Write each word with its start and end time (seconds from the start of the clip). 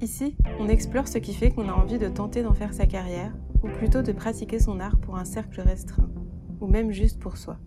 Ici, 0.00 0.36
on 0.60 0.68
explore 0.68 1.08
ce 1.08 1.18
qui 1.18 1.34
fait 1.34 1.50
qu'on 1.50 1.68
a 1.68 1.72
envie 1.72 1.98
de 1.98 2.08
tenter 2.08 2.44
d'en 2.44 2.54
faire 2.54 2.72
sa 2.72 2.86
carrière, 2.86 3.34
ou 3.64 3.68
plutôt 3.68 4.00
de 4.00 4.12
pratiquer 4.12 4.60
son 4.60 4.78
art 4.78 5.00
pour 5.00 5.16
un 5.16 5.24
cercle 5.24 5.60
restreint, 5.60 6.10
ou 6.60 6.68
même 6.68 6.92
juste 6.92 7.18
pour 7.18 7.36
soi. 7.36 7.58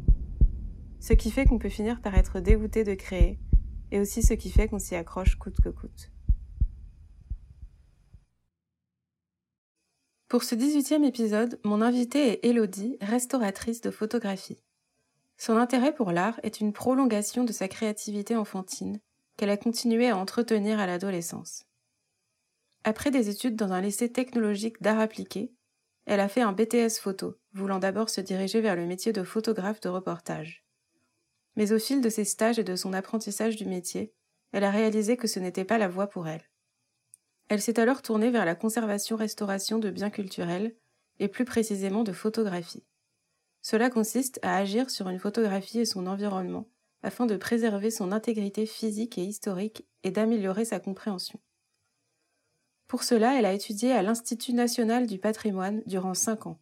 Ce 1.01 1.11
qui 1.11 1.29
fait 1.29 1.45
qu'on 1.45 1.59
peut 1.59 1.67
finir 1.67 1.99
par 2.01 2.15
être 2.15 2.39
dégoûté 2.39 2.85
de 2.85 2.93
créer, 2.93 3.37
et 3.91 3.99
aussi 3.99 4.23
ce 4.23 4.33
qui 4.33 4.49
fait 4.49 4.69
qu'on 4.69 4.79
s'y 4.79 4.95
accroche 4.95 5.35
coûte 5.35 5.59
que 5.61 5.67
coûte. 5.67 6.11
Pour 10.29 10.43
ce 10.43 10.55
18e 10.55 11.03
épisode, 11.03 11.59
mon 11.65 11.81
invitée 11.81 12.31
est 12.31 12.45
Elodie, 12.45 12.95
restauratrice 13.01 13.81
de 13.81 13.91
photographie. 13.91 14.61
Son 15.37 15.57
intérêt 15.57 15.93
pour 15.93 16.13
l'art 16.13 16.39
est 16.43 16.61
une 16.61 16.71
prolongation 16.71 17.43
de 17.43 17.51
sa 17.51 17.67
créativité 17.67 18.37
enfantine, 18.37 19.01
qu'elle 19.35 19.49
a 19.49 19.57
continué 19.57 20.07
à 20.07 20.15
entretenir 20.15 20.79
à 20.79 20.85
l'adolescence. 20.85 21.65
Après 22.83 23.11
des 23.11 23.29
études 23.29 23.55
dans 23.55 23.73
un 23.73 23.81
lycée 23.81 24.11
technologique 24.11 24.81
d'art 24.81 24.99
appliqué, 24.99 25.53
elle 26.05 26.19
a 26.19 26.27
fait 26.27 26.41
un 26.41 26.51
BTS 26.51 26.99
photo, 26.99 27.37
voulant 27.53 27.77
d'abord 27.77 28.09
se 28.09 28.21
diriger 28.21 28.59
vers 28.59 28.75
le 28.75 28.87
métier 28.87 29.13
de 29.13 29.23
photographe 29.23 29.81
de 29.81 29.89
reportage. 29.89 30.65
Mais 31.55 31.73
au 31.73 31.79
fil 31.79 32.01
de 32.01 32.09
ses 32.09 32.25
stages 32.25 32.57
et 32.57 32.63
de 32.63 32.75
son 32.75 32.93
apprentissage 32.93 33.55
du 33.55 33.65
métier, 33.65 34.13
elle 34.51 34.63
a 34.63 34.71
réalisé 34.71 35.15
que 35.15 35.27
ce 35.27 35.39
n'était 35.39 35.63
pas 35.63 35.77
la 35.77 35.87
voie 35.87 36.07
pour 36.07 36.27
elle. 36.27 36.49
Elle 37.49 37.61
s'est 37.61 37.79
alors 37.79 38.01
tournée 38.01 38.31
vers 38.31 38.45
la 38.45 38.55
conservation-restauration 38.55 39.77
de 39.77 39.91
biens 39.91 40.09
culturels, 40.09 40.75
et 41.19 41.27
plus 41.27 41.45
précisément 41.45 42.03
de 42.03 42.13
photographie. 42.13 42.83
Cela 43.61 43.91
consiste 43.91 44.39
à 44.41 44.57
agir 44.57 44.89
sur 44.89 45.07
une 45.07 45.19
photographie 45.19 45.79
et 45.79 45.85
son 45.85 46.07
environnement, 46.07 46.67
afin 47.03 47.27
de 47.27 47.37
préserver 47.37 47.91
son 47.91 48.11
intégrité 48.11 48.65
physique 48.65 49.19
et 49.19 49.23
historique 49.23 49.85
et 50.03 50.09
d'améliorer 50.09 50.65
sa 50.65 50.79
compréhension. 50.79 51.39
Pour 52.91 53.03
cela, 53.03 53.39
elle 53.39 53.45
a 53.45 53.53
étudié 53.53 53.93
à 53.93 54.01
l'Institut 54.01 54.51
national 54.51 55.07
du 55.07 55.17
patrimoine 55.17 55.81
durant 55.85 56.13
cinq 56.13 56.45
ans. 56.45 56.59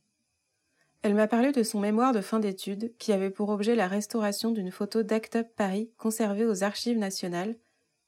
Elle 1.02 1.16
m'a 1.16 1.28
parlé 1.28 1.52
de 1.52 1.64
son 1.64 1.80
mémoire 1.80 2.14
de 2.14 2.22
fin 2.22 2.40
d'études 2.40 2.94
qui 3.00 3.12
avait 3.12 3.32
pour 3.32 3.50
objet 3.50 3.74
la 3.74 3.88
restauration 3.88 4.52
d'une 4.52 4.70
photo 4.70 5.02
d'Act 5.02 5.38
Up 5.38 5.48
Paris 5.56 5.90
conservée 5.98 6.46
aux 6.46 6.64
archives 6.64 7.00
nationales 7.00 7.56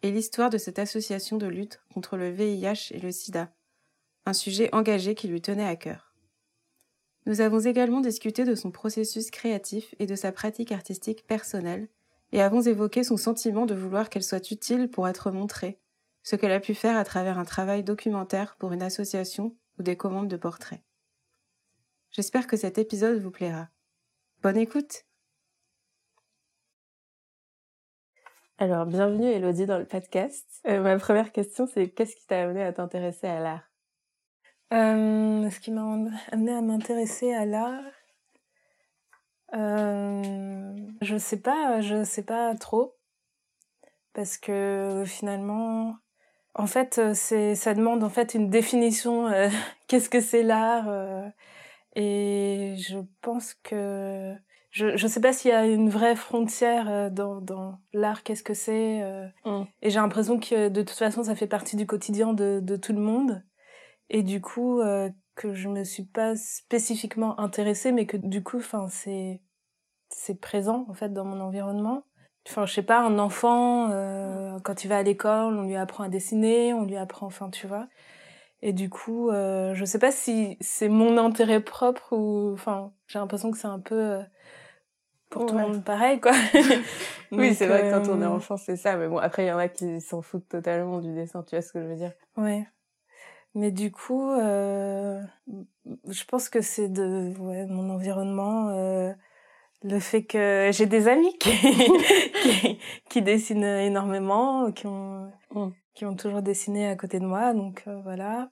et 0.03 0.11
l'histoire 0.11 0.51
de 0.51 0.59
cette 0.59 0.77
association 0.77 1.37
de 1.37 1.47
lutte 1.47 1.81
contre 1.95 2.15
le 2.15 2.29
VIH 2.29 2.91
et 2.91 2.99
le 2.99 3.11
sida, 3.11 3.51
un 4.27 4.33
sujet 4.33 4.69
engagé 4.71 5.15
qui 5.15 5.27
lui 5.27 5.41
tenait 5.41 5.65
à 5.65 5.75
cœur. 5.75 6.13
Nous 7.25 7.41
avons 7.41 7.61
également 7.61 8.01
discuté 8.01 8.43
de 8.45 8.53
son 8.53 8.69
processus 8.69 9.31
créatif 9.31 9.95
et 9.97 10.05
de 10.05 10.15
sa 10.15 10.31
pratique 10.31 10.71
artistique 10.71 11.25
personnelle, 11.25 11.87
et 12.33 12.43
avons 12.43 12.61
évoqué 12.61 13.03
son 13.03 13.17
sentiment 13.17 13.65
de 13.65 13.73
vouloir 13.73 14.11
qu'elle 14.11 14.21
soit 14.21 14.51
utile 14.51 14.91
pour 14.91 15.07
être 15.07 15.31
montrée, 15.31 15.79
ce 16.23 16.35
qu'elle 16.35 16.51
a 16.51 16.59
pu 16.59 16.73
faire 16.73 16.97
à 16.97 17.03
travers 17.03 17.39
un 17.39 17.45
travail 17.45 17.83
documentaire 17.83 18.55
pour 18.57 18.73
une 18.73 18.83
association 18.83 19.55
ou 19.79 19.83
des 19.83 19.97
commandes 19.97 20.27
de 20.27 20.37
portraits. 20.37 20.81
J'espère 22.11 22.47
que 22.47 22.57
cet 22.57 22.77
épisode 22.77 23.21
vous 23.21 23.31
plaira. 23.31 23.69
Bonne 24.41 24.57
écoute 24.57 25.05
Alors, 28.57 28.85
bienvenue 28.85 29.25
Elodie 29.25 29.65
dans 29.65 29.79
le 29.79 29.85
podcast. 29.85 30.61
Euh, 30.67 30.81
ma 30.81 30.95
première 30.99 31.31
question, 31.31 31.65
c'est 31.65 31.89
qu'est-ce 31.89 32.15
qui 32.15 32.27
t'a 32.27 32.43
amené 32.43 32.61
à 32.61 32.71
t'intéresser 32.71 33.25
à 33.25 33.39
l'art? 33.39 33.63
Euh, 34.71 35.49
Ce 35.49 35.59
qui 35.59 35.71
m'a 35.71 35.81
amené 36.31 36.51
à 36.51 36.61
m'intéresser 36.61 37.33
à 37.33 37.45
l'art, 37.45 37.81
euh, 39.53 40.75
je 41.01 41.17
sais 41.17 41.39
pas, 41.41 41.81
je 41.81 42.03
sais 42.03 42.23
pas 42.23 42.53
trop, 42.55 42.95
parce 44.13 44.37
que 44.37 45.05
finalement, 45.07 45.97
en 46.53 46.67
fait, 46.67 46.97
euh, 46.97 47.13
c'est 47.13 47.55
ça 47.55 47.73
demande 47.73 48.03
en 48.03 48.09
fait 48.09 48.33
une 48.33 48.49
définition. 48.49 49.27
Euh, 49.27 49.49
qu'est-ce 49.87 50.09
que 50.09 50.19
c'est 50.19 50.43
l'art 50.43 50.87
euh, 50.87 51.27
Et 51.95 52.75
je 52.77 52.99
pense 53.21 53.53
que 53.63 54.35
je 54.71 54.95
je 54.95 55.07
sais 55.07 55.21
pas 55.21 55.33
s'il 55.33 55.51
y 55.51 55.53
a 55.53 55.65
une 55.65 55.89
vraie 55.89 56.15
frontière 56.15 57.11
dans 57.11 57.41
dans 57.41 57.79
l'art. 57.93 58.23
Qu'est-ce 58.23 58.43
que 58.43 58.53
c'est 58.53 59.01
mm. 59.45 59.63
Et 59.81 59.89
j'ai 59.89 59.99
l'impression 59.99 60.39
que 60.39 60.69
de 60.69 60.81
toute 60.81 60.97
façon, 60.97 61.23
ça 61.23 61.35
fait 61.35 61.47
partie 61.47 61.75
du 61.75 61.87
quotidien 61.87 62.33
de 62.33 62.59
de 62.61 62.75
tout 62.75 62.93
le 62.93 63.01
monde. 63.01 63.43
Et 64.09 64.23
du 64.23 64.41
coup, 64.41 64.81
que 65.35 65.53
je 65.53 65.69
me 65.69 65.83
suis 65.85 66.05
pas 66.05 66.35
spécifiquement 66.35 67.39
intéressée, 67.39 67.91
mais 67.93 68.05
que 68.05 68.17
du 68.17 68.43
coup, 68.43 68.57
enfin, 68.57 68.87
c'est 68.89 69.41
c'est 70.09 70.39
présent 70.39 70.85
en 70.89 70.93
fait 70.93 71.13
dans 71.13 71.25
mon 71.25 71.39
environnement. 71.39 72.03
Enfin, 72.47 72.65
je 72.65 72.73
sais 72.73 72.83
pas, 72.83 72.99
un 73.01 73.19
enfant, 73.19 73.89
euh, 73.91 74.59
quand 74.63 74.83
il 74.83 74.87
va 74.87 74.97
à 74.97 75.03
l'école, 75.03 75.55
on 75.57 75.63
lui 75.63 75.75
apprend 75.75 76.03
à 76.03 76.09
dessiner, 76.09 76.73
on 76.73 76.85
lui 76.85 76.97
apprend, 76.97 77.27
enfin, 77.27 77.49
tu 77.49 77.67
vois. 77.67 77.87
Et 78.63 78.73
du 78.73 78.89
coup, 78.89 79.29
euh, 79.29 79.73
je 79.73 79.85
sais 79.85 79.99
pas 79.99 80.11
si 80.11 80.57
c'est 80.59 80.89
mon 80.89 81.17
intérêt 81.17 81.61
propre 81.61 82.13
ou, 82.13 82.53
enfin, 82.53 82.93
j'ai 83.07 83.19
l'impression 83.19 83.51
que 83.51 83.57
c'est 83.57 83.67
un 83.67 83.79
peu 83.79 83.95
euh, 83.95 84.23
pour 85.29 85.45
tout 85.45 85.55
le 85.55 85.61
monde 85.61 85.83
pareil, 85.83 86.19
quoi. 86.19 86.33
oui, 87.31 87.55
c'est 87.55 87.67
vrai 87.67 87.83
que 87.83 87.91
quand 87.91 88.11
on 88.11 88.21
est 88.21 88.25
euh, 88.25 88.29
enfant, 88.29 88.57
c'est 88.57 88.75
ça. 88.75 88.97
Mais 88.97 89.07
bon, 89.07 89.17
après, 89.17 89.45
il 89.45 89.47
y 89.47 89.51
en 89.51 89.57
a 89.57 89.67
qui 89.67 90.01
s'en 90.01 90.21
foutent 90.21 90.47
totalement 90.47 90.99
du 90.99 91.13
dessin, 91.13 91.43
tu 91.43 91.55
vois 91.55 91.61
ce 91.61 91.71
que 91.71 91.81
je 91.81 91.87
veux 91.87 91.95
dire 91.95 92.13
Ouais. 92.37 92.67
Mais 93.53 93.71
du 93.71 93.91
coup, 93.91 94.31
euh, 94.31 95.21
je 96.07 96.23
pense 96.25 96.49
que 96.49 96.61
c'est 96.61 96.87
de 96.87 97.33
ouais, 97.39 97.65
mon 97.65 97.89
environnement 97.89 98.69
le 99.83 99.99
fait 99.99 100.23
que 100.23 100.69
j'ai 100.71 100.85
des 100.85 101.07
amis 101.07 101.35
qui, 101.39 102.79
qui, 103.09 103.21
dessinent 103.21 103.63
énormément, 103.63 104.71
qui 104.71 104.87
ont, 104.87 105.31
mm. 105.53 105.71
qui 105.93 106.05
ont 106.05 106.15
toujours 106.15 106.41
dessiné 106.41 106.87
à 106.87 106.95
côté 106.95 107.19
de 107.19 107.25
moi, 107.25 107.53
donc 107.53 107.83
euh, 107.87 107.99
voilà. 108.03 108.51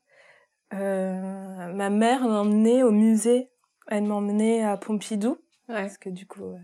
Euh, 0.74 1.74
ma 1.74 1.90
mère 1.90 2.28
m'a 2.28 2.42
emmenée 2.42 2.84
au 2.84 2.92
musée, 2.92 3.50
elle 3.88 4.04
m'a 4.04 4.16
emmenée 4.16 4.64
à 4.64 4.78
Pompidou, 4.78 5.38
parce 5.68 5.98
que 5.98 6.10
du 6.10 6.26
coup, 6.28 6.56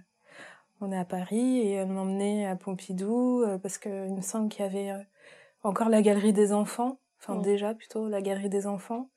on 0.81 0.92
est 0.92 0.98
à 0.98 1.06
Paris, 1.06 1.59
et 1.59 1.72
elle 1.74 1.90
m'a 1.90 2.02
emmenée 2.02 2.48
à 2.48 2.56
Pompidou, 2.56 3.42
euh, 3.44 3.58
parce 3.58 3.78
qu'il 3.78 3.92
me 3.92 4.22
semble 4.22 4.50
qu'il 4.50 4.64
y 4.64 4.68
avait 4.68 4.92
encore 5.64 5.90
la 5.90 6.02
galerie 6.02 6.34
des 6.34 6.54
enfants, 6.54 7.00
enfin 7.20 7.36
mm. 7.36 7.42
déjà 7.42 7.74
plutôt 7.74 8.08
la 8.08 8.22
galerie 8.22 8.50
des 8.50 8.68
enfants. 8.68 9.09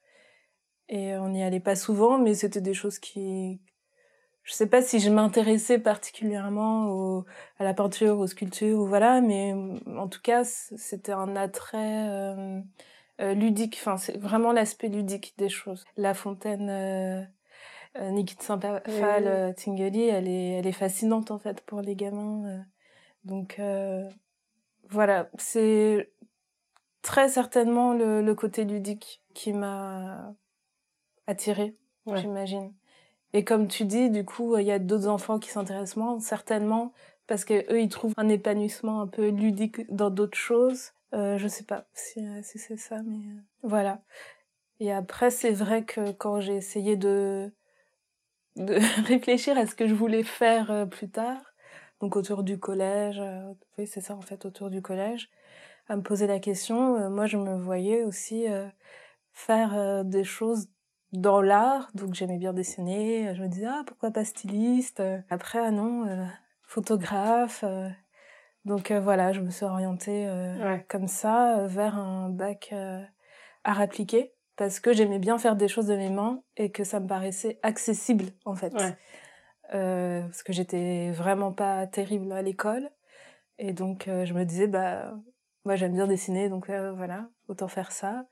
Et 0.91 1.17
on 1.19 1.29
n'y 1.29 1.43
allait 1.43 1.61
pas 1.61 1.77
souvent, 1.77 2.19
mais 2.19 2.33
c'était 2.33 2.63
des 2.63 2.73
choses 2.73 2.99
qui, 2.99 3.61
je 4.49 4.55
sais 4.55 4.67
pas 4.67 4.81
si 4.81 4.99
je 4.99 5.11
m'intéressais 5.11 5.79
particulièrement 5.79 6.89
au, 6.89 7.27
à 7.59 7.65
la 7.65 7.75
peinture, 7.75 8.19
aux 8.19 8.27
sculptures, 8.27 8.79
ou 8.79 8.87
voilà, 8.87 9.21
mais 9.21 9.53
en 9.87 10.09
tout 10.09 10.23
cas, 10.23 10.43
c'était 10.43 11.13
un 11.13 11.37
attrait 11.37 12.09
euh, 12.09 12.59
euh, 13.21 13.35
ludique. 13.35 13.77
Enfin, 13.79 13.99
c'est 13.99 14.17
vraiment 14.17 14.53
l'aspect 14.53 14.89
ludique 14.89 15.35
des 15.37 15.51
choses. 15.51 15.85
La 15.99 16.15
fontaine 16.15 16.71
euh, 16.71 17.23
euh 18.01 18.11
Nikit 18.11 18.39
Saint-Phal, 18.41 18.83
euh, 18.89 19.53
Tingeli, 19.53 20.05
elle 20.05 20.29
est, 20.29 20.53
elle 20.53 20.67
est 20.67 20.73
fascinante 20.73 21.31
en 21.31 21.39
fait 21.39 21.61
pour 21.61 21.83
les 21.83 21.95
gamins. 21.95 22.65
donc 23.25 23.61
voilà, 24.89 25.29
c'est 25.37 26.11
très 27.03 27.29
certainement 27.29 27.93
le, 27.93 28.23
le 28.23 28.35
côté 28.35 28.65
ludique 28.65 29.23
qui 29.35 29.53
m'a 29.53 30.35
attirée, 31.27 31.77
j'imagine. 32.07 32.73
Et 33.33 33.45
comme 33.45 33.69
tu 33.69 33.85
dis, 33.85 34.11
du 34.11 34.25
coup, 34.25 34.57
il 34.57 34.67
y 34.67 34.73
a 34.73 34.79
d'autres 34.79 35.09
enfants 35.09 35.39
qui 35.39 35.51
s'intéressent 35.51 35.97
moins, 35.97 36.21
certainement, 36.21 36.93
parce 37.27 37.45
que 37.45 37.71
eux, 37.73 37.81
ils 37.81 37.89
trouvent 37.91 38.15
un 38.17 38.29
épanouissement 38.29 39.03
un 39.03 39.07
peu 39.07 39.29
ludique 39.29 39.83
dans 39.95 40.11
d'autres 40.11 40.39
choses. 40.39 40.93
Euh, 41.15 41.39
je 41.39 41.47
sais 41.47 41.65
pas 41.65 41.87
si, 41.93 42.21
euh, 42.21 42.41
si 42.43 42.59
c'est 42.59 42.77
ça, 42.79 43.03
mais 43.03 43.17
euh, 43.17 43.41
voilà. 43.63 44.03
Et 44.81 44.93
après, 44.93 45.31
c'est 45.31 45.53
vrai 45.53 45.85
que 45.85 46.13
quand 46.13 46.41
j'ai 46.41 46.57
essayé 46.57 46.97
de 46.97 47.53
de 48.57 48.75
réfléchir 49.07 49.57
à 49.57 49.67
ce 49.67 49.75
que 49.75 49.87
je 49.87 49.95
voulais 49.95 50.25
faire 50.25 50.71
euh, 50.71 50.87
plus 50.87 51.09
tard, 51.11 51.41
donc 52.01 52.17
autour 52.17 52.43
du 52.43 52.59
collège, 52.59 53.21
oui, 53.77 53.87
c'est 53.87 54.01
ça 54.01 54.15
en 54.15 54.23
fait, 54.23 54.45
autour 54.45 54.71
du 54.71 54.83
collège, 54.83 55.31
à 55.89 55.97
me 55.97 56.03
poser 56.03 56.27
la 56.27 56.39
question, 56.39 57.11
moi, 57.11 57.27
je 57.27 57.37
me 57.37 57.57
voyais 57.57 58.05
aussi 58.05 58.47
faire 59.33 60.05
des 60.05 60.23
choses 60.23 60.69
dans 61.13 61.41
l'art, 61.41 61.91
donc 61.95 62.15
j'aimais 62.15 62.39
bien 62.39 62.53
dessiner. 62.53 63.35
Je 63.35 63.43
me 63.43 63.49
disais, 63.49 63.67
ah, 63.67 63.83
pourquoi 63.87 64.11
pas 64.11 64.25
styliste? 64.25 65.03
Après, 65.31 65.59
ah 65.59 65.71
non, 65.71 66.07
euh, 66.07 66.27
photographe. 66.63 67.65
Euh. 67.67 67.89
Donc 68.65 68.93
voilà, 68.93 69.33
je 69.33 69.41
me 69.41 69.51
suis 69.51 69.65
orientée 69.65 70.29
comme 70.89 71.07
ça 71.07 71.67
vers 71.69 71.97
un 71.97 72.29
bac 72.29 72.75
art 73.65 73.81
appliqué 73.81 74.35
parce 74.59 74.81
que 74.81 74.93
j'aimais 74.93 75.21
bien 75.21 75.39
faire 75.39 75.57
des 75.57 75.69
choses 75.69 75.87
de 75.87 75.97
mes 75.97 76.11
mains 76.11 76.43
et 76.57 76.71
que 76.71 76.85
ça 76.85 77.01
me 77.01 77.07
paraissait 77.07 77.59
accessible 77.63 78.27
en 78.45 78.55
fait. 78.55 78.75
Euh, 79.75 80.23
parce 80.23 80.43
que 80.43 80.53
j'étais 80.53 81.11
vraiment 81.13 81.53
pas 81.53 81.87
terrible 81.87 82.33
à 82.33 82.43
l'école 82.43 82.91
et 83.59 83.73
donc 83.73 84.09
euh, 84.09 84.25
je 84.25 84.33
me 84.33 84.45
disais 84.45 84.67
bah 84.67 85.15
moi 85.67 85.77
j'aime 85.77 85.93
bien 85.93 86.07
dessiner 86.07 86.49
donc 86.49 86.71
euh, 86.71 86.93
voilà 86.93 87.29
autant 87.49 87.69
faire 87.69 87.93
ça. 87.93 88.27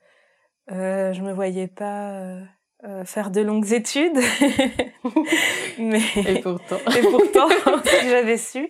Euh, 0.71 1.13
je 1.13 1.21
me 1.21 1.31
voyais 1.31 1.67
pas 1.67 2.39
euh, 2.83 3.05
faire 3.05 3.31
de 3.31 3.41
longues 3.41 3.73
études. 3.73 4.17
mais 5.79 6.01
et 6.15 6.41
pourtant, 6.41 6.77
et 6.95 7.01
pourtant, 7.01 7.47
si 7.85 8.09
j'avais 8.09 8.37
su. 8.37 8.69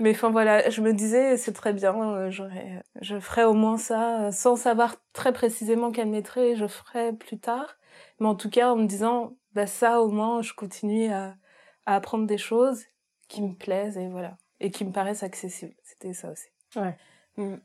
Mais 0.00 0.12
enfin 0.12 0.30
voilà, 0.30 0.70
je 0.70 0.80
me 0.80 0.92
disais 0.94 1.36
c'est 1.36 1.52
très 1.52 1.74
bien, 1.74 1.94
euh, 1.94 2.30
j'aurais, 2.30 2.82
je 3.02 3.20
ferais 3.20 3.44
au 3.44 3.52
moins 3.52 3.76
ça, 3.76 4.22
euh, 4.22 4.30
sans 4.32 4.56
savoir 4.56 4.96
très 5.12 5.32
précisément 5.32 5.92
quel 5.92 6.08
mettrait, 6.08 6.56
je 6.56 6.66
ferais 6.66 7.12
plus 7.12 7.38
tard. 7.38 7.76
Mais 8.18 8.26
en 8.26 8.34
tout 8.34 8.48
cas, 8.48 8.72
en 8.72 8.76
me 8.76 8.86
disant 8.86 9.36
bah 9.52 9.66
ça 9.66 10.00
au 10.00 10.08
moins, 10.08 10.40
je 10.40 10.54
continue 10.54 11.12
à, 11.12 11.36
à 11.84 11.96
apprendre 11.96 12.26
des 12.26 12.38
choses 12.38 12.84
qui 13.28 13.42
me 13.42 13.54
plaisent 13.54 13.98
et 13.98 14.08
voilà, 14.08 14.38
et 14.60 14.70
qui 14.70 14.84
me 14.84 14.92
paraissent 14.92 15.22
accessibles. 15.22 15.74
C'était 15.82 16.14
ça 16.14 16.32
aussi. 16.32 16.48
Ouais. 16.76 16.96
Mm. 17.36 17.56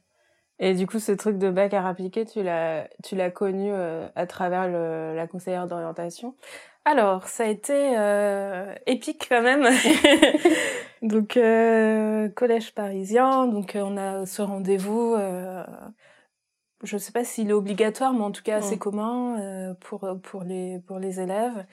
Et 0.60 0.74
du 0.74 0.88
coup, 0.88 1.00
ce 1.00 1.14
truc 1.14 1.38
de 1.38 1.50
bac 1.50 1.74
à 1.74 1.88
appliqué, 1.88 2.26
tu 2.26 2.44
l'as, 2.44 2.90
tu 3.04 3.16
l'as 3.16 3.32
connu 3.32 3.72
euh, 3.72 4.08
à 4.16 4.28
travers 4.28 4.68
le, 4.68 5.16
la 5.16 5.26
conseillère 5.26 5.68
d'orientation 5.68 6.36
Alors, 6.84 7.30
ça 7.30 7.44
a 7.44 7.48
été 7.48 7.98
euh, 7.98 8.76
épique 8.86 9.28
quand 9.30 9.42
même. 9.42 9.66
donc, 11.02 11.38
euh, 11.38 12.28
collège 12.30 12.74
parisien. 12.74 13.48
Donc, 13.48 13.72
on 13.76 13.96
a 13.96 14.26
ce 14.26 14.42
rendez-vous. 14.42 15.16
je 16.84 16.96
ne 16.96 17.00
sais 17.00 17.14
pas 17.14 17.24
s'il 17.24 17.50
est 17.52 17.54
obligatoire, 17.54 18.14
mais 18.14 18.24
en 18.24 18.32
tout 18.32 18.44
cas 18.44 18.58
assez 18.58 18.78
commun 18.78 19.76
pour 19.80 20.08
pour 20.24 20.44
les 20.44 20.80
pour 20.88 21.00
les 21.00 21.22
élèves 21.22 21.66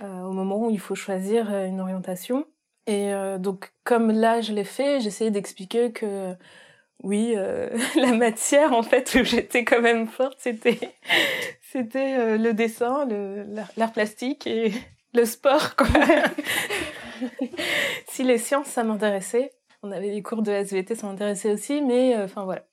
au 0.00 0.32
moment 0.32 0.66
où 0.66 0.70
il 0.70 0.80
faut 0.80 0.94
choisir 0.96 1.52
une 1.54 1.80
orientation. 1.80 2.46
Et 2.86 3.12
donc, 3.38 3.72
comme 3.84 4.10
là, 4.10 4.40
je 4.40 4.52
l'ai 4.52 4.64
fait, 4.64 5.00
j'essayais 5.00 5.30
d'expliquer 5.30 5.92
que 5.92 6.34
oui, 7.02 7.34
euh, 7.36 7.68
la 7.96 8.12
matière 8.12 8.72
en 8.72 8.82
fait 8.82 9.14
où 9.14 9.24
j'étais 9.24 9.64
quand 9.64 9.80
même 9.80 10.08
forte, 10.08 10.38
c'était 10.38 10.78
c'était 11.62 12.16
euh, 12.18 12.38
le 12.38 12.54
dessin, 12.54 13.04
le 13.06 13.46
l'art 13.76 13.92
plastique 13.92 14.46
et 14.46 14.72
le 15.14 15.24
sport 15.24 15.76
quoi. 15.76 15.86
si 18.08 18.24
les 18.24 18.38
sciences 18.38 18.68
ça 18.68 18.84
m'intéressait, 18.84 19.52
on 19.82 19.92
avait 19.92 20.10
les 20.10 20.22
cours 20.22 20.42
de 20.42 20.50
SVT 20.50 20.94
ça 20.96 21.06
m'intéressait 21.06 21.52
aussi, 21.52 21.82
mais 21.82 22.16
euh, 22.16 22.24
enfin 22.24 22.44
voilà. 22.44 22.64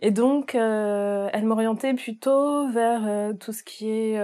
Et 0.00 0.10
donc 0.10 0.54
elle 0.54 1.46
m'orientait 1.46 1.94
plutôt 1.94 2.68
vers 2.70 3.32
tout 3.38 3.52
ce 3.52 3.62
qui 3.62 3.88
est 3.88 4.18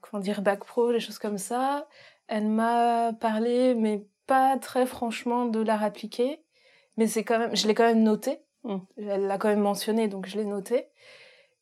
comment 0.00 0.20
dire 0.20 0.42
bac 0.42 0.64
pro, 0.64 0.90
les 0.90 0.98
choses 0.98 1.18
comme 1.18 1.38
ça. 1.38 1.86
Elle 2.26 2.48
m'a 2.48 3.12
parlé 3.12 3.74
mais 3.74 4.06
pas 4.26 4.56
très 4.58 4.86
franchement 4.86 5.46
de 5.46 5.60
l'art 5.60 5.84
appliqué, 5.84 6.42
mais 6.96 7.06
c'est 7.06 7.22
quand 7.22 7.38
même 7.38 7.54
je 7.54 7.66
l'ai 7.68 7.74
quand 7.74 7.84
même 7.84 8.02
noté 8.02 8.40
Mmh. 8.64 8.76
Elle 8.98 9.26
l'a 9.26 9.38
quand 9.38 9.48
même 9.48 9.60
mentionné, 9.60 10.08
donc 10.08 10.26
je 10.26 10.36
l'ai 10.36 10.44
noté. 10.44 10.86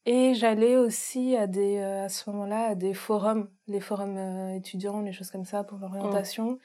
Et 0.06 0.34
j'allais 0.34 0.76
aussi 0.76 1.36
à 1.36 1.46
des, 1.46 1.76
euh, 1.78 2.04
à 2.04 2.08
ce 2.08 2.30
moment-là, 2.30 2.68
à 2.68 2.74
des 2.74 2.94
forums, 2.94 3.50
les 3.66 3.80
forums 3.80 4.16
euh, 4.16 4.54
étudiants, 4.54 5.00
les 5.00 5.12
choses 5.12 5.30
comme 5.30 5.44
ça 5.44 5.64
pour 5.64 5.78
l'orientation. 5.78 6.52
Mmh. 6.52 6.58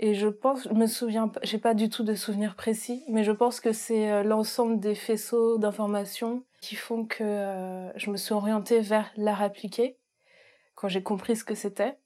Et 0.00 0.14
je 0.14 0.28
pense, 0.28 0.68
je 0.68 0.74
me 0.74 0.86
souviens, 0.86 1.32
j'ai 1.42 1.58
pas 1.58 1.74
du 1.74 1.88
tout 1.88 2.04
de 2.04 2.14
souvenirs 2.14 2.54
précis, 2.54 3.02
mais 3.08 3.24
je 3.24 3.32
pense 3.32 3.60
que 3.60 3.72
c'est 3.72 4.12
euh, 4.12 4.22
l'ensemble 4.22 4.78
des 4.78 4.94
faisceaux 4.94 5.58
d'informations 5.58 6.44
qui 6.60 6.76
font 6.76 7.04
que 7.04 7.88
je 7.94 8.10
me 8.10 8.16
suis 8.16 8.34
orientée 8.34 8.80
vers 8.80 9.10
l'art 9.16 9.42
appliqué 9.42 9.96
quand 10.74 10.88
j'ai 10.88 11.02
compris 11.02 11.36
ce 11.36 11.44
que 11.44 11.54
c'était, 11.54 11.96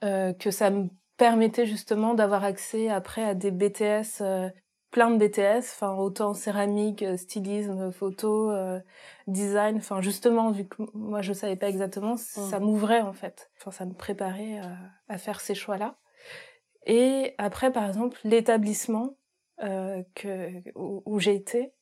que 0.00 0.50
ça 0.50 0.70
me 0.70 0.88
permettait 1.16 1.64
justement 1.64 2.14
d'avoir 2.14 2.42
accès 2.42 2.88
après 2.88 3.22
à 3.22 3.34
des 3.34 3.52
BTS 3.52 4.20
plein 4.90 5.10
de 5.10 5.24
BTS, 5.24 5.58
enfin 5.74 5.94
autant 5.94 6.34
céramique, 6.34 7.02
euh, 7.02 7.16
stylisme, 7.16 7.92
photo, 7.92 8.50
euh, 8.50 8.80
design, 9.26 9.76
enfin 9.76 10.00
justement 10.00 10.50
vu 10.50 10.66
que 10.66 10.82
moi 10.94 11.22
je 11.22 11.32
savais 11.32 11.56
pas 11.56 11.68
exactement, 11.68 12.16
ça 12.16 12.58
mmh. 12.58 12.64
m'ouvrait 12.64 13.00
en 13.00 13.12
fait. 13.12 13.50
Enfin 13.58 13.70
ça 13.70 13.84
me 13.84 13.94
préparait 13.94 14.58
à, 14.58 15.14
à 15.14 15.18
faire 15.18 15.40
ces 15.40 15.54
choix-là. 15.54 15.96
Et 16.86 17.34
après 17.38 17.72
par 17.72 17.86
exemple 17.86 18.18
l'établissement 18.24 19.16
euh, 19.62 20.02
que 20.14 20.50
où, 20.74 21.02
où 21.04 21.18
j'ai 21.18 21.34
été, 21.34 21.74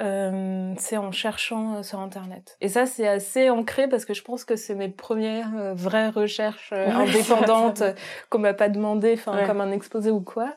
euh, 0.00 0.74
c'est 0.78 0.96
en 0.96 1.12
cherchant 1.12 1.76
euh, 1.76 1.82
sur 1.84 2.00
internet. 2.00 2.56
Et 2.60 2.68
ça 2.68 2.86
c'est 2.86 3.06
assez 3.06 3.50
ancré 3.50 3.88
parce 3.88 4.04
que 4.04 4.14
je 4.14 4.22
pense 4.22 4.44
que 4.44 4.56
c'est 4.56 4.74
mes 4.74 4.88
premières 4.88 5.74
vraies 5.76 6.08
recherches 6.08 6.72
indépendantes 6.72 7.84
qu'on 8.30 8.40
m'a 8.40 8.54
pas 8.54 8.68
demandé, 8.68 9.12
enfin 9.14 9.46
comme 9.46 9.60
un 9.60 9.70
exposé 9.70 10.10
ou 10.10 10.20
quoi 10.20 10.56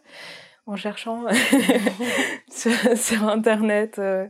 en 0.67 0.75
cherchant 0.75 1.25
sur, 2.49 3.27
internet 3.27 3.97
euh, 3.99 4.27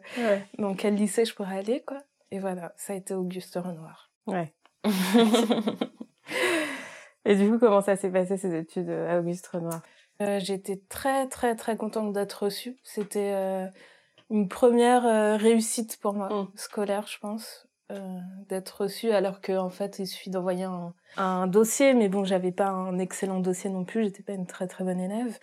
dans 0.58 0.76
quel 0.76 0.96
lycée 0.96 1.26
je 1.26 1.36
pourrais 1.36 1.58
aller 1.58 1.84
quoi. 1.86 1.98
Et 2.32 2.40
voilà 2.40 2.74
ça 2.78 2.94
a 2.94 2.96
été 2.96 3.14
Auguste 3.14 3.56
Renoir. 3.56 4.12
Ouais. 4.28 4.54
Et 7.26 7.36
du 7.36 7.50
coup 7.50 7.60
comment 7.60 7.82
ça 7.82 7.98
s'est 7.98 8.12
passé 8.12 8.38
ces 8.38 8.56
études 8.56 8.90
à 8.90 9.20
Auguste 9.20 9.48
Renoir? 9.48 9.82
Euh, 10.22 10.40
j'étais 10.40 10.82
très 10.90 11.28
très 11.28 11.56
très 11.56 11.78
contente 11.78 12.14
d'être 12.14 12.44
reçue. 12.44 12.78
C'était 12.84 13.34
euh, 13.36 13.68
une 14.30 14.48
première 14.48 15.06
euh, 15.06 15.38
réussite 15.38 16.00
pour 16.02 16.14
moi 16.14 16.30
mm. 16.30 16.48
scolaire 16.56 17.08
je 17.08 17.20
pense 17.20 17.64
d'être 18.50 18.82
reçue 18.82 19.12
alors 19.12 19.40
que 19.40 19.58
en 19.58 19.70
fait 19.70 19.98
il 19.98 20.08
suffit 20.08 20.30
d'envoyer 20.30 20.66
un, 20.66 20.94
un 21.16 21.48
dossier. 21.48 21.94
Mais 21.94 22.10
bon 22.10 22.26
j'avais 22.26 22.52
pas 22.52 22.68
un 22.68 23.00
excellent 23.00 23.40
dossier 23.40 23.70
non 23.70 23.86
plus. 23.86 24.04
J'étais 24.04 24.24
pas 24.24 24.34
une 24.34 24.46
très 24.46 24.68
très 24.68 24.84
bonne 24.84 25.00
élève 25.00 25.40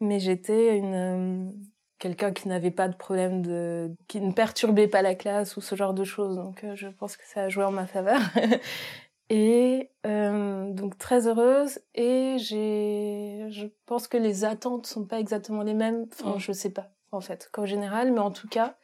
mais 0.00 0.20
j'étais 0.20 0.76
une 0.76 0.94
euh, 0.94 1.50
quelqu'un 1.98 2.32
qui 2.32 2.48
n'avait 2.48 2.70
pas 2.70 2.88
de 2.88 2.96
problème 2.96 3.42
de 3.42 3.94
qui 4.08 4.20
ne 4.20 4.32
perturbait 4.32 4.88
pas 4.88 5.02
la 5.02 5.14
classe 5.14 5.56
ou 5.56 5.60
ce 5.60 5.74
genre 5.74 5.94
de 5.94 6.04
choses. 6.04 6.36
Donc 6.36 6.64
euh, 6.64 6.74
je 6.74 6.88
pense 6.88 7.16
que 7.16 7.26
ça 7.26 7.42
a 7.42 7.48
joué 7.48 7.64
en 7.64 7.72
ma 7.72 7.86
faveur. 7.86 8.20
Et 9.28 9.90
euh, 10.06 10.70
donc 10.72 10.98
très 10.98 11.26
heureuse. 11.26 11.80
Et 11.94 12.36
j'ai 12.38 13.46
je 13.50 13.66
pense 13.86 14.06
que 14.08 14.16
les 14.16 14.44
attentes 14.44 14.86
sont 14.86 15.04
pas 15.04 15.18
exactement 15.18 15.62
les 15.62 15.74
mêmes. 15.74 16.06
Enfin 16.12 16.38
je 16.38 16.52
sais 16.52 16.70
pas 16.70 16.90
en 17.12 17.20
fait 17.20 17.48
qu'en 17.52 17.66
général. 17.66 18.12
Mais 18.12 18.20
en 18.20 18.30
tout 18.30 18.48
cas 18.48 18.76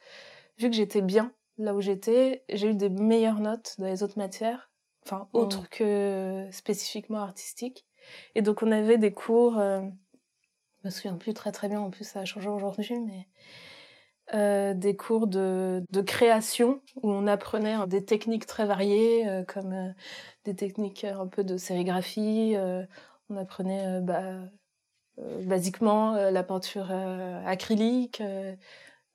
vu 0.57 0.69
que 0.69 0.75
j'étais 0.75 1.01
bien 1.01 1.31
là 1.57 1.73
où 1.73 1.81
j'étais 1.81 2.43
j'ai 2.49 2.69
eu 2.69 2.75
des 2.75 2.89
meilleures 2.89 3.39
notes 3.39 3.75
dans 3.77 3.85
les 3.85 4.03
autres 4.03 4.17
matières. 4.17 4.69
Enfin 5.05 5.27
autres 5.33 5.69
que 5.69 6.47
spécifiquement 6.51 7.19
artistiques. 7.19 7.85
Et 8.35 8.41
donc 8.41 8.63
on 8.63 8.71
avait 8.71 8.97
des 8.97 9.13
cours 9.13 9.59
euh, 9.59 9.81
me 10.83 10.89
souviens 10.89 11.15
plus 11.15 11.33
très 11.33 11.51
très 11.51 11.69
bien, 11.69 11.79
en 11.79 11.89
plus 11.89 12.03
ça 12.05 12.21
a 12.21 12.25
changé 12.25 12.49
aujourd'hui, 12.49 12.99
mais 12.99 13.27
euh, 14.33 14.73
des 14.73 14.95
cours 14.95 15.27
de, 15.27 15.83
de, 15.91 16.01
création 16.01 16.81
où 17.01 17.11
on 17.11 17.27
apprenait 17.27 17.75
des 17.87 18.05
techniques 18.05 18.45
très 18.45 18.65
variées, 18.65 19.27
euh, 19.27 19.43
comme 19.43 19.73
euh, 19.73 19.91
des 20.45 20.55
techniques 20.55 21.03
un 21.03 21.27
peu 21.27 21.43
de 21.43 21.57
sérigraphie. 21.57 22.53
Euh, 22.55 22.85
on 23.29 23.35
apprenait 23.37 24.01
bah, 24.01 24.39
basiquement 25.17 26.13
la 26.13 26.43
peinture 26.43 26.91
acrylique, 27.45 28.21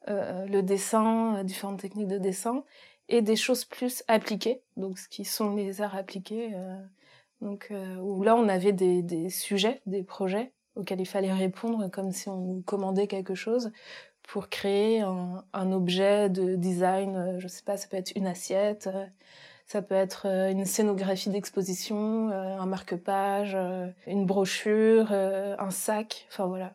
le 0.07 0.61
dessin, 0.63 1.45
différentes 1.45 1.81
techniques 1.81 2.09
de 2.09 2.19
dessin, 2.19 2.65
et 3.09 3.23
des 3.23 3.37
choses 3.37 3.65
plus 3.65 4.03
appliquées, 4.09 4.63
donc 4.77 4.99
ce 4.99 5.09
qui 5.09 5.25
sont 5.25 5.55
les 5.55 5.83
arts 5.83 5.95
appliqués. 5.95 6.55
donc 7.43 7.73
où 8.01 8.23
là 8.23 8.35
on 8.35 8.49
avait 8.49 8.73
des, 8.73 9.03
des 9.03 9.31
sujets, 9.31 9.83
des 9.87 10.03
projets 10.03 10.53
auquel 10.79 11.01
il 11.01 11.07
fallait 11.07 11.33
répondre 11.33 11.89
comme 11.91 12.13
si 12.13 12.29
on 12.29 12.63
commandait 12.63 13.07
quelque 13.07 13.35
chose 13.35 13.71
pour 14.29 14.49
créer 14.49 15.01
un, 15.01 15.45
un 15.53 15.73
objet 15.73 16.29
de 16.29 16.55
design. 16.55 17.17
Euh, 17.17 17.41
je 17.41 17.49
sais 17.49 17.63
pas, 17.63 17.77
ça 17.77 17.89
peut 17.89 17.97
être 17.97 18.13
une 18.15 18.27
assiette, 18.27 18.89
euh, 18.93 19.07
ça 19.67 19.83
peut 19.83 19.95
être 19.95 20.27
euh, 20.27 20.51
une 20.51 20.67
scénographie 20.67 21.31
d'exposition, 21.31 22.31
un 22.31 22.67
marque-page, 22.67 23.57
une 24.07 24.27
brochure, 24.27 25.13
un 25.13 25.71
sac, 25.71 26.27
enfin 26.31 26.47
voilà. 26.47 26.75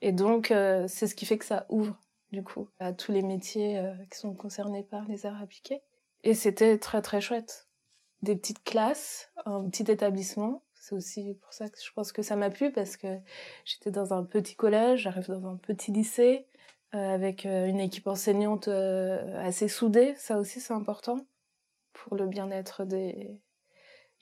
Et 0.00 0.12
donc, 0.12 0.46
c'est 0.86 1.06
ce 1.06 1.14
qui 1.14 1.26
fait 1.26 1.38
que 1.38 1.44
ça 1.44 1.66
ouvre, 1.68 1.96
du 2.32 2.42
coup, 2.42 2.68
à 2.78 2.92
tous 2.92 3.12
les 3.12 3.22
métiers 3.22 3.82
qui 4.10 4.18
sont 4.18 4.32
concernés 4.32 4.82
par 4.82 5.06
les 5.06 5.26
arts 5.26 5.42
appliqués. 5.42 5.82
Et 6.24 6.34
c'était 6.34 6.78
très 6.78 7.02
très 7.02 7.20
chouette. 7.20 7.68
Des 8.22 8.36
petites 8.36 8.64
classes, 8.64 9.30
un 9.44 9.64
petit 9.68 9.90
établissement, 9.90 10.62
c'est 10.80 10.94
aussi 10.94 11.34
pour 11.42 11.52
ça 11.52 11.68
que 11.68 11.78
je 11.80 11.92
pense 11.92 12.12
que 12.12 12.22
ça 12.22 12.36
m'a 12.36 12.50
plu 12.50 12.72
parce 12.72 12.96
que 12.96 13.18
j'étais 13.64 13.90
dans 13.90 14.14
un 14.14 14.24
petit 14.24 14.56
collège, 14.56 15.02
j'arrive 15.02 15.28
dans 15.28 15.46
un 15.46 15.56
petit 15.56 15.92
lycée 15.92 16.46
euh, 16.94 17.14
avec 17.14 17.44
euh, 17.44 17.66
une 17.66 17.80
équipe 17.80 18.06
enseignante 18.06 18.68
euh, 18.68 19.44
assez 19.44 19.68
soudée. 19.68 20.14
Ça 20.16 20.38
aussi, 20.38 20.60
c'est 20.60 20.72
important 20.72 21.18
pour 21.92 22.16
le 22.16 22.26
bien-être 22.26 22.84
des, 22.84 23.38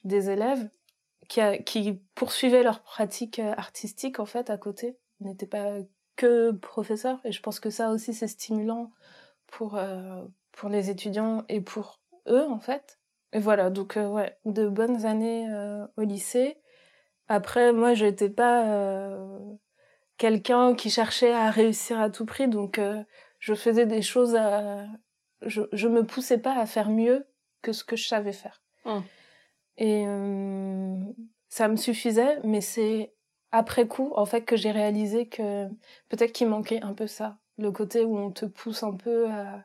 des 0.04 0.30
élèves 0.30 0.68
qui, 1.28 1.40
qui 1.64 1.94
poursuivaient 2.14 2.64
leur 2.64 2.82
pratique 2.82 3.38
artistique 3.38 4.18
en 4.18 4.26
fait 4.26 4.50
à 4.50 4.58
côté. 4.58 4.98
N'étaient 5.20 5.46
pas 5.46 5.78
que 6.16 6.50
professeur. 6.52 7.20
Et 7.24 7.32
je 7.32 7.40
pense 7.40 7.60
que 7.60 7.70
ça 7.70 7.90
aussi, 7.90 8.14
c'est 8.14 8.28
stimulant 8.28 8.90
pour, 9.46 9.78
pour 10.52 10.68
les 10.68 10.90
étudiants 10.90 11.44
et 11.48 11.60
pour 11.60 12.00
eux, 12.28 12.46
en 12.48 12.58
fait. 12.58 12.95
Et 13.32 13.38
voilà, 13.38 13.70
donc 13.70 13.96
euh, 13.96 14.08
ouais, 14.08 14.36
de 14.44 14.68
bonnes 14.68 15.04
années 15.04 15.48
euh, 15.50 15.86
au 15.96 16.02
lycée. 16.02 16.56
Après, 17.28 17.72
moi, 17.72 17.94
je 17.94 18.04
n'étais 18.04 18.30
pas 18.30 18.98
quelqu'un 20.16 20.74
qui 20.74 20.90
cherchait 20.90 21.32
à 21.32 21.50
réussir 21.50 21.98
à 21.98 22.08
tout 22.08 22.24
prix, 22.24 22.46
donc 22.46 22.80
je 23.40 23.54
faisais 23.54 23.84
des 23.84 24.00
choses 24.00 24.36
à... 24.36 24.84
Je, 25.42 25.62
je 25.72 25.88
me 25.88 26.04
poussais 26.04 26.38
pas 26.38 26.56
à 26.56 26.66
faire 26.66 26.88
mieux 26.88 27.26
que 27.62 27.72
ce 27.72 27.82
que 27.82 27.96
je 27.96 28.06
savais 28.06 28.32
faire. 28.32 28.62
Hum. 28.84 29.02
Et 29.76 30.04
ça 31.48 31.66
me 31.66 31.74
suffisait, 31.74 32.38
mais 32.44 32.60
c'est 32.60 33.12
après 33.50 33.88
coup, 33.88 34.12
en 34.14 34.24
fait, 34.24 34.42
que 34.42 34.56
j'ai 34.56 34.70
réalisé 34.70 35.26
que 35.26 35.66
peut-être 36.08 36.32
qu'il 36.32 36.48
manquait 36.48 36.82
un 36.82 36.94
peu 36.94 37.06
ça, 37.06 37.38
le 37.58 37.72
côté 37.72 38.04
où 38.04 38.16
on 38.16 38.30
te 38.30 38.44
pousse 38.46 38.82
un 38.82 38.94
peu 38.94 39.28
à, 39.28 39.64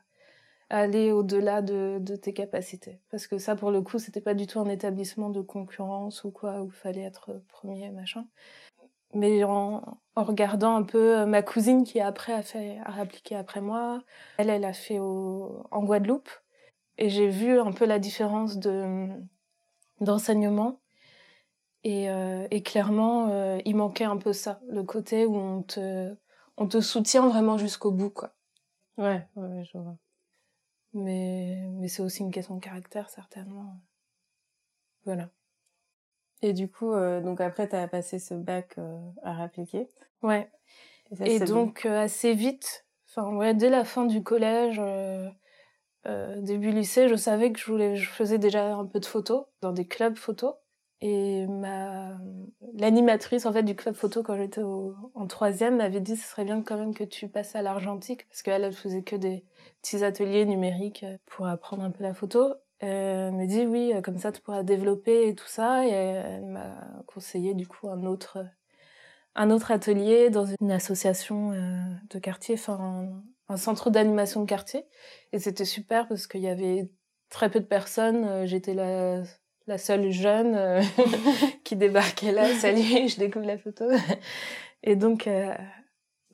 aller 0.72 1.12
au-delà 1.12 1.62
de, 1.62 1.98
tes 2.16 2.32
capacités. 2.32 3.00
Parce 3.10 3.26
que 3.26 3.38
ça, 3.38 3.54
pour 3.56 3.70
le 3.70 3.82
coup, 3.82 3.98
c'était 3.98 4.20
pas 4.20 4.34
du 4.34 4.46
tout 4.46 4.58
un 4.58 4.68
établissement 4.68 5.30
de 5.30 5.40
concurrence 5.40 6.24
ou 6.24 6.30
quoi, 6.30 6.62
où 6.62 6.66
il 6.66 6.72
fallait 6.72 7.02
être 7.02 7.42
premier, 7.48 7.90
machin. 7.90 8.26
Mais 9.14 9.44
en, 9.44 9.98
regardant 10.16 10.74
un 10.74 10.82
peu 10.82 11.18
euh, 11.18 11.26
ma 11.26 11.42
cousine 11.42 11.84
qui 11.84 12.00
après 12.00 12.32
a 12.32 12.42
fait, 12.42 12.78
a 12.84 12.98
appliqué 12.98 13.36
après 13.36 13.60
moi, 13.60 14.02
elle, 14.38 14.48
elle 14.48 14.64
a 14.64 14.72
fait 14.72 14.98
en 14.98 15.84
Guadeloupe. 15.84 16.30
Et 16.98 17.10
j'ai 17.10 17.28
vu 17.28 17.58
un 17.58 17.72
peu 17.72 17.84
la 17.84 17.98
différence 17.98 18.58
de, 18.58 19.08
d'enseignement 20.00 20.80
et, 21.84 22.08
euh, 22.10 22.46
et 22.50 22.62
clairement, 22.62 23.28
euh, 23.30 23.58
il 23.64 23.76
manquait 23.76 24.04
un 24.04 24.16
peu 24.16 24.32
ça, 24.32 24.60
le 24.68 24.84
côté 24.84 25.26
où 25.26 25.36
on 25.36 25.62
te, 25.62 26.14
on 26.56 26.66
te 26.66 26.80
soutient 26.80 27.28
vraiment 27.28 27.58
jusqu'au 27.58 27.90
bout, 27.90 28.10
quoi. 28.10 28.34
Ouais, 28.98 29.26
ouais, 29.36 29.64
je 29.64 29.78
vois. 29.78 29.96
Mais, 30.94 31.56
mais 31.72 31.88
c'est 31.88 32.02
aussi 32.02 32.22
une 32.22 32.30
question 32.30 32.56
de 32.56 32.60
caractère, 32.60 33.08
certainement. 33.08 33.80
Voilà. 35.04 35.30
Et 36.42 36.52
du 36.52 36.68
coup, 36.68 36.92
euh, 36.92 37.20
donc 37.20 37.40
après, 37.40 37.68
tu 37.68 37.76
as 37.76 37.88
passé 37.88 38.18
ce 38.18 38.34
bac 38.34 38.76
à 39.22 39.32
réappliquer. 39.32 39.88
Ouais. 40.22 40.50
Et, 41.24 41.40
donc, 41.40 41.86
assez 41.86 42.34
vite, 42.34 42.86
enfin, 43.08 43.34
ouais, 43.36 43.54
dès 43.54 43.70
la 43.70 43.84
fin 43.84 44.06
du 44.06 44.22
collège, 44.22 44.80
début 46.04 46.70
lycée, 46.70 47.08
je 47.08 47.16
savais 47.16 47.52
que 47.52 47.58
je 47.58 47.66
voulais, 47.66 47.96
je 47.96 48.08
faisais 48.08 48.38
déjà 48.38 48.74
un 48.74 48.86
peu 48.86 48.98
de 48.98 49.06
photos 49.06 49.46
dans 49.60 49.72
des 49.72 49.86
clubs 49.86 50.16
photos. 50.16 50.54
Et 51.02 51.48
ma 51.48 52.16
l'animatrice 52.74 53.44
en 53.44 53.52
fait 53.52 53.64
du 53.64 53.74
club 53.74 53.96
photo 53.96 54.22
quand 54.22 54.36
j'étais 54.36 54.62
en 54.62 55.26
troisième 55.26 55.78
m'avait 55.78 56.00
dit 56.00 56.16
ce 56.16 56.28
serait 56.28 56.44
bien 56.44 56.62
quand 56.62 56.78
même 56.78 56.94
que 56.94 57.02
tu 57.02 57.28
passes 57.28 57.56
à 57.56 57.62
l'argentique 57.62 58.28
parce 58.28 58.42
qu'elle 58.42 58.62
elle 58.62 58.72
faisait 58.72 59.02
que 59.02 59.16
des 59.16 59.44
petits 59.82 60.04
ateliers 60.04 60.46
numériques 60.46 61.04
pour 61.26 61.48
apprendre 61.48 61.82
un 61.82 61.90
peu 61.90 62.04
la 62.04 62.14
photo. 62.14 62.54
Elle 62.78 63.32
m'a 63.32 63.46
dit 63.46 63.66
oui 63.66 63.92
comme 64.04 64.18
ça 64.18 64.30
tu 64.30 64.40
pourras 64.40 64.62
développer 64.62 65.26
et 65.26 65.34
tout 65.34 65.48
ça 65.48 65.84
et 65.86 65.90
elle 65.90 66.46
m'a 66.46 67.02
conseillé 67.06 67.54
du 67.54 67.66
coup 67.66 67.88
un 67.88 68.04
autre 68.04 68.38
un 69.34 69.50
autre 69.50 69.72
atelier 69.72 70.30
dans 70.30 70.46
une 70.60 70.70
association 70.70 71.52
euh, 71.52 71.80
de 72.10 72.18
quartier, 72.20 72.54
enfin 72.54 73.08
un, 73.48 73.56
centre 73.56 73.90
d'animation 73.90 74.42
de 74.42 74.46
quartier 74.46 74.84
et 75.32 75.40
c'était 75.40 75.64
super 75.64 76.06
parce 76.06 76.28
qu'il 76.28 76.42
y 76.42 76.48
avait 76.48 76.90
très 77.28 77.50
peu 77.50 77.60
de 77.60 77.66
personnes. 77.66 78.24
Euh, 78.24 78.46
j'étais 78.46 78.74
la 78.74 79.24
la 79.66 79.78
seule 79.78 80.10
jeune 80.10 80.54
euh, 80.54 80.82
qui 81.64 81.76
débarquait 81.76 82.32
là. 82.32 82.54
Salut, 82.54 82.82
je 83.08 83.18
découvre 83.18 83.46
la 83.46 83.58
photo. 83.58 83.84
Et 84.82 84.96
donc, 84.96 85.26
euh, 85.26 85.54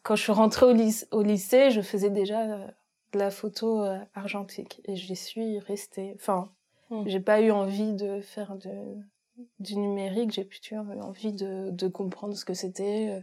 quand 0.02 0.16
je 0.16 0.22
suis 0.22 0.32
rentrée 0.32 0.66
au, 1.10 1.22
lycée, 1.22 1.70
je 1.70 1.80
faisais 1.80 2.10
déjà 2.10 2.42
euh, 2.42 2.66
de 3.12 3.18
la 3.18 3.30
photo 3.30 3.84
argentique 4.14 4.80
et 4.84 4.96
j'y 4.96 5.16
suis 5.16 5.58
restée. 5.58 6.12
Enfin, 6.16 6.52
hmm. 6.90 7.04
j'ai 7.06 7.20
pas 7.20 7.40
eu 7.40 7.50
envie 7.50 7.92
de 7.94 8.20
faire 8.20 8.56
de, 8.56 8.70
du 9.60 9.76
numérique, 9.76 10.32
j'ai 10.32 10.44
plutôt 10.44 10.76
eu 10.76 11.00
envie 11.00 11.32
de, 11.32 11.70
de 11.70 11.88
comprendre 11.88 12.34
ce 12.36 12.44
que 12.44 12.54
c'était, 12.54 13.22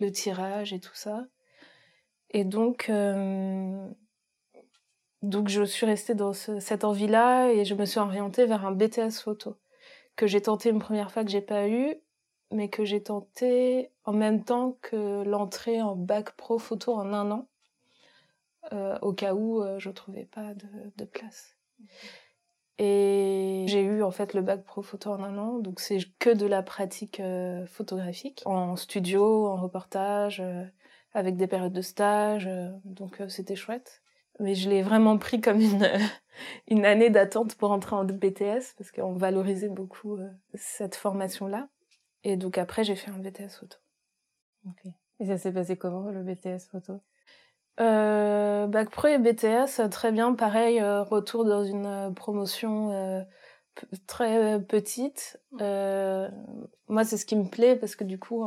le 0.00 0.10
tirage 0.10 0.72
et 0.72 0.80
tout 0.80 0.94
ça. 0.94 1.26
Et 2.32 2.44
donc, 2.44 2.90
donc 5.22 5.48
je 5.48 5.62
suis 5.62 5.86
restée 5.86 6.14
dans 6.14 6.32
cette 6.32 6.84
envie-là 6.84 7.50
et 7.50 7.64
je 7.64 7.74
me 7.74 7.84
suis 7.84 8.00
orientée 8.00 8.46
vers 8.46 8.66
un 8.66 8.72
BTS 8.72 9.20
photo 9.22 9.56
que 10.16 10.26
j'ai 10.26 10.42
tenté 10.42 10.70
une 10.70 10.80
première 10.80 11.10
fois 11.10 11.24
que 11.24 11.30
j'ai 11.30 11.40
pas 11.40 11.68
eu, 11.68 11.94
mais 12.52 12.68
que 12.68 12.84
j'ai 12.84 13.02
tenté 13.02 13.90
en 14.04 14.12
même 14.12 14.44
temps 14.44 14.76
que 14.82 15.22
l'entrée 15.24 15.80
en 15.80 15.96
bac 15.96 16.32
pro 16.32 16.58
photo 16.58 16.92
en 16.94 17.12
un 17.12 17.30
an, 17.30 17.48
euh, 18.72 18.98
au 19.00 19.12
cas 19.12 19.34
où 19.34 19.62
euh, 19.62 19.78
je 19.78 19.90
trouvais 19.90 20.26
pas 20.26 20.54
de, 20.54 20.68
de 20.96 21.04
place. 21.04 21.56
Et 22.78 23.66
j'ai 23.68 23.82
eu 23.82 24.02
en 24.02 24.10
fait 24.10 24.32
le 24.32 24.40
bac 24.40 24.64
pro 24.64 24.80
photo 24.80 25.10
en 25.10 25.22
un 25.22 25.36
an, 25.36 25.58
donc 25.58 25.80
c'est 25.80 25.98
que 26.18 26.30
de 26.30 26.46
la 26.46 26.62
pratique 26.62 27.20
euh, 27.20 27.66
photographique, 27.66 28.42
en 28.46 28.74
studio, 28.76 29.46
en 29.48 29.56
reportage, 29.56 30.40
euh, 30.40 30.64
avec 31.12 31.36
des 31.36 31.46
périodes 31.46 31.74
de 31.74 31.82
stage, 31.82 32.46
euh, 32.46 32.70
donc 32.84 33.22
c'était 33.28 33.56
chouette 33.56 33.99
mais 34.40 34.54
je 34.54 34.68
l'ai 34.68 34.82
vraiment 34.82 35.18
pris 35.18 35.40
comme 35.40 35.60
une, 35.60 35.88
une 36.68 36.84
année 36.84 37.10
d'attente 37.10 37.54
pour 37.54 37.70
entrer 37.70 37.96
en 37.96 38.04
BTS 38.04 38.74
parce 38.76 38.90
qu'on 38.90 39.14
valorisait 39.14 39.68
beaucoup 39.68 40.16
euh, 40.16 40.28
cette 40.54 40.96
formation-là. 40.96 41.68
Et 42.24 42.36
donc 42.36 42.58
après, 42.58 42.84
j'ai 42.84 42.96
fait 42.96 43.10
un 43.10 43.18
BTS 43.18 43.58
photo. 43.58 43.78
Ok. 44.66 44.92
Et 45.20 45.26
ça 45.26 45.38
s'est 45.38 45.52
passé 45.52 45.76
comment 45.76 46.10
le 46.10 46.22
BTS 46.22 46.68
photo 46.70 47.00
euh, 47.80 48.66
Bac 48.66 48.90
pro 48.90 49.08
et 49.08 49.18
BTS, 49.18 49.88
très 49.90 50.12
bien. 50.12 50.34
Pareil, 50.34 50.80
euh, 50.80 51.02
retour 51.02 51.44
dans 51.44 51.64
une 51.64 51.86
euh, 51.86 52.10
promotion 52.10 53.26
très 54.06 54.60
petite. 54.62 55.40
moi, 55.52 57.04
c'est 57.04 57.16
ce 57.16 57.24
qui 57.24 57.36
me 57.36 57.48
plaît 57.48 57.76
parce 57.76 57.96
que 57.96 58.04
du 58.04 58.18
coup, 58.18 58.44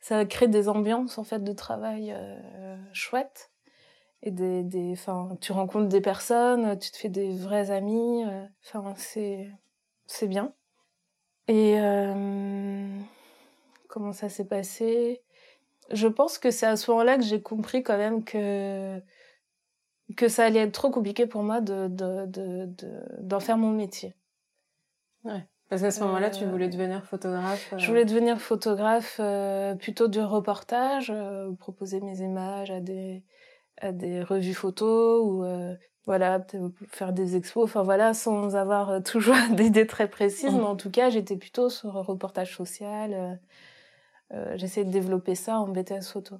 ça 0.00 0.24
crée 0.24 0.48
des 0.48 0.68
ambiances 0.68 1.18
en 1.18 1.24
fait 1.24 1.42
de 1.44 1.52
travail 1.52 2.16
chouettes 2.92 3.50
et 4.26 4.30
des, 4.30 4.62
des 4.62 4.92
enfin 4.92 5.36
tu 5.40 5.52
rencontres 5.52 5.88
des 5.88 6.00
personnes 6.00 6.78
tu 6.78 6.90
te 6.90 6.96
fais 6.96 7.08
des 7.08 7.34
vrais 7.34 7.70
amis 7.70 8.24
euh, 8.24 8.44
enfin 8.64 8.92
c'est 8.96 9.48
c'est 10.06 10.28
bien. 10.28 10.52
Et 11.48 11.78
euh, 11.78 12.98
comment 13.88 14.12
ça 14.12 14.28
s'est 14.28 14.46
passé? 14.46 15.22
Je 15.92 16.08
pense 16.08 16.38
que 16.38 16.50
c'est 16.50 16.66
à 16.66 16.76
ce 16.76 16.90
moment-là 16.90 17.16
que 17.16 17.24
j'ai 17.24 17.40
compris 17.40 17.82
quand 17.82 17.96
même 17.96 18.24
que 18.24 19.00
que 20.16 20.28
ça 20.28 20.44
allait 20.44 20.60
être 20.60 20.72
trop 20.72 20.90
compliqué 20.90 21.26
pour 21.26 21.42
moi 21.42 21.60
de 21.60 21.88
d'en 21.88 22.26
de, 22.26 22.68
de, 23.20 23.38
faire 23.40 23.58
mon 23.58 23.70
métier. 23.70 24.14
Ouais. 25.24 25.44
Parce 25.68 25.82
qu'à 25.82 25.90
ce 25.90 26.00
moment-là, 26.04 26.30
tu 26.30 26.44
voulais 26.44 26.68
devenir 26.68 27.04
photographe 27.04 27.74
Je 27.76 27.88
voulais 27.88 28.04
devenir 28.04 28.40
photographe, 28.40 29.20
plutôt 29.80 30.06
de 30.06 30.20
reportage, 30.20 31.12
proposer 31.58 32.00
mes 32.00 32.20
images 32.20 32.70
à 32.70 32.78
des, 32.78 33.24
à 33.78 33.92
des 33.92 34.22
revues 34.22 34.54
photos 34.54 35.22
ou 35.24 35.44
euh, 35.44 35.74
voilà 36.06 36.44
faire 36.88 37.12
des 37.12 37.36
expos. 37.36 37.64
Enfin 37.64 37.82
voilà 37.82 38.14
sans 38.14 38.56
avoir 38.56 38.90
euh, 38.90 39.00
toujours 39.04 39.36
d'idées 39.52 39.86
très 39.86 40.08
précises. 40.08 40.52
Mm. 40.52 40.58
mais 40.58 40.64
en 40.64 40.76
tout 40.76 40.90
cas 40.90 41.10
j'étais 41.10 41.36
plutôt 41.36 41.68
sur 41.70 41.96
un 41.96 42.02
reportage 42.02 42.56
social 42.56 43.12
euh, 43.14 43.34
euh 44.32 44.56
j'essayais 44.56 44.86
de 44.86 44.90
développer 44.90 45.34
ça 45.34 45.58
en 45.58 45.68
BTS 45.68 46.06
photo. 46.12 46.36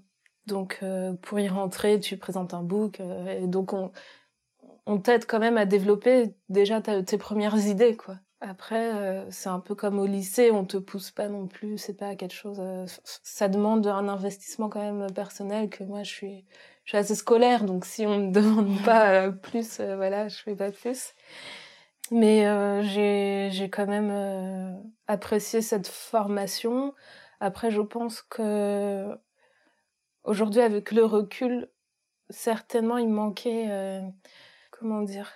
Donc 0.46 0.80
pour 1.22 1.40
y 1.40 1.48
rentrer 1.48 1.98
tu 1.98 2.16
présentes 2.16 2.54
un 2.54 2.62
book 2.62 3.00
et 3.00 3.48
donc 3.48 3.72
on 3.72 3.90
on 4.86 4.98
t'aide 4.98 5.26
quand 5.26 5.40
même 5.40 5.56
à 5.56 5.66
développer 5.66 6.36
déjà 6.48 6.80
tes 6.80 7.18
premières 7.18 7.66
idées 7.66 7.96
quoi. 7.96 8.16
Après 8.40 9.26
c'est 9.30 9.48
un 9.48 9.58
peu 9.58 9.74
comme 9.74 9.98
au 9.98 10.06
lycée 10.06 10.52
on 10.52 10.64
te 10.64 10.76
pousse 10.76 11.10
pas 11.10 11.28
non 11.28 11.48
plus 11.48 11.78
c'est 11.78 11.96
pas 11.96 12.14
quelque 12.14 12.34
chose 12.34 12.62
ça 13.24 13.48
demande 13.48 13.88
un 13.88 14.08
investissement 14.08 14.68
quand 14.68 14.80
même 14.80 15.12
personnel 15.12 15.68
que 15.68 15.82
moi 15.82 16.04
je 16.04 16.12
suis 16.12 16.44
je 16.86 16.90
suis 16.92 16.98
assez 16.98 17.14
scolaire, 17.16 17.64
donc 17.64 17.84
si 17.84 18.06
on 18.06 18.18
me 18.28 18.32
demande 18.32 18.82
pas 18.84 19.26
euh, 19.26 19.32
plus, 19.32 19.80
euh, 19.80 19.96
voilà, 19.96 20.28
je 20.28 20.38
fais 20.38 20.54
pas 20.56 20.70
plus. 20.70 21.14
Mais 22.12 22.46
euh, 22.46 22.82
j'ai 22.82 23.50
j'ai 23.52 23.68
quand 23.70 23.86
même 23.86 24.10
euh, 24.10 24.72
apprécié 25.08 25.60
cette 25.62 25.88
formation. 25.88 26.94
Après, 27.40 27.70
je 27.72 27.80
pense 27.82 28.22
que 28.22 29.08
aujourd'hui, 30.24 30.60
avec 30.62 30.92
le 30.92 31.04
recul, 31.04 31.68
certainement, 32.30 32.98
il 32.98 33.08
manquait, 33.08 33.68
comment 34.70 35.02
dire, 35.02 35.32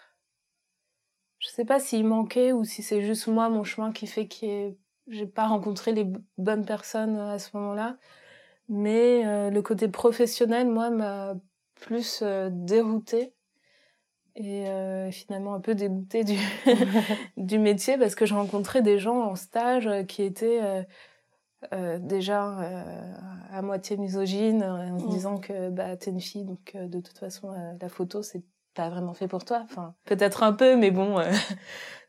je 1.38 1.48
sais 1.48 1.64
pas 1.64 1.80
s'il 1.80 2.04
manquait 2.06 2.52
ou 2.52 2.64
si 2.64 2.82
c'est 2.82 3.02
juste 3.02 3.26
moi 3.28 3.48
mon 3.50 3.64
chemin 3.64 3.92
qui 3.92 4.06
fait 4.06 4.28
que 4.28 4.74
j'ai 5.08 5.26
pas 5.26 5.46
rencontré 5.48 5.92
les 5.92 6.06
bonnes 6.38 6.64
personnes 6.64 7.16
à 7.18 7.38
ce 7.38 7.56
moment-là 7.56 7.98
mais 8.70 9.26
euh, 9.26 9.50
le 9.50 9.62
côté 9.62 9.88
professionnel, 9.88 10.68
moi, 10.68 10.90
m'a 10.90 11.34
plus 11.74 12.20
euh, 12.22 12.50
dérouté 12.52 13.34
et 14.36 14.68
euh, 14.68 15.10
finalement 15.10 15.54
un 15.54 15.60
peu 15.60 15.74
dégoûté 15.74 16.22
du, 16.22 16.38
du 17.36 17.58
métier 17.58 17.98
parce 17.98 18.14
que 18.14 18.26
je 18.26 18.34
rencontrais 18.34 18.80
des 18.80 18.98
gens 18.98 19.22
en 19.22 19.34
stage 19.34 20.06
qui 20.06 20.22
étaient 20.22 20.86
déjà 21.98 22.56
à 23.50 23.60
moitié 23.60 23.96
misogyne, 23.98 24.62
en 24.62 24.98
se 24.98 25.04
mmh. 25.04 25.08
disant 25.08 25.38
que 25.38 25.68
bah, 25.68 25.96
t'es 25.96 26.10
une 26.10 26.20
fille, 26.20 26.44
donc 26.44 26.74
de 26.74 27.00
toute 27.00 27.18
façon, 27.18 27.52
la 27.78 27.88
photo, 27.88 28.22
c'est 28.22 28.42
pas 28.74 28.88
vraiment 28.88 29.14
fait 29.14 29.28
pour 29.28 29.44
toi. 29.44 29.62
Enfin, 29.64 29.94
peut-être 30.04 30.42
un 30.42 30.52
peu, 30.52 30.76
mais 30.76 30.90
bon. 30.90 31.18
Euh. 31.18 31.30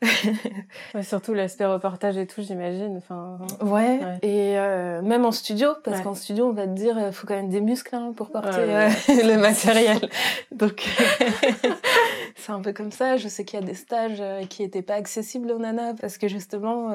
surtout 1.03 1.34
l'aspect 1.34 1.65
reportage 1.65 2.18
et 2.18 2.25
tout, 2.25 2.41
j'imagine. 2.41 2.98
Enfin, 2.98 3.39
ouais. 3.62 4.00
Et 4.22 4.58
euh, 4.58 5.01
même 5.01 5.25
en 5.25 5.32
studio, 5.32 5.70
parce 5.84 6.01
qu'en 6.01 6.15
studio, 6.15 6.48
on 6.48 6.53
va 6.53 6.68
te 6.68 6.74
dire, 6.74 6.98
il 7.00 7.12
faut 7.12 7.27
quand 7.27 7.36
même 7.36 7.50
des 7.50 7.62
muscles 7.62 7.96
hein, 7.96 8.13
pour 8.15 8.32
porter 8.32 8.58
euh, 8.60 8.89
le 9.08 9.38
matériel. 9.38 10.10
Donc, 10.51 10.88
c'est 12.36 12.51
un 12.51 12.62
peu 12.62 12.74
comme 12.74 12.91
ça. 12.91 13.18
Je 13.18 13.27
sais 13.27 13.46
qu'il 13.46 13.60
y 13.60 13.63
a 13.63 13.65
des 13.65 13.75
stages 13.75 14.24
qui 14.50 14.63
étaient 14.63 14.82
pas 14.82 14.96
accessibles 14.96 15.51
aux 15.51 15.60
nanas 15.60 15.94
parce 16.00 16.18
que 16.18 16.27
justement, 16.27 16.91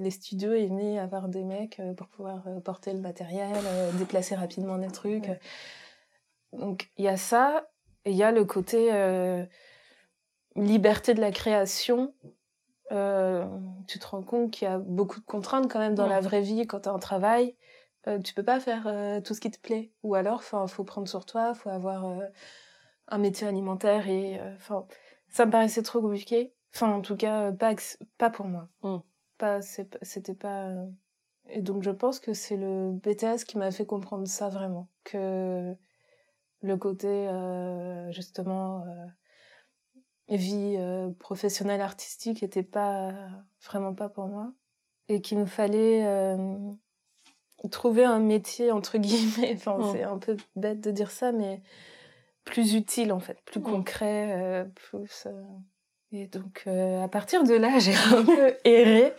les 0.00 0.10
studios 0.10 0.52
aimaient 0.52 0.98
avoir 0.98 1.28
des 1.28 1.44
mecs 1.44 1.80
pour 1.96 2.08
pouvoir 2.08 2.44
porter 2.64 2.92
le 2.92 3.00
matériel, 3.00 3.56
déplacer 3.94 4.34
rapidement 4.34 4.78
des 4.78 4.88
trucs. 4.88 5.28
Donc, 6.52 6.90
il 6.98 7.04
y 7.04 7.08
a 7.08 7.16
ça. 7.16 7.66
Et 8.04 8.10
il 8.10 8.16
y 8.16 8.22
a 8.22 8.32
le 8.32 8.44
côté 8.44 8.92
euh, 8.92 9.44
liberté 10.56 11.14
de 11.14 11.20
la 11.20 11.30
création. 11.30 12.14
Euh, 12.90 13.46
tu 13.86 13.98
te 13.98 14.06
rends 14.06 14.22
compte 14.22 14.50
qu'il 14.50 14.68
y 14.68 14.70
a 14.70 14.78
beaucoup 14.78 15.20
de 15.20 15.24
contraintes 15.24 15.70
quand 15.70 15.78
même 15.78 15.94
dans 15.94 16.06
la 16.06 16.20
vraie 16.20 16.42
vie 16.42 16.66
quand 16.66 16.80
tu 16.80 16.88
as 16.88 16.92
un 16.92 16.98
travail. 16.98 17.56
Euh, 18.08 18.18
tu 18.18 18.34
peux 18.34 18.42
pas 18.42 18.58
faire 18.60 18.86
euh, 18.86 19.20
tout 19.20 19.34
ce 19.34 19.40
qui 19.40 19.50
te 19.50 19.60
plaît. 19.60 19.92
Ou 20.02 20.14
alors, 20.14 20.38
enfin, 20.38 20.66
faut 20.66 20.84
prendre 20.84 21.08
sur 21.08 21.24
toi, 21.24 21.54
faut 21.54 21.70
avoir 21.70 22.06
euh, 22.06 22.26
un 23.08 23.18
métier 23.18 23.46
alimentaire 23.46 24.08
et, 24.08 24.40
enfin, 24.56 24.86
ça 25.28 25.46
me 25.46 25.52
paraissait 25.52 25.82
trop 25.82 26.00
compliqué. 26.00 26.52
Enfin, 26.74 26.92
en 26.92 27.02
tout 27.02 27.16
cas, 27.16 27.52
pas 27.52 27.74
pas 28.18 28.30
pour 28.30 28.46
moi. 28.46 28.68
Mm. 28.82 28.98
Pas, 29.38 29.60
c'était 29.62 30.34
pas. 30.34 30.72
Et 31.48 31.62
donc, 31.62 31.82
je 31.82 31.90
pense 31.90 32.20
que 32.20 32.32
c'est 32.32 32.56
le 32.56 32.92
BTS 32.92 33.44
qui 33.46 33.58
m'a 33.58 33.70
fait 33.70 33.86
comprendre 33.86 34.26
ça 34.26 34.48
vraiment, 34.48 34.88
que 35.04 35.74
le 36.62 36.76
côté 36.76 37.08
euh, 37.08 38.10
justement 38.12 38.84
euh, 38.86 40.36
vie 40.36 40.76
euh, 40.78 41.10
professionnelle 41.18 41.80
artistique 41.80 42.42
était 42.42 42.62
pas 42.62 43.12
vraiment 43.64 43.94
pas 43.94 44.08
pour 44.08 44.26
moi 44.26 44.52
et 45.08 45.20
qu'il 45.20 45.38
me 45.38 45.46
fallait 45.46 46.06
trouver 47.70 48.04
un 48.04 48.18
métier 48.18 48.72
entre 48.72 48.98
guillemets 48.98 49.52
enfin 49.56 49.76
oh. 49.78 49.90
c'est 49.92 50.02
un 50.02 50.18
peu 50.18 50.36
bête 50.56 50.80
de 50.80 50.90
dire 50.90 51.10
ça 51.10 51.32
mais 51.32 51.62
plus 52.44 52.74
utile 52.74 53.12
en 53.12 53.20
fait 53.20 53.40
plus 53.44 53.60
oh. 53.64 53.68
concret 53.68 54.68
plus 54.74 55.28
et 56.12 56.26
donc 56.26 56.66
à 56.66 57.08
partir 57.08 57.44
de 57.44 57.54
là 57.54 57.78
j'ai 57.80 57.94
un 57.94 58.24
peu 58.24 58.54
erré 58.64 59.12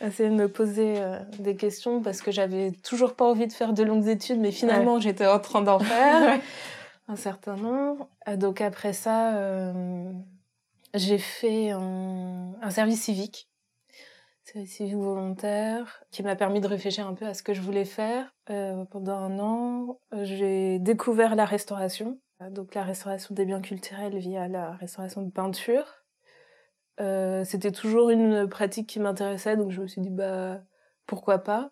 essayer 0.00 0.28
de 0.28 0.34
me 0.34 0.48
poser 0.48 0.94
euh, 0.98 1.18
des 1.38 1.56
questions 1.56 2.02
parce 2.02 2.22
que 2.22 2.30
j'avais 2.30 2.72
toujours 2.82 3.14
pas 3.14 3.24
envie 3.24 3.46
de 3.46 3.52
faire 3.52 3.72
de 3.72 3.82
longues 3.82 4.08
études, 4.08 4.38
mais 4.38 4.52
finalement 4.52 5.00
j'étais 5.00 5.26
en 5.26 5.40
train 5.40 5.62
d'en 5.62 5.78
faire 5.80 6.40
un 7.08 7.16
certain 7.16 7.56
nombre. 7.56 8.08
Euh, 8.28 8.36
donc 8.36 8.60
après 8.60 8.92
ça, 8.92 9.36
euh, 9.36 10.12
j'ai 10.94 11.18
fait 11.18 11.70
un, 11.70 12.54
un, 12.60 12.70
service 12.70 13.02
civique, 13.02 13.48
service 14.44 14.76
civique 14.76 14.94
volontaire, 14.94 16.04
qui 16.10 16.22
m'a 16.22 16.36
permis 16.36 16.60
de 16.60 16.68
réfléchir 16.68 17.06
un 17.06 17.14
peu 17.14 17.26
à 17.26 17.34
ce 17.34 17.42
que 17.42 17.52
je 17.52 17.60
voulais 17.60 17.84
faire. 17.84 18.34
pendant 18.46 19.16
un 19.16 19.38
an, 19.38 19.98
j'ai 20.22 20.78
découvert 20.78 21.34
la 21.34 21.44
restauration, 21.44 22.18
donc 22.50 22.74
la 22.74 22.82
restauration 22.82 23.34
des 23.34 23.44
biens 23.44 23.60
culturels 23.60 24.16
via 24.16 24.48
la 24.48 24.72
restauration 24.72 25.22
de 25.22 25.30
peinture. 25.30 25.97
Euh, 27.00 27.44
c'était 27.44 27.72
toujours 27.72 28.10
une 28.10 28.48
pratique 28.48 28.88
qui 28.88 29.00
m'intéressait, 29.00 29.56
donc 29.56 29.70
je 29.70 29.82
me 29.82 29.86
suis 29.86 30.00
dit 30.00 30.10
bah 30.10 30.60
pourquoi 31.06 31.38
pas. 31.38 31.70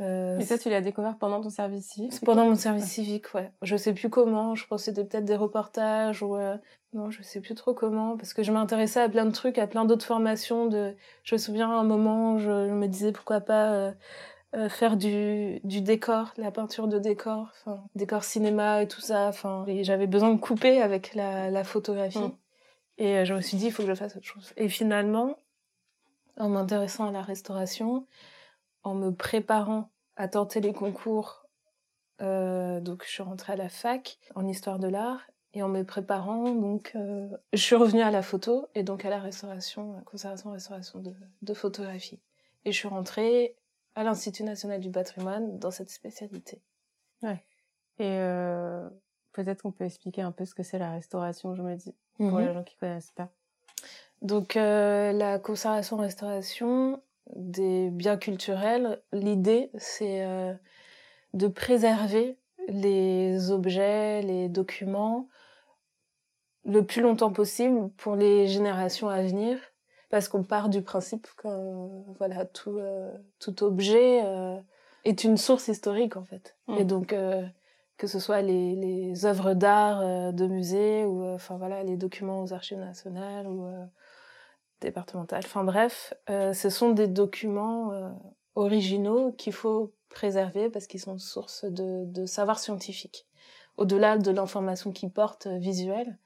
Euh, 0.00 0.38
et 0.38 0.44
ça, 0.44 0.58
tu 0.58 0.68
l'as 0.68 0.82
découvert 0.82 1.16
pendant 1.16 1.40
ton 1.40 1.48
service 1.48 1.86
civique 1.86 2.20
Pendant 2.22 2.44
mon 2.44 2.54
service 2.54 2.84
civique, 2.84 3.32
ouais. 3.34 3.50
Je 3.62 3.76
sais 3.76 3.94
plus 3.94 4.10
comment. 4.10 4.54
Je 4.54 4.66
pense 4.66 4.82
que 4.82 4.84
c'était 4.86 5.04
peut-être 5.04 5.24
des 5.24 5.36
reportages 5.36 6.22
ou 6.22 6.36
euh... 6.36 6.56
non, 6.92 7.10
je 7.10 7.22
sais 7.22 7.40
plus 7.40 7.54
trop 7.54 7.72
comment 7.72 8.16
parce 8.18 8.34
que 8.34 8.42
je 8.42 8.52
m'intéressais 8.52 9.00
à 9.00 9.08
plein 9.08 9.24
de 9.24 9.30
trucs, 9.30 9.56
à 9.56 9.66
plein 9.66 9.86
d'autres 9.86 10.04
formations. 10.04 10.66
De, 10.66 10.94
je 11.22 11.34
me 11.34 11.38
souviens 11.38 11.70
à 11.70 11.74
un 11.74 11.84
moment, 11.84 12.38
je, 12.38 12.68
je 12.68 12.74
me 12.74 12.86
disais 12.88 13.10
pourquoi 13.10 13.40
pas 13.40 13.72
euh, 13.72 13.92
euh, 14.54 14.68
faire 14.68 14.98
du, 14.98 15.60
du 15.64 15.80
décor, 15.80 16.34
la 16.36 16.50
peinture 16.50 16.88
de 16.88 16.98
décor, 16.98 17.50
décor 17.94 18.22
cinéma 18.22 18.82
et 18.82 18.88
tout 18.88 19.00
ça. 19.00 19.28
Enfin, 19.28 19.64
j'avais 19.80 20.06
besoin 20.06 20.34
de 20.34 20.38
couper 20.38 20.82
avec 20.82 21.14
la, 21.14 21.50
la 21.50 21.64
photographie. 21.64 22.18
Hum. 22.18 22.36
Et 22.98 23.18
euh, 23.18 23.24
je 23.24 23.34
me 23.34 23.40
suis 23.40 23.56
dit, 23.56 23.66
il 23.66 23.72
faut 23.72 23.82
que 23.82 23.88
je 23.88 23.94
fasse 23.94 24.16
autre 24.16 24.26
chose. 24.26 24.52
Et 24.56 24.68
finalement, 24.68 25.38
en 26.36 26.48
m'intéressant 26.48 27.08
à 27.08 27.12
la 27.12 27.22
restauration, 27.22 28.06
en 28.82 28.94
me 28.94 29.10
préparant 29.10 29.90
à 30.16 30.28
tenter 30.28 30.60
les 30.60 30.72
concours, 30.72 31.46
euh, 32.22 32.80
donc 32.80 33.04
je 33.04 33.10
suis 33.10 33.22
rentrée 33.22 33.52
à 33.52 33.56
la 33.56 33.68
fac 33.68 34.18
en 34.34 34.46
histoire 34.46 34.78
de 34.78 34.88
l'art, 34.88 35.26
et 35.52 35.62
en 35.62 35.68
me 35.68 35.84
préparant, 35.84 36.52
donc 36.52 36.92
euh, 36.96 37.28
je 37.54 37.62
suis 37.62 37.76
revenue 37.76 38.02
à 38.02 38.10
la 38.10 38.20
photo 38.20 38.68
et 38.74 38.82
donc 38.82 39.06
à 39.06 39.10
la 39.10 39.18
restauration, 39.18 40.02
conservation, 40.04 40.50
restauration 40.52 40.98
de, 40.98 41.14
de 41.40 41.54
photographie. 41.54 42.20
Et 42.66 42.72
je 42.72 42.76
suis 42.76 42.88
rentrée 42.88 43.56
à 43.94 44.04
l'Institut 44.04 44.42
national 44.42 44.80
du 44.80 44.90
patrimoine 44.90 45.58
dans 45.58 45.70
cette 45.70 45.88
spécialité. 45.88 46.60
Ouais. 47.22 47.42
Et 47.98 48.18
euh, 48.18 48.86
peut-être 49.36 49.62
qu'on 49.62 49.70
peut 49.70 49.84
expliquer 49.84 50.22
un 50.22 50.32
peu 50.32 50.46
ce 50.46 50.54
que 50.54 50.62
c'est 50.62 50.78
la 50.78 50.90
restauration, 50.90 51.54
je 51.54 51.62
me 51.62 51.76
dis 51.76 51.94
pour 52.16 52.38
les 52.38 52.46
mhm. 52.46 52.54
gens 52.54 52.62
qui 52.64 52.76
connaissent 52.76 53.12
pas. 53.14 53.28
Donc 54.22 54.56
euh, 54.56 55.12
la 55.12 55.38
conservation-restauration 55.38 57.02
des 57.34 57.90
biens 57.90 58.16
culturels, 58.16 59.02
l'idée 59.12 59.70
c'est 59.76 60.24
euh, 60.24 60.54
de 61.34 61.48
préserver 61.48 62.38
les 62.68 63.50
objets, 63.50 64.22
les 64.22 64.48
documents 64.48 65.28
le 66.64 66.84
plus 66.84 67.02
longtemps 67.02 67.30
possible 67.30 67.90
pour 67.90 68.16
les 68.16 68.48
générations 68.48 69.08
à 69.08 69.22
venir, 69.22 69.58
parce 70.08 70.28
qu'on 70.28 70.42
part 70.42 70.68
du 70.68 70.82
principe 70.82 71.28
que 71.36 71.48
voilà 72.18 72.46
tout 72.46 72.78
euh, 72.78 73.12
tout 73.38 73.62
objet 73.62 74.22
est 75.04 75.24
une 75.24 75.36
source 75.36 75.68
historique 75.68 76.16
en 76.16 76.24
fait, 76.24 76.56
et 76.68 76.84
mm. 76.84 76.86
donc 76.86 77.14
que 77.96 78.06
ce 78.06 78.18
soit 78.18 78.42
les, 78.42 78.76
les 78.76 79.24
œuvres 79.26 79.54
d'art 79.54 80.00
euh, 80.00 80.32
de 80.32 80.46
musée 80.46 81.04
ou 81.04 81.24
euh, 81.24 81.34
enfin 81.34 81.56
voilà 81.56 81.82
les 81.82 81.96
documents 81.96 82.42
aux 82.42 82.52
archives 82.52 82.78
nationales 82.78 83.46
ou 83.46 83.66
euh, 83.66 83.84
départementales. 84.80 85.42
Enfin 85.44 85.64
bref, 85.64 86.12
ce 86.28 86.68
sont 86.68 86.90
des 86.90 87.08
documents 87.08 88.14
originaux 88.56 89.32
qu'il 89.32 89.54
faut 89.54 89.94
préserver 90.10 90.68
parce 90.68 90.86
qu'ils 90.86 91.00
sont 91.00 91.18
source 91.18 91.64
de, 91.64 92.04
de 92.04 92.26
savoir 92.26 92.58
scientifique. 92.58 93.26
Au-delà 93.78 94.18
de 94.18 94.30
l'information 94.30 94.92
qu'ils 94.92 95.10
portent 95.10 95.46
visuelle, 95.46 96.18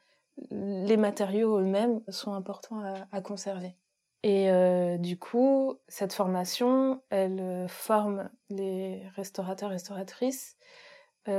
les 0.50 0.96
matériaux 0.96 1.58
eux-mêmes 1.60 2.00
sont 2.08 2.32
importants 2.34 2.80
à, 2.80 3.06
à 3.12 3.20
conserver. 3.20 3.76
Et 4.22 4.50
euh, 4.50 4.98
du 4.98 5.16
coup, 5.16 5.78
cette 5.86 6.12
formation, 6.12 7.00
elle 7.10 7.66
forme 7.68 8.28
les 8.48 9.02
restaurateurs, 9.14 9.70
restauratrices 9.70 10.56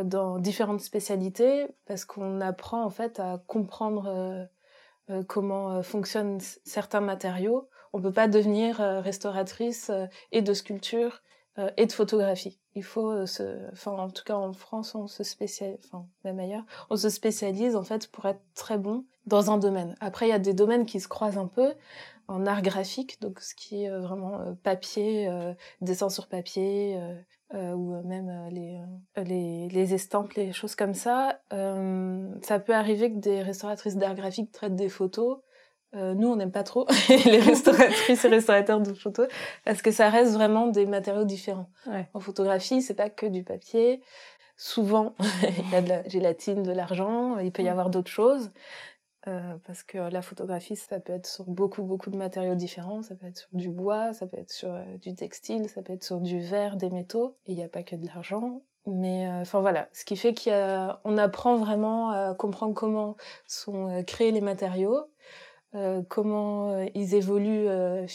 dans 0.03 0.39
différentes 0.39 0.81
spécialités 0.81 1.67
parce 1.85 2.05
qu'on 2.05 2.41
apprend 2.41 2.83
en 2.83 2.89
fait 2.89 3.19
à 3.19 3.41
comprendre 3.47 4.07
euh, 4.07 4.45
euh 5.09 5.23
comment 5.23 5.71
euh, 5.71 5.81
fonctionnent 5.81 6.39
certains 6.63 7.01
matériaux. 7.01 7.69
On 7.93 8.01
peut 8.01 8.13
pas 8.13 8.27
devenir 8.27 8.77
restauratrice 8.77 9.91
et 10.31 10.41
de 10.41 10.53
sculpture 10.53 11.21
et 11.75 11.85
de 11.85 11.91
photographie. 11.91 12.57
Il 12.73 12.85
faut 12.85 13.25
se, 13.25 13.69
enfin 13.73 13.91
en 13.91 14.09
tout 14.09 14.23
cas 14.23 14.35
en 14.35 14.53
France 14.53 14.95
on 14.95 15.07
se 15.07 15.25
spécialise, 15.25 15.77
enfin 15.83 16.07
même 16.23 16.39
ailleurs, 16.39 16.63
on 16.89 16.95
se 16.95 17.09
spécialise 17.09 17.75
en 17.75 17.83
fait 17.83 18.07
pour 18.07 18.27
être 18.27 18.39
très 18.55 18.77
bon 18.77 19.03
dans 19.25 19.51
un 19.51 19.57
domaine. 19.57 19.97
Après 19.99 20.27
il 20.27 20.29
y 20.29 20.33
a 20.33 20.39
des 20.39 20.53
domaines 20.53 20.85
qui 20.85 21.01
se 21.01 21.09
croisent 21.09 21.37
un 21.37 21.47
peu 21.47 21.73
en 22.29 22.45
art 22.45 22.61
graphique, 22.61 23.19
donc 23.19 23.41
ce 23.41 23.55
qui 23.55 23.83
est 23.83 23.89
vraiment 23.89 24.55
papier, 24.63 25.29
dessin 25.81 26.09
sur 26.09 26.27
papier, 26.27 26.97
euh, 27.53 27.73
ou 27.73 27.95
euh, 27.95 28.01
même 28.03 28.29
euh, 28.29 28.49
les, 28.49 28.79
les, 29.25 29.67
les, 29.67 29.93
estampes, 29.93 30.33
les 30.33 30.53
choses 30.53 30.75
comme 30.75 30.93
ça. 30.93 31.41
ça 31.49 32.59
peut 32.59 32.73
arriver 32.73 33.11
que 33.11 33.17
des 33.17 33.41
restauratrices 33.41 33.97
d'art 33.97 34.15
graphique 34.15 34.51
traitent 34.51 34.75
des 34.75 34.87
photos. 34.87 35.39
nous, 35.93 36.29
on 36.29 36.37
n'aime 36.37 36.51
pas 36.51 36.63
trop 36.63 36.87
les 37.09 37.39
restauratrices 37.51 38.23
et 38.23 38.29
restaurateurs 38.29 38.79
de 38.79 38.93
photos 38.93 39.27
parce 39.65 39.81
que 39.81 39.91
ça 39.91 40.09
reste 40.09 40.33
vraiment 40.33 40.67
des 40.67 40.85
matériaux 40.85 41.25
différents. 41.25 41.69
Ouais. 41.87 42.07
En 42.13 42.21
photographie, 42.21 42.81
c'est 42.81 42.93
pas 42.93 43.09
que 43.09 43.25
du 43.25 43.43
papier. 43.43 44.01
Souvent, 44.55 45.15
il 45.43 45.71
y 45.71 45.75
a 45.75 45.81
de 45.81 45.89
la 45.89 46.07
gélatine, 46.07 46.63
de 46.63 46.71
l'argent. 46.71 47.37
Il 47.39 47.51
peut 47.51 47.63
y 47.63 47.69
avoir 47.69 47.89
d'autres 47.89 48.11
choses. 48.11 48.51
Euh, 49.27 49.55
parce 49.67 49.83
que 49.83 49.97
la 49.97 50.21
photographie, 50.21 50.75
ça 50.75 50.99
peut 50.99 51.13
être 51.13 51.27
sur 51.27 51.45
beaucoup, 51.45 51.83
beaucoup 51.83 52.09
de 52.09 52.17
matériaux 52.17 52.55
différents. 52.55 53.03
Ça 53.03 53.15
peut 53.15 53.27
être 53.27 53.37
sur 53.37 53.49
du 53.53 53.69
bois, 53.69 54.13
ça 54.13 54.25
peut 54.25 54.37
être 54.37 54.51
sur 54.51 54.73
euh, 54.73 54.83
du 54.97 55.13
textile, 55.13 55.69
ça 55.69 55.81
peut 55.83 55.93
être 55.93 56.03
sur 56.03 56.19
du 56.19 56.39
verre, 56.39 56.75
des 56.75 56.89
métaux. 56.89 57.37
Et 57.45 57.51
il 57.51 57.57
n'y 57.57 57.63
a 57.63 57.69
pas 57.69 57.83
que 57.83 57.95
de 57.95 58.05
l'argent. 58.07 58.61
Mais 58.87 59.27
euh, 59.27 59.41
enfin 59.41 59.61
voilà, 59.61 59.89
ce 59.93 60.05
qui 60.05 60.15
fait 60.15 60.33
qu'on 60.33 61.17
apprend 61.17 61.55
vraiment 61.55 62.09
à 62.09 62.33
comprendre 62.33 62.73
comment 62.73 63.15
sont 63.45 64.03
créés 64.07 64.31
les 64.31 64.41
matériaux, 64.41 65.05
euh, 65.73 66.01
comment 66.09 66.73
euh, 66.73 66.85
ils 66.95 67.15
évoluent 67.15 67.69
euh, 67.69 68.05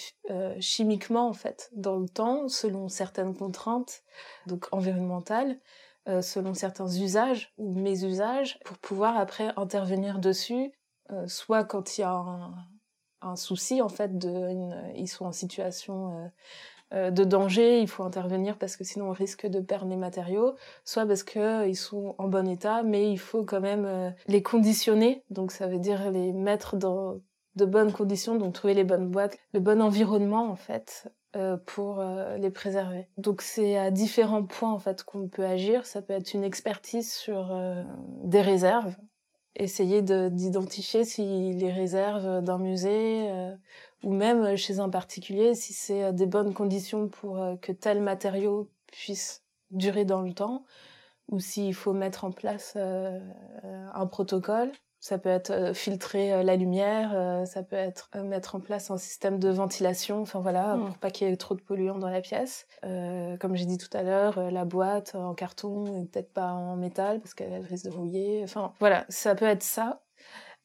chimiquement 0.60 1.26
en 1.26 1.32
fait 1.32 1.70
dans 1.74 1.96
le 1.96 2.06
temps 2.06 2.48
selon 2.48 2.90
certaines 2.90 3.34
contraintes 3.34 4.02
donc 4.46 4.66
environnementales 4.72 5.58
selon 6.22 6.54
certains 6.54 6.86
usages 6.86 7.52
ou 7.58 7.74
mésusages 7.74 8.60
pour 8.64 8.78
pouvoir 8.78 9.16
après 9.16 9.52
intervenir 9.56 10.20
dessus 10.20 10.70
soit 11.26 11.64
quand 11.64 11.98
il 11.98 12.02
y 12.02 12.04
a 12.04 12.12
un, 12.12 12.54
un 13.22 13.36
souci 13.36 13.82
en 13.82 13.88
fait 13.88 14.18
de 14.18 14.28
une, 14.28 14.92
ils 14.94 15.08
sont 15.08 15.26
en 15.26 15.32
situation 15.32 16.30
de 16.92 17.24
danger, 17.24 17.80
il 17.80 17.88
faut 17.88 18.04
intervenir 18.04 18.58
parce 18.58 18.76
que 18.76 18.84
sinon 18.84 19.08
on 19.08 19.12
risque 19.12 19.46
de 19.46 19.60
perdre 19.60 19.88
les 19.88 19.96
matériaux, 19.96 20.54
soit 20.84 21.06
parce 21.06 21.22
que 21.22 21.66
ils 21.68 21.76
sont 21.76 22.14
en 22.18 22.28
bon 22.28 22.48
état, 22.48 22.82
mais 22.82 23.10
il 23.10 23.18
faut 23.18 23.44
quand 23.44 23.60
même 23.60 24.14
les 24.28 24.42
conditionner, 24.42 25.24
donc 25.30 25.50
ça 25.50 25.66
veut 25.66 25.78
dire 25.78 26.10
les 26.10 26.32
mettre 26.32 26.76
dans 26.76 27.20
de 27.56 27.64
bonnes 27.64 27.92
conditions, 27.92 28.36
donc 28.36 28.52
trouver 28.52 28.74
les 28.74 28.84
bonnes 28.84 29.08
boîtes, 29.08 29.38
le 29.52 29.60
bon 29.60 29.82
environnement 29.82 30.50
en 30.50 30.56
fait 30.56 31.10
euh, 31.34 31.56
pour 31.66 32.00
euh, 32.00 32.36
les 32.36 32.50
préserver. 32.50 33.08
Donc 33.16 33.42
c'est 33.42 33.76
à 33.76 33.90
différents 33.90 34.44
points 34.44 34.72
en 34.72 34.78
fait 34.78 35.02
qu'on 35.02 35.28
peut 35.28 35.44
agir. 35.44 35.86
Ça 35.86 36.02
peut 36.02 36.12
être 36.12 36.34
une 36.34 36.44
expertise 36.44 37.12
sur 37.12 37.52
euh, 37.52 37.82
des 38.22 38.42
réserves, 38.42 38.94
essayer 39.56 40.02
d'identifier 40.02 41.04
si 41.04 41.52
les 41.54 41.72
réserves 41.72 42.42
d'un 42.42 42.58
musée 42.58 43.28
ou 44.02 44.12
même 44.12 44.56
chez 44.56 44.78
un 44.78 44.88
particulier, 44.88 45.54
si 45.54 45.72
c'est 45.72 46.12
des 46.12 46.26
bonnes 46.26 46.54
conditions 46.54 47.08
pour 47.08 47.42
que 47.60 47.72
tel 47.72 48.02
matériau 48.02 48.70
puisse 48.86 49.42
durer 49.70 50.04
dans 50.04 50.22
le 50.22 50.32
temps, 50.32 50.64
ou 51.28 51.40
s'il 51.40 51.74
faut 51.74 51.92
mettre 51.92 52.24
en 52.24 52.30
place 52.30 52.76
un 52.76 54.06
protocole 54.06 54.70
ça 54.98 55.18
peut 55.18 55.28
être 55.28 55.50
euh, 55.50 55.74
filtrer 55.74 56.32
euh, 56.32 56.42
la 56.42 56.56
lumière, 56.56 57.12
euh, 57.14 57.44
ça 57.44 57.62
peut 57.62 57.76
être 57.76 58.10
mettre 58.16 58.56
en 58.56 58.60
place 58.60 58.90
un 58.90 58.96
système 58.96 59.38
de 59.38 59.48
ventilation, 59.48 60.22
enfin 60.22 60.40
voilà, 60.40 60.76
hmm. 60.76 60.86
pour 60.86 60.98
pas 60.98 61.10
qu'il 61.10 61.28
y 61.28 61.30
ait 61.30 61.36
trop 61.36 61.54
de 61.54 61.60
polluants 61.60 61.98
dans 61.98 62.08
la 62.08 62.20
pièce. 62.20 62.66
comme 62.82 63.54
j'ai 63.54 63.66
dit 63.66 63.78
tout 63.78 63.94
à 63.96 64.02
l'heure, 64.02 64.50
la 64.50 64.64
boîte 64.64 65.14
en 65.14 65.34
carton, 65.34 66.06
peut-être 66.06 66.32
pas 66.32 66.52
en 66.52 66.76
métal 66.76 67.20
parce 67.20 67.34
qu'elle 67.34 67.62
risque 67.62 67.84
de 67.86 67.90
rouiller. 67.90 68.42
Enfin 68.44 68.72
voilà, 68.80 69.04
ça 69.08 69.34
peut 69.34 69.46
être 69.46 69.62
ça. 69.62 70.02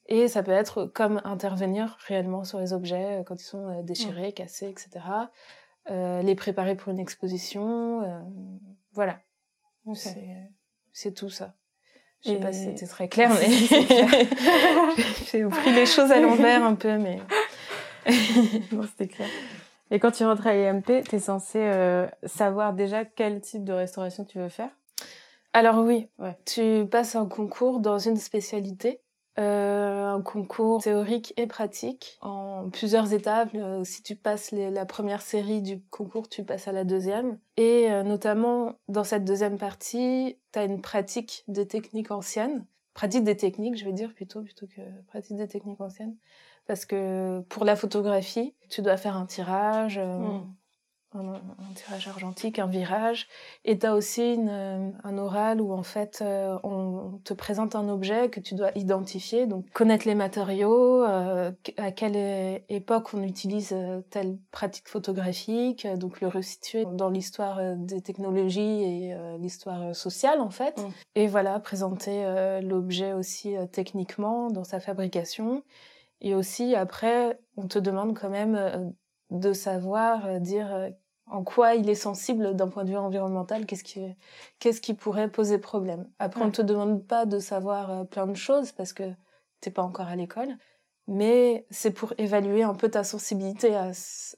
Et 0.08 0.28
ça 0.28 0.44
peut 0.44 0.52
être 0.52 0.86
comme 0.86 1.22
intervenir 1.24 1.98
réellement 2.08 2.44
sur 2.44 2.60
les 2.60 2.74
objets 2.74 3.24
quand 3.26 3.39
ils 3.39 3.46
sont 3.46 3.82
déchirés, 3.84 4.30
hmm. 4.30 4.34
cassés, 4.34 4.70
etc. 4.70 5.06
les 5.89 6.36
préparer 6.36 6.76
pour 6.76 6.91
une 6.91 7.00
exposition. 7.00 8.02
voilà. 8.94 9.20
C'est 10.94 11.13
tout 11.13 11.30
ça. 11.30 11.56
Je 12.24 12.30
sais 12.32 12.40
pas 12.40 12.54
si 12.54 12.66
c'était 12.66 12.86
très 12.86 13.08
clair, 13.08 13.32
mais 13.42 13.50
j'ai 15.32 15.44
pris 15.46 15.74
les 15.74 15.86
choses 15.86 16.12
à 16.12 16.20
l'envers 16.20 16.64
un 16.64 16.76
peu, 16.76 16.98
mais 16.98 17.18
non, 18.72 18.84
c'était 18.84 19.08
clair. 19.08 19.30
Et 19.90 20.00
quand 20.00 20.12
tu 20.12 20.24
rentres 20.24 20.48
à 20.48 20.54
l'IMP, 20.54 21.04
tu 21.04 21.16
es 21.16 21.20
censé 21.20 21.60
euh, 21.60 22.08
savoir 22.24 22.74
déjà 22.74 23.06
quel 23.06 23.42
type 23.42 23.64
de 23.64 23.74
restauration 23.74 24.24
tu 24.24 24.40
veux 24.40 24.50
faire? 24.50 24.70
Alors 25.54 25.80
oui, 25.80 26.08
ouais. 26.20 26.38
tu 26.46 26.86
passes 26.90 27.16
un 27.16 27.26
concours 27.26 27.80
dans 27.80 27.98
une 27.98 28.18
spécialité 28.18 29.02
euh, 29.39 30.08
un 30.08 30.22
concours 30.22 30.84
théorique 30.84 31.34
et 31.38 31.48
pratique 31.48 32.17
en 32.22 32.70
plusieurs 32.70 33.13
étapes. 33.13 33.50
Euh, 33.56 33.84
si 33.84 34.04
tu 34.04 34.15
passes 34.15 34.52
la 34.52 34.86
première 34.86 35.22
série 35.22 35.62
du 35.62 35.82
concours, 35.89 36.28
tu 36.28 36.44
passes 36.44 36.67
à 36.67 36.74
la 36.74 36.84
deuxième. 36.84 37.39
Et 37.56 37.91
euh, 37.91 38.04
notamment, 38.04 38.76
dans 38.89 39.06
cette 39.06 39.24
deuxième 39.24 39.58
partie, 39.58 40.38
tu 40.52 40.60
as 40.60 40.65
une 40.65 40.82
pratique 40.82 41.44
des 41.48 41.65
techniques 41.65 42.12
anciennes. 42.12 42.65
Pratique 42.94 43.24
des 43.24 43.38
techniques, 43.38 43.78
je 43.78 43.86
vais 43.86 43.94
dire 43.94 44.13
plutôt, 44.13 44.41
plutôt 44.41 44.67
que 44.67 44.82
pratique 45.08 45.38
des 45.38 45.48
techniques 45.48 45.80
anciennes. 45.80 46.15
Parce 46.67 46.86
que 46.86 47.39
pour 47.48 47.63
la 47.63 47.78
photographie, 47.78 48.54
tu 48.70 48.82
dois 48.82 48.98
faire 48.98 49.15
un 49.15 49.26
tirage, 49.26 49.98
mmh 49.98 50.41
un, 51.13 51.74
tirage 51.76 52.08
argentique, 52.08 52.60
un 52.60 52.67
virage. 52.67 53.28
Et 53.65 53.78
tu 53.78 53.86
as 53.86 53.95
aussi 53.95 54.34
une, 54.34 54.50
euh, 54.50 54.89
un 55.04 55.17
oral 55.17 55.62
où 55.62 55.74
en 55.74 55.84
fait 55.84 56.19
euh, 56.21 56.58
on 56.63 57.19
te 57.24 57.34
présente 57.34 57.76
un 57.76 57.89
objet 57.89 58.30
que 58.30 58.39
tu 58.39 58.56
dois 58.56 58.71
identifier, 58.76 59.45
donc 59.45 59.69
connaître 59.71 60.08
les 60.08 60.15
matériaux, 60.15 61.04
euh, 61.04 61.52
à 61.78 61.91
quelle 61.91 62.62
époque 62.69 63.13
on 63.13 63.24
utilise 63.24 63.76
telle 64.10 64.38
pratique 64.52 64.88
photographique, 64.88 65.88
donc 65.97 66.21
le 66.21 66.28
resituer 66.28 66.86
dans 66.86 67.10
l'histoire 67.10 67.60
des 67.76 68.02
technologies 68.02 68.62
et 68.84 69.15
l'histoire 69.39 69.95
sociale 69.95 70.39
en 70.39 70.50
fait. 70.50 70.78
Mm. 70.78 70.91
Et 71.15 71.28
voilà, 71.28 71.60
présenter 71.60 72.24
l'objet 72.62 73.13
aussi 73.13 73.56
techniquement 73.71 74.50
dans 74.50 74.63
sa 74.63 74.80
fabrication. 74.80 75.63
Et 76.24 76.36
aussi 76.36 76.76
après, 76.76 77.39
on 77.58 77.67
te 77.67 77.80
demande 77.80 78.17
quand 78.17 78.30
même 78.30 78.93
de 79.32 79.54
savoir 79.54 80.39
dire 80.39 80.91
en 81.32 81.44
quoi 81.44 81.76
il 81.76 81.89
est 81.89 81.96
sensible 81.96 82.56
d'un 82.56 82.67
point 82.67 82.84
de 82.84 82.89
vue 82.89 82.98
environnemental, 82.98 83.65
qu'est-ce 83.65 83.84
qui, 83.84 84.02
qu'est-ce 84.60 84.82
qui 84.82 84.94
pourrait 84.94 85.32
poser 85.32 85.58
problème. 85.58 86.08
Après, 86.20 86.44
on 86.44 86.52
te 86.52 86.62
demande 86.62 87.08
pas 87.08 87.26
de 87.26 87.39
savoir 87.39 87.89
euh, 87.89 88.04
plein 88.04 88.28
de 88.28 88.36
choses 88.36 88.74
parce 88.74 88.94
que 88.94 89.04
t'es 89.62 89.72
pas 89.72 89.82
encore 89.82 90.08
à 90.08 90.15
l'école, 90.15 90.58
mais 91.08 91.65
c'est 91.70 91.91
pour 91.91 92.13
évaluer 92.17 92.63
un 92.63 92.76
peu 92.76 92.89
ta 92.89 93.04
sensibilité 93.04 93.76
à, 93.76 93.91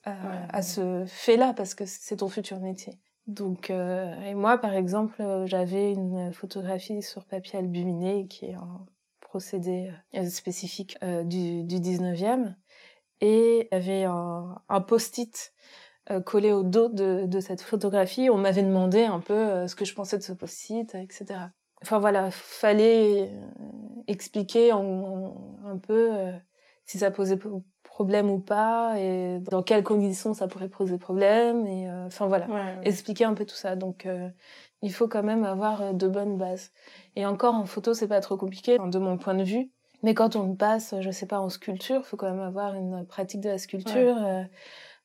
à, 0.05 0.61
ce 0.61 1.03
fait-là 1.07 1.53
parce 1.53 1.73
que 1.73 1.85
c'est 1.85 2.17
ton 2.17 2.29
futur 2.29 2.59
métier. 2.59 2.99
Donc, 3.25 3.69
euh, 3.69 4.13
et 4.21 4.35
moi, 4.35 4.57
par 4.57 4.73
exemple, 4.73 5.21
euh, 5.21 5.47
j'avais 5.47 5.93
une 5.93 6.31
photographie 6.31 7.01
sur 7.01 7.25
papier 7.25 7.59
albuminé 7.59 8.27
qui 8.27 8.45
est 8.45 8.55
un 8.55 8.85
procédé 9.21 9.91
spécifique 10.29 10.95
du, 11.01 11.63
du 11.63 11.77
19e. 11.77 12.53
Et 13.21 13.67
il 13.71 13.75
y 13.75 13.75
avait 13.75 14.03
un, 14.03 14.61
un 14.69 14.81
post-it 14.81 15.53
euh, 16.11 16.19
collé 16.19 16.51
au 16.51 16.63
dos 16.63 16.89
de, 16.89 17.25
de, 17.27 17.39
cette 17.39 17.61
photographie. 17.61 18.29
On 18.29 18.37
m'avait 18.37 18.63
demandé 18.63 19.03
un 19.03 19.21
peu 19.21 19.33
euh, 19.33 19.67
ce 19.67 19.75
que 19.75 19.85
je 19.85 19.93
pensais 19.93 20.17
de 20.17 20.23
ce 20.23 20.33
post-it, 20.33 20.93
etc. 20.95 21.39
Enfin 21.81 21.99
voilà, 21.99 22.29
fallait 22.29 23.29
euh, 23.31 23.47
expliquer 24.07 24.73
en, 24.73 25.33
un 25.65 25.77
peu 25.77 26.09
si 26.85 26.97
ça 26.97 27.09
posait 27.09 27.39
problème 27.83 28.29
ou 28.29 28.39
pas 28.39 28.99
et 28.99 29.39
dans 29.39 29.63
quelles 29.63 29.83
conditions 29.83 30.33
ça 30.33 30.47
pourrait 30.47 30.67
poser 30.67 30.97
problème 30.97 31.65
et 31.67 31.89
enfin 31.89 32.27
voilà, 32.27 32.47
expliquer 32.83 33.23
un 33.23 33.33
peu 33.33 33.45
tout 33.45 33.55
ça. 33.55 33.77
Donc 33.77 34.07
il 34.81 34.93
faut 34.93 35.07
quand 35.07 35.23
même 35.23 35.45
avoir 35.45 35.93
de 35.93 36.07
bonnes 36.07 36.37
bases. 36.37 36.71
Et 37.15 37.25
encore 37.25 37.55
en 37.55 37.65
photo, 37.65 37.93
c'est 37.93 38.07
pas 38.07 38.19
trop 38.19 38.35
compliqué 38.35 38.77
de 38.77 38.99
mon 38.99 39.17
point 39.17 39.35
de 39.35 39.43
vue. 39.43 39.71
Mais 40.03 40.13
quand 40.13 40.35
on 40.35 40.55
passe, 40.55 40.95
je 40.99 41.09
sais 41.11 41.25
pas, 41.25 41.39
en 41.39 41.49
sculpture, 41.49 42.01
il 42.01 42.03
faut 42.03 42.17
quand 42.17 42.29
même 42.29 42.41
avoir 42.41 42.75
une 42.75 43.05
pratique 43.05 43.41
de 43.41 43.49
la 43.49 43.57
sculpture 43.57 44.17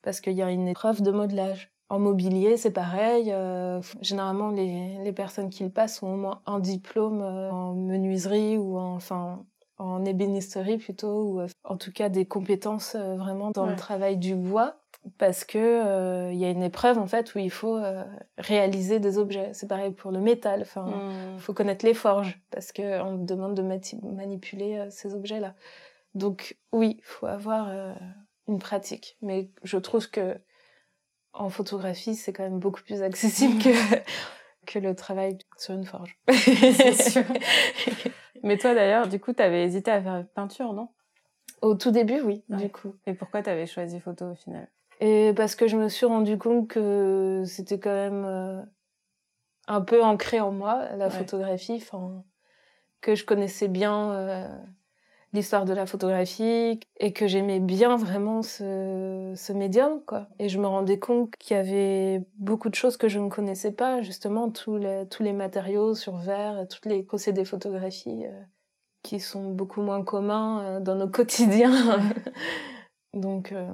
parce 0.02 0.20
qu'il 0.20 0.34
y 0.34 0.42
a 0.42 0.50
une 0.50 0.68
épreuve 0.68 1.02
de 1.02 1.11
modelage. 1.11 1.70
En 1.90 1.98
mobilier, 1.98 2.56
c'est 2.58 2.70
pareil. 2.70 3.32
Euh, 3.32 3.80
généralement, 4.02 4.50
les, 4.50 4.98
les, 5.02 5.12
personnes 5.12 5.48
qui 5.48 5.64
le 5.64 5.70
passent 5.70 6.02
ont 6.02 6.12
au 6.12 6.16
moins 6.16 6.42
un 6.44 6.61
diplôme 6.61 7.22
euh, 7.22 7.50
en 7.50 7.74
menuiserie 7.74 8.58
ou 8.58 8.78
en, 8.78 8.94
enfin, 8.94 9.46
en 9.78 10.04
ébénisterie 10.04 10.76
plutôt, 10.76 11.22
ou 11.22 11.40
euh, 11.40 11.46
en 11.64 11.78
tout 11.78 11.90
cas 11.90 12.11
des 12.11 12.26
compétences 12.26 12.94
vraiment 12.94 13.52
dans 13.52 13.64
le 13.64 13.74
travail 13.74 14.18
du 14.18 14.34
bois, 14.34 14.76
parce 15.16 15.44
que 15.44 16.31
il 16.33 16.38
y 16.38 16.44
a 16.44 16.51
une 16.51 16.62
épreuve 16.62 16.99
en 16.99 17.07
fait 17.07 17.35
où 17.35 17.38
il 17.38 17.51
faut 17.51 17.81
réaliser 18.37 19.01
des 19.01 19.18
objets. 19.18 19.51
C'est 19.53 19.68
pareil 19.68 19.92
pour 19.92 20.11
le 20.11 20.21
métal. 20.21 20.62
Enfin, 20.62 20.87
il 20.87 21.37
hmm. 21.37 21.38
faut 21.38 21.55
connaître 21.55 21.87
les 21.87 21.94
forges 21.94 22.40
parce 22.51 22.73
que 22.73 23.01
on 23.03 23.16
demande 23.16 23.55
de 23.55 23.62
manipuler 23.62 24.87
ces 24.90 25.14
objets-là. 25.14 25.55
Donc 26.14 26.57
oui, 26.73 27.01
faut 27.03 27.27
avoir 27.27 27.71
une 28.49 28.59
pratique. 28.59 29.16
Mais 29.23 29.51
je 29.62 29.79
trouve 29.79 30.11
que 30.11 30.38
en 31.33 31.51
photographie, 31.51 32.14
c'est 32.14 32.33
quand 32.33 32.42
même 32.42 32.59
beaucoup 32.59 32.83
plus 32.83 33.03
accessible 33.03 33.62
que, 33.62 33.71
que 34.66 34.79
le 34.79 34.94
travail 34.94 35.38
sur 35.57 35.75
une 35.75 35.85
forge. 35.85 36.18
sûr. 36.33 37.25
Mais 38.42 38.57
toi 38.57 38.75
d'ailleurs, 38.75 39.09
du 39.09 39.21
coup, 39.21 39.33
tu 39.33 39.42
avais 39.42 39.64
hésité 39.64 39.90
à 39.90 40.03
faire 40.03 40.27
peinture, 40.35 40.73
non? 40.73 40.88
Au 41.61 41.75
tout 41.75 41.90
début, 41.90 42.21
oui, 42.21 42.44
du 42.49 42.68
coup. 42.71 42.94
Et 43.07 43.14
pourquoi 43.14 43.42
tu 43.42 43.51
avais 43.51 43.66
choisi 43.66 43.99
photo 44.01 44.31
au 44.31 44.35
final? 44.35 44.68
Et 45.00 45.32
parce 45.37 45.54
que 45.54 45.68
je 45.68 45.76
me 45.76 45.88
suis 45.88 46.06
rendu 46.06 46.38
compte 46.38 46.68
que 46.68 47.42
c'était 47.46 47.78
quand 47.78 47.92
même 47.92 48.24
euh, 48.24 48.62
un 49.68 49.80
peu 49.80 50.02
ancré 50.02 50.40
en 50.40 50.52
moi, 50.52 50.88
la 50.96 51.11
photographie, 51.11 51.80
enfin, 51.80 52.24
que 53.00 53.14
je 53.14 53.24
connaissais 53.24 53.68
bien. 53.68 54.12
Euh, 54.12 54.48
l'histoire 55.32 55.64
de 55.64 55.72
la 55.72 55.87
photographie 55.87 56.80
et 56.98 57.12
que 57.12 57.26
j'aimais 57.26 57.61
bien 57.61 57.96
vraiment 57.96 58.42
ce, 58.42 59.32
ce 59.37 59.52
médium 59.52 60.02
quoi. 60.06 60.28
Et 60.38 60.48
je 60.48 60.58
me 60.58 60.66
rendais 60.66 60.98
compte 60.98 61.37
qu'il 61.37 61.56
y 61.56 61.61
avait 61.61 62.24
beaucoup 62.38 62.70
de 62.70 62.74
choses 62.74 62.96
que 62.96 63.08
je 63.08 63.18
ne 63.18 63.28
connaissais 63.28 63.72
pas 63.72 64.02
justement 64.02 64.50
tous 64.50 64.76
les 64.78 65.06
tous 65.08 65.22
les 65.22 65.32
matériaux 65.32 65.94
sur 65.94 66.16
verre 66.16 66.66
toutes 66.68 66.87
les 66.87 67.02
procédés 67.02 67.44
photographies 67.44 68.24
euh, 68.26 68.42
qui 69.02 69.20
sont 69.20 69.50
beaucoup 69.52 69.82
moins 69.82 70.02
communs 70.02 70.62
euh, 70.62 70.80
dans 70.80 70.94
nos 70.94 71.08
quotidiens. 71.11 72.00
Donc 73.14 73.52
euh, 73.52 73.68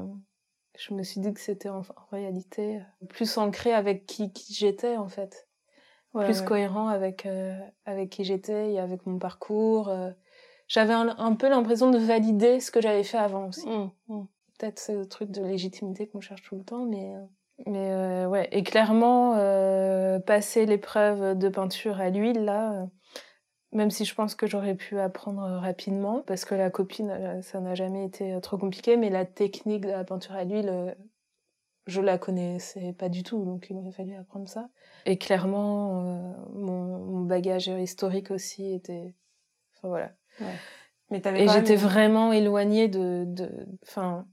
je 0.76 0.94
me 0.94 1.02
suis 1.02 1.20
dit 1.20 1.32
que 1.32 1.40
c'était 1.40 1.68
en, 1.68 1.82
réalité 2.10 2.80
plus 3.08 3.38
ancré 3.38 3.72
avec 3.72 4.06
qui, 4.06 4.32
qui 4.32 4.54
j'étais 4.54 4.96
en 4.96 5.08
fait 5.08 5.48
plus 6.12 6.42
cohérent 6.42 6.86
avec 6.88 7.26
avec 7.86 8.10
qui 8.10 8.24
j'étais 8.24 8.72
et 8.72 8.78
avec 8.78 9.04
mon 9.04 9.18
parcours 9.18 9.90
j'avais 10.68 10.94
un, 10.94 11.34
peu 11.34 11.48
l'impression 11.48 11.90
de 11.90 11.98
valider 11.98 12.60
ce 12.60 12.70
que 12.70 12.80
j'avais 12.80 13.02
fait 13.02 13.18
avant 13.18 13.48
aussi. 13.48 13.68
Mmh, 13.68 13.90
mmh. 14.08 14.24
Peut-être 14.58 14.78
ce 14.78 15.04
truc 15.04 15.30
de 15.30 15.42
légitimité 15.42 16.06
qu'on 16.06 16.20
cherche 16.20 16.42
tout 16.42 16.56
le 16.56 16.62
temps, 16.64 16.86
mais 16.86 17.12
mais 17.66 17.92
euh, 17.92 18.26
ouais. 18.26 18.48
Et 18.50 18.62
clairement, 18.62 19.34
euh, 19.36 20.18
passer 20.18 20.66
l'épreuve 20.66 21.38
de 21.38 21.48
peinture 21.48 22.00
à 22.00 22.10
l'huile 22.10 22.44
là, 22.44 22.88
même 23.74 23.90
si 23.90 24.04
je 24.04 24.14
pense 24.14 24.34
que 24.34 24.46
j'aurais 24.46 24.74
pu 24.74 24.98
apprendre 24.98 25.42
rapidement, 25.42 26.22
parce 26.26 26.44
que 26.44 26.54
la 26.54 26.70
copine, 26.70 27.40
ça 27.42 27.60
n'a 27.60 27.74
jamais 27.74 28.04
été 28.04 28.38
trop 28.40 28.56
compliqué, 28.56 28.96
mais 28.96 29.10
la 29.10 29.24
technique 29.24 29.82
de 29.82 29.90
la 29.90 30.04
peinture 30.04 30.34
à 30.34 30.44
l'huile, 30.44 30.96
je 31.86 32.00
la 32.00 32.16
connaissais 32.16 32.94
pas 32.94 33.08
du 33.08 33.22
tout, 33.22 33.44
donc 33.44 33.66
il 33.68 33.76
aurait 33.76 33.92
fallu 33.92 34.14
apprendre 34.14 34.48
ça. 34.48 34.68
Et 35.04 35.18
clairement, 35.18 36.02
mon, 36.54 36.98
mon 36.98 37.20
bagage 37.20 37.66
historique 37.66 38.30
aussi 38.30 38.72
était, 38.72 39.14
enfin 39.76 39.88
voilà, 39.88 40.12
mais 41.10 41.20
et 41.36 41.48
j'étais 41.48 41.76
vraiment 41.76 42.32
éloignée 42.32 42.88
de, 42.88 43.24
de, 43.26 43.50
enfin, 43.82 44.26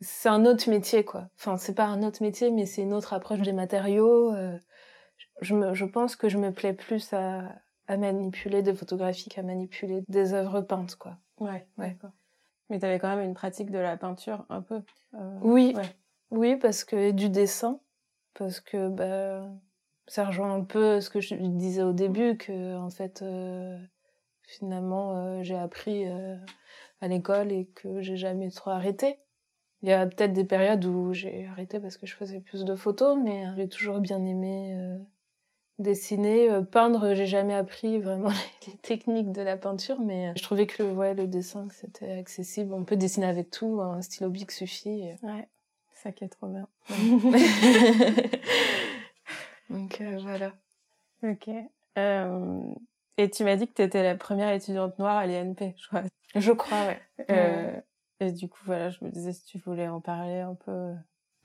c'est 0.00 0.28
un 0.28 0.44
autre 0.44 0.68
métier 0.68 1.04
quoi. 1.04 1.28
Enfin, 1.38 1.56
c'est 1.56 1.74
pas 1.74 1.84
un 1.84 2.02
autre 2.02 2.22
métier, 2.22 2.50
mais 2.50 2.66
c'est 2.66 2.82
une 2.82 2.92
autre 2.92 3.12
approche 3.12 3.40
des 3.40 3.52
matériaux. 3.52 4.34
Euh, 4.34 4.58
je 5.40 5.54
me, 5.54 5.74
je 5.74 5.84
pense 5.84 6.16
que 6.16 6.28
je 6.28 6.38
me 6.38 6.52
plais 6.52 6.72
plus 6.72 7.12
à, 7.12 7.42
à 7.90 7.96
manipuler 7.96 8.62
des 8.62 8.72
photographies 8.72 9.28
qu'à 9.28 9.42
manipuler 9.42 10.04
des 10.06 10.32
œuvres 10.32 10.60
peintes 10.60 10.94
quoi. 10.94 11.18
Ouais, 11.40 11.66
ouais. 11.76 11.96
Mais 12.68 12.78
tu 12.78 12.86
avais 12.86 13.00
quand 13.00 13.08
même 13.08 13.26
une 13.26 13.34
pratique 13.34 13.72
de 13.72 13.78
la 13.78 13.96
peinture 13.96 14.46
un 14.48 14.62
peu. 14.62 14.80
Euh, 15.14 15.38
oui, 15.42 15.74
oui, 16.30 16.54
parce 16.54 16.84
que 16.84 17.10
du 17.10 17.28
dessin, 17.30 17.80
parce 18.34 18.60
que 18.60 18.88
bah, 18.88 19.44
ça 20.06 20.24
rejoint 20.24 20.54
un 20.54 20.62
peu 20.62 21.00
ce 21.00 21.10
que 21.10 21.20
je 21.20 21.34
disais 21.34 21.82
au 21.82 21.92
début 21.92 22.36
que 22.36 22.76
en 22.76 22.90
fait. 22.90 23.22
Euh, 23.22 23.76
finalement 24.46 25.16
euh, 25.16 25.44
j'ai 25.44 25.56
appris 25.56 26.06
à 27.00 27.06
l'école 27.06 27.52
et 27.52 27.66
que 27.66 28.00
j'ai 28.00 28.16
jamais 28.16 28.50
trop 28.50 28.70
arrêté. 28.70 29.20
Il 29.82 29.88
y 29.88 29.92
a 29.92 30.04
peut-être 30.06 30.32
des 30.32 30.44
périodes 30.44 30.84
où 30.84 31.12
j'ai 31.12 31.46
arrêté 31.46 31.78
parce 31.78 31.96
que 31.96 32.04
je 32.04 32.16
faisais 32.16 32.40
plus 32.40 32.64
de 32.64 32.74
photos, 32.74 33.16
mais 33.22 33.44
j'ai 33.56 33.68
toujours 33.68 34.00
bien 34.00 34.24
aimé 34.24 34.76
euh, 35.80 35.82
dessiner, 35.82 36.48
peindre. 36.70 37.14
J'ai 37.14 37.26
jamais 37.26 37.54
appris 37.54 37.98
vraiment 37.98 38.30
les 38.66 38.74
techniques 38.82 39.32
de 39.32 39.42
la 39.42 39.56
peinture, 39.56 40.00
mais 40.00 40.32
je 40.36 40.42
trouvais 40.42 40.66
que 40.66 40.82
ouais, 40.82 41.14
le 41.14 41.26
dessin 41.26 41.66
c'était 41.70 42.12
accessible. 42.12 42.72
On 42.74 42.84
peut 42.84 42.96
dessiner 42.96 43.26
avec 43.26 43.50
tout, 43.50 43.80
un 43.80 44.02
stylo 44.02 44.30
bic 44.30 44.52
suffit. 44.52 45.10
Ouais, 45.22 45.48
ça 45.94 46.12
qui 46.12 46.24
est 46.24 46.28
trop 46.28 46.48
bien. 46.48 46.68
Donc 49.70 50.02
voilà. 50.22 50.52
Ok. 51.22 51.48
Et 53.20 53.28
tu 53.28 53.44
m'as 53.44 53.56
dit 53.56 53.68
que 53.68 53.74
tu 53.74 53.82
étais 53.82 54.02
la 54.02 54.14
première 54.14 54.50
étudiante 54.50 54.98
noire 54.98 55.18
à 55.18 55.26
l'INP, 55.26 55.74
je 55.76 55.88
crois. 55.88 56.02
Je 56.34 56.52
crois, 56.52 56.86
ouais. 56.86 57.00
Euh, 57.28 57.78
et 58.20 58.32
du 58.32 58.48
coup, 58.48 58.60
voilà, 58.64 58.88
je 58.88 59.04
me 59.04 59.10
disais 59.10 59.34
si 59.34 59.44
tu 59.44 59.58
voulais 59.58 59.88
en 59.88 60.00
parler 60.00 60.40
un 60.40 60.54
peu. 60.54 60.94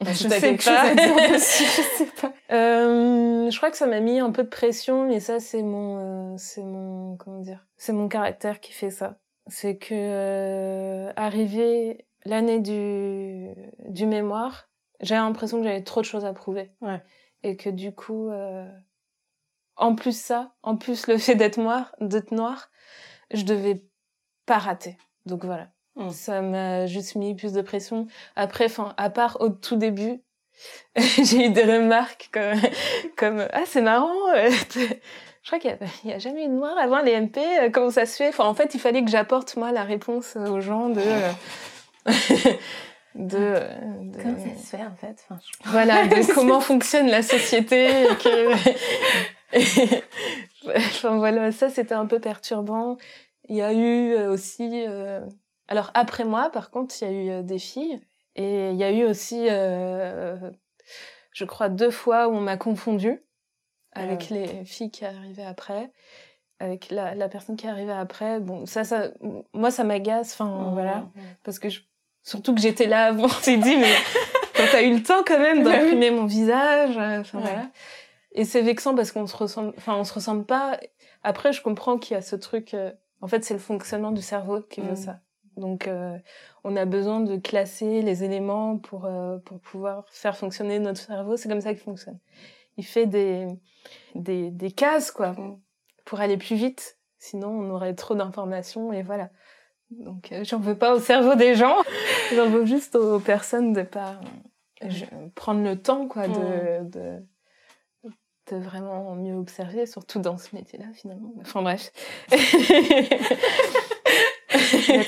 Je, 0.02 0.14
sais 0.14 0.30
pas. 0.30 0.94
je 1.38 1.38
sais 1.38 2.12
pas. 2.22 2.34
Euh, 2.52 3.50
je 3.50 3.58
crois 3.58 3.72
que 3.72 3.78
ça 3.78 3.88
m'a 3.88 4.00
mis 4.00 4.20
un 4.20 4.32
peu 4.32 4.44
de 4.44 4.50
pression, 4.50 5.08
mais 5.08 5.20
ça, 5.20 5.40
c'est 5.40 5.64
mon, 5.64 6.34
euh, 6.34 6.36
c'est 6.38 6.64
mon, 6.64 7.16
comment 7.18 7.40
dire, 7.40 7.66
c'est 7.78 7.94
mon 7.94 8.08
caractère 8.08 8.60
qui 8.60 8.74
fait 8.74 8.92
ça. 8.92 9.20
C'est 9.48 9.78
que 9.78 9.94
euh, 9.94 11.14
arrivé 11.16 12.08
l'année 12.26 12.60
du 12.60 13.50
du 13.88 14.06
mémoire, 14.06 14.70
j'avais 15.02 15.22
l'impression 15.22 15.60
que 15.60 15.64
j'avais 15.64 15.84
trop 15.84 16.02
de 16.02 16.06
choses 16.06 16.26
à 16.26 16.34
prouver. 16.34 16.72
Ouais. 16.82 17.02
Et 17.44 17.58
que 17.58 17.70
du 17.70 17.94
coup, 17.94 18.30
euh, 18.30 18.68
en 19.76 19.96
plus 19.96 20.18
ça, 20.18 20.56
en 20.64 20.78
plus 20.78 21.08
le 21.08 21.18
fait 21.20 21.36
d'être 21.36 21.58
noir, 21.58 21.96
d'être 22.02 22.32
noir, 22.32 22.70
je 23.32 23.44
devais 23.44 23.84
pas 24.46 24.58
rater. 24.58 24.98
Donc 25.26 25.46
voilà. 25.46 25.70
Hmm. 25.96 26.10
Ça 26.10 26.42
m'a 26.42 26.86
juste 26.88 27.16
mis 27.16 27.36
plus 27.36 27.54
de 27.54 27.62
pression. 27.62 28.08
Après, 28.36 28.66
enfin, 28.66 28.94
à 28.98 29.10
part 29.10 29.38
au 29.40 29.50
tout 29.50 29.78
début, 29.78 30.22
j'ai 30.96 31.46
eu 31.46 31.50
des 31.50 31.64
remarques 31.64 32.30
comme, 32.32 32.60
comme 33.16 33.48
ah 33.54 33.64
c'est 33.66 33.82
marrant. 33.82 34.30
Euh, 34.36 34.50
je 34.76 35.48
crois 35.48 35.60
qu'il 35.60 35.78
y, 36.04 36.12
a 36.12 36.20
jamais 36.20 36.46
eu 36.46 36.48
de 36.48 36.54
noir 36.54 36.78
avant 36.78 37.02
les 37.02 37.20
MP. 37.20 37.38
Euh, 37.38 37.70
comment 37.70 37.92
ça 37.92 38.06
se 38.06 38.18
fait? 38.18 38.30
Enfin, 38.30 38.46
en 38.46 38.54
fait, 38.54 38.76
il 38.76 38.80
fallait 38.80 39.04
que 39.04 39.12
j'apporte 39.12 39.56
moi 39.56 39.72
la 39.72 39.84
réponse 39.84 40.36
aux 40.36 40.60
gens 40.60 40.90
de. 40.90 41.02
de, 43.16 43.60
comment 44.22 44.38
ça 44.38 44.62
se 44.62 44.68
fait 44.76 44.84
en 44.84 44.96
fait? 44.96 45.26
Enfin, 45.30 45.40
voilà 45.66 46.08
de 46.08 46.34
comment 46.34 46.60
fonctionne 46.60 47.08
la 47.08 47.24
société 47.24 47.88
que 48.22 48.54
enfin 50.78 51.18
voilà, 51.18 51.52
ça 51.52 51.70
c'était 51.70 51.94
un 51.94 52.06
peu 52.06 52.20
perturbant. 52.20 52.98
Il 53.48 53.56
y 53.56 53.62
a 53.62 53.74
eu 53.74 54.14
euh, 54.14 54.32
aussi, 54.32 54.86
euh... 54.88 55.22
alors 55.68 55.92
après 55.94 56.26
moi, 56.26 56.50
par 56.52 56.70
contre, 56.70 56.96
il 57.02 57.06
y 57.06 57.08
a 57.08 57.14
eu 57.14 57.30
euh, 57.30 57.42
des 57.44 57.60
filles 57.60 58.00
et 58.36 58.72
il 58.72 58.78
y 58.78 58.84
a 58.84 58.92
eu 58.92 59.06
aussi, 59.06 59.48
euh... 59.50 60.38
je 61.32 61.46
crois, 61.46 61.70
deux 61.70 61.92
fois 61.92 62.28
où 62.28 62.34
on 62.34 62.42
m'a 62.42 62.58
confondu 62.58 63.22
avec 63.94 64.30
les 64.30 64.66
filles 64.66 64.92
qui 64.92 65.06
arrivaient 65.06 65.46
après, 65.46 65.90
avec 66.60 66.92
la, 66.92 67.16
la 67.16 67.30
personne 67.30 67.56
qui 67.56 67.68
arrivait 67.68 67.94
après. 67.94 68.40
Bon, 68.40 68.66
ça, 68.66 68.84
ça, 68.84 69.08
moi, 69.54 69.72
ça 69.72 69.84
m'agace. 69.84 70.34
Enfin, 70.34 70.72
voilà, 70.74 71.08
parce 71.44 71.60
que 71.60 71.70
je... 71.70 71.80
surtout 72.22 72.54
que 72.54 72.62
j'étais 72.62 72.88
là 72.88 73.06
avant, 73.06 73.30
tu 73.44 73.58
dit, 73.58 73.78
mais 73.78 73.94
quand 74.56 74.66
t'as 74.72 74.84
eu 74.84 74.94
le 74.94 75.04
temps 75.04 75.24
quand 75.26 75.40
même 75.40 75.64
bah 75.64 75.72
d'imprimer 75.72 76.12
mon 76.12 76.26
visage, 76.26 76.98
enfin 76.98 77.40
voilà. 77.40 77.70
Et 78.34 78.44
c'est 78.44 78.62
vexant 78.62 78.94
parce 78.96 79.14
qu'on 79.14 79.28
se 79.28 79.38
ressemble, 79.38 79.74
enfin, 79.78 79.96
on 79.96 80.04
se 80.04 80.14
ressemble 80.14 80.46
pas. 80.46 80.78
Après, 81.24 81.54
je 81.54 81.62
comprends 81.62 81.98
qu'il 81.98 82.16
y 82.16 82.18
a 82.18 82.22
ce 82.22 82.36
truc. 82.36 82.74
Euh, 82.74 82.92
en 83.22 83.28
fait, 83.28 83.46
c'est 83.46 83.54
le 83.54 83.62
fonctionnement 83.62 84.12
du 84.12 84.22
cerveau 84.22 84.62
qui 84.62 84.82
veut 84.82 84.92
mm. 84.92 84.98
ça. 84.98 85.20
Donc, 85.58 85.88
euh, 85.88 86.18
on 86.64 86.76
a 86.76 86.86
besoin 86.86 87.22
de 87.22 87.38
classer 87.38 88.02
les 88.02 88.24
éléments 88.24 88.78
pour 88.78 89.06
euh, 89.06 89.38
pour 89.40 89.60
pouvoir 89.60 90.06
faire 90.10 90.36
fonctionner 90.36 90.80
notre 90.80 91.02
cerveau. 91.02 91.38
C'est 91.38 91.50
comme 91.50 91.62
ça 91.62 91.74
qu'il 91.74 91.84
fonctionne. 91.84 92.20
Il 92.78 92.86
fait 92.86 93.06
des 93.06 93.48
des 94.16 94.52
des 94.52 94.72
cases 94.72 95.12
quoi 95.12 95.32
mm. 95.32 95.60
pour 96.06 96.20
aller 96.20 96.38
plus 96.38 96.56
vite. 96.56 96.98
Sinon, 97.18 97.50
on 97.50 97.70
aurait 97.72 97.96
trop 97.96 98.16
d'informations 98.16 98.92
et 98.92 99.02
voilà. 99.02 99.30
Donc, 99.90 100.34
j'en 100.44 100.60
veux 100.60 100.78
pas 100.78 100.96
au 100.96 101.00
cerveau 101.00 101.36
des 101.36 101.56
gens. 101.56 101.78
j'en 102.36 102.50
veux 102.50 102.66
juste 102.66 102.96
aux 102.96 103.20
personnes 103.20 103.74
de 103.74 103.84
pas 103.84 104.20
prendre 105.36 105.64
le 105.64 105.82
temps 105.82 106.08
quoi 106.08 106.28
de, 106.28 106.82
mm. 106.82 106.90
de 106.90 107.26
de 108.52 108.58
vraiment 108.58 109.16
mieux 109.16 109.36
observer, 109.36 109.86
surtout 109.86 110.20
dans 110.20 110.38
ce 110.38 110.56
métier-là, 110.56 110.86
finalement. 110.94 111.34
Enfin 111.42 111.62
bref. 111.62 111.92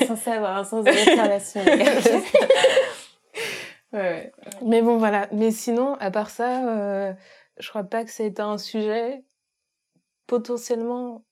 censé 0.06 0.30
avoir 0.30 0.56
un 0.56 0.64
sens 0.64 0.84
de 0.84 0.90
l'observation. 1.06 1.60
ouais, 3.92 3.98
ouais. 3.98 4.32
Mais 4.62 4.82
bon, 4.82 4.98
voilà. 4.98 5.28
Mais 5.32 5.50
sinon, 5.50 5.94
à 5.94 6.10
part 6.10 6.30
ça, 6.30 6.68
euh, 6.68 7.12
je 7.58 7.68
crois 7.68 7.84
pas 7.84 8.04
que 8.04 8.10
c'était 8.10 8.42
un 8.42 8.58
sujet 8.58 9.24
potentiellement. 10.26 11.24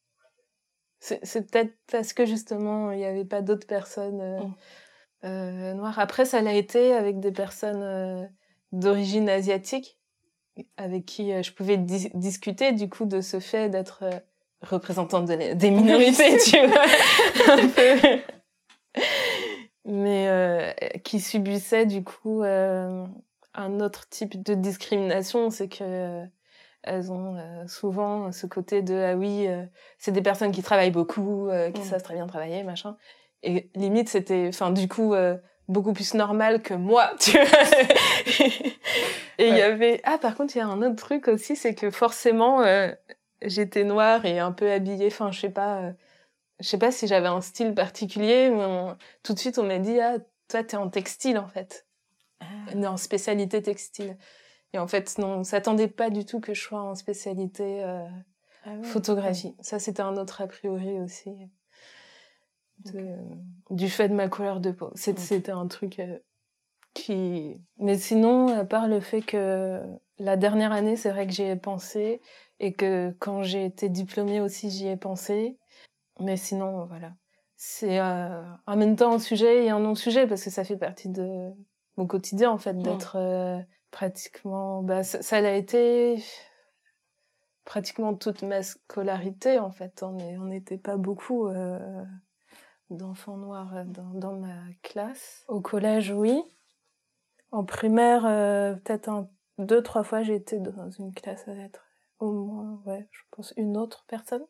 C'est 0.98 1.50
peut-être 1.50 1.74
parce 1.92 2.12
que 2.12 2.24
justement, 2.24 2.90
il 2.90 2.98
n'y 2.98 3.04
avait 3.04 3.24
pas 3.24 3.42
d'autres 3.42 3.66
personnes 3.66 4.20
euh, 4.20 4.40
mm. 4.40 4.54
euh, 5.24 5.74
noires. 5.74 5.98
Après, 5.98 6.24
ça 6.24 6.40
l'a 6.40 6.54
été 6.54 6.94
avec 6.94 7.20
des 7.20 7.32
personnes 7.32 7.82
euh, 7.82 8.26
d'origine 8.72 9.28
asiatique 9.28 9.98
avec 10.76 11.04
qui 11.04 11.32
euh, 11.32 11.42
je 11.42 11.52
pouvais 11.52 11.76
discuter 11.76 12.72
du 12.72 12.88
coup 12.88 13.04
de 13.04 13.20
ce 13.20 13.40
fait 13.40 13.68
d'être 13.68 14.04
euh, 14.62 14.66
représentante 14.68 15.26
des 15.26 15.70
minorités, 15.70 16.38
tu 16.44 16.66
vois, 16.66 16.84
un 17.48 17.68
peu. 17.68 18.18
Mais 19.84 20.28
euh, 20.28 20.72
qui 21.04 21.20
subissait 21.20 21.86
du 21.86 22.02
coup 22.02 22.42
un 22.42 23.80
autre 23.80 24.08
type 24.08 24.42
de 24.42 24.54
discrimination, 24.54 25.50
c'est 25.50 25.68
que 25.68 26.22
elles 26.82 27.10
ont 27.10 27.36
souvent 27.66 28.30
ce 28.30 28.46
côté 28.46 28.82
de 28.82 28.94
ah 28.94 29.16
oui, 29.16 29.48
c'est 29.98 30.12
des 30.12 30.22
personnes 30.22 30.52
qui 30.52 30.62
travaillent 30.62 30.90
beaucoup, 30.90 31.48
qui 31.74 31.80
mm. 31.80 31.84
savent 31.84 32.02
très 32.02 32.14
bien 32.14 32.26
travailler, 32.26 32.62
machin. 32.62 32.96
Et 33.42 33.70
limite 33.74 34.08
c'était, 34.08 34.46
enfin 34.48 34.70
du 34.70 34.88
coup 34.88 35.14
beaucoup 35.68 35.92
plus 35.92 36.14
normal 36.14 36.62
que 36.62 36.74
moi, 36.74 37.10
tu 37.18 37.32
vois. 37.32 37.68
et 39.38 39.48
il 39.48 39.56
y 39.56 39.62
avait 39.62 40.00
ah 40.04 40.18
par 40.18 40.36
contre 40.36 40.56
il 40.56 40.58
y 40.58 40.62
a 40.62 40.66
un 40.66 40.82
autre 40.82 40.96
truc 40.96 41.28
aussi, 41.28 41.56
c'est 41.56 41.74
que 41.74 41.90
forcément 41.90 42.62
euh, 42.62 42.92
j'étais 43.42 43.84
noire 43.84 44.24
et 44.24 44.38
un 44.38 44.52
peu 44.52 44.70
habillée, 44.70 45.08
enfin 45.08 45.30
je 45.30 45.40
sais 45.40 45.50
pas, 45.50 45.82
euh, 45.82 45.92
je 46.60 46.66
sais 46.66 46.78
pas 46.78 46.92
si 46.92 47.06
j'avais 47.06 47.28
un 47.28 47.40
style 47.40 47.74
particulier, 47.74 48.50
mais 48.50 48.94
tout 49.22 49.34
de 49.34 49.38
suite 49.38 49.58
on 49.58 49.64
m'a 49.64 49.78
dit 49.78 49.98
ah 50.00 50.18
toi 50.48 50.62
t'es 50.62 50.76
en 50.76 50.88
textile 50.88 51.38
en 51.38 51.48
fait, 51.48 51.86
ah. 52.40 52.46
en 52.86 52.96
spécialité 52.96 53.62
textile. 53.62 54.16
Et 54.72 54.78
en 54.78 54.86
fait 54.86 55.18
non, 55.18 55.38
on 55.38 55.44
s'attendait 55.44 55.88
pas 55.88 56.10
du 56.10 56.24
tout 56.24 56.40
que 56.40 56.54
je 56.54 56.62
sois 56.62 56.82
en 56.82 56.94
spécialité 56.94 57.84
euh, 57.84 58.06
ah 58.64 58.82
photographie. 58.82 59.54
Ça 59.60 59.78
c'était 59.78 60.02
un 60.02 60.16
autre 60.16 60.40
a 60.40 60.46
priori 60.46 61.00
aussi 61.00 61.30
du 63.70 63.88
fait 63.88 64.08
de 64.08 64.14
ma 64.14 64.28
couleur 64.28 64.60
de 64.60 64.70
peau. 64.70 64.90
C'était 64.94 65.50
un 65.50 65.66
truc 65.66 65.98
euh, 65.98 66.18
qui... 66.94 67.60
Mais 67.78 67.98
sinon, 67.98 68.48
à 68.48 68.64
part 68.64 68.88
le 68.88 69.00
fait 69.00 69.22
que 69.22 69.80
la 70.18 70.36
dernière 70.36 70.72
année, 70.72 70.96
c'est 70.96 71.10
vrai 71.10 71.26
que 71.26 71.32
j'y 71.32 71.42
ai 71.42 71.56
pensé 71.56 72.20
et 72.60 72.72
que 72.72 73.14
quand 73.18 73.42
j'ai 73.42 73.64
été 73.64 73.88
diplômée 73.88 74.40
aussi, 74.40 74.70
j'y 74.70 74.88
ai 74.88 74.96
pensé. 74.96 75.58
Mais 76.20 76.36
sinon, 76.36 76.86
voilà. 76.86 77.12
c'est 77.56 78.00
euh, 78.00 78.42
en 78.66 78.76
même 78.76 78.96
temps 78.96 79.14
un 79.14 79.18
sujet 79.18 79.66
et 79.66 79.70
un 79.70 79.80
non-sujet 79.80 80.26
parce 80.26 80.42
que 80.44 80.50
ça 80.50 80.64
fait 80.64 80.76
partie 80.76 81.08
de 81.08 81.50
mon 81.96 82.06
quotidien 82.06 82.50
en 82.50 82.58
fait 82.58 82.74
mmh. 82.74 82.82
d'être 82.82 83.16
euh, 83.16 83.58
pratiquement 83.90 84.82
bah 84.82 85.02
ça, 85.02 85.22
ça 85.22 85.36
a 85.36 85.50
été 85.52 86.22
pratiquement 87.64 88.14
toute 88.14 88.42
ma 88.42 88.62
scolarité 88.62 89.58
en 89.58 89.70
fait 89.70 90.02
on 90.02 90.44
n'était 90.46 90.78
pas 90.78 90.96
beaucoup 90.96 91.48
euh, 91.48 92.04
d'enfants 92.90 93.36
noirs 93.38 93.84
dans, 93.86 94.10
dans, 94.14 94.34
ma 94.34 94.56
classe 94.82 95.44
au 95.48 95.60
collège 95.60 96.10
oui 96.10 96.42
en 97.50 97.64
primaire 97.64 98.22
peut-être 98.84 99.28
deux 99.58 99.82
trois 99.82 100.04
fois 100.04 100.22
j'ai 100.22 100.34
été 100.34 100.58
dans 100.60 100.90
une 100.90 101.14
classe 101.14 101.48
à 101.48 101.54
lettres 101.54 101.85
au 102.18 102.32
moins 102.32 102.80
ouais 102.86 103.06
je 103.10 103.20
pense 103.30 103.52
une 103.56 103.76
autre 103.76 104.04
personne 104.08 104.44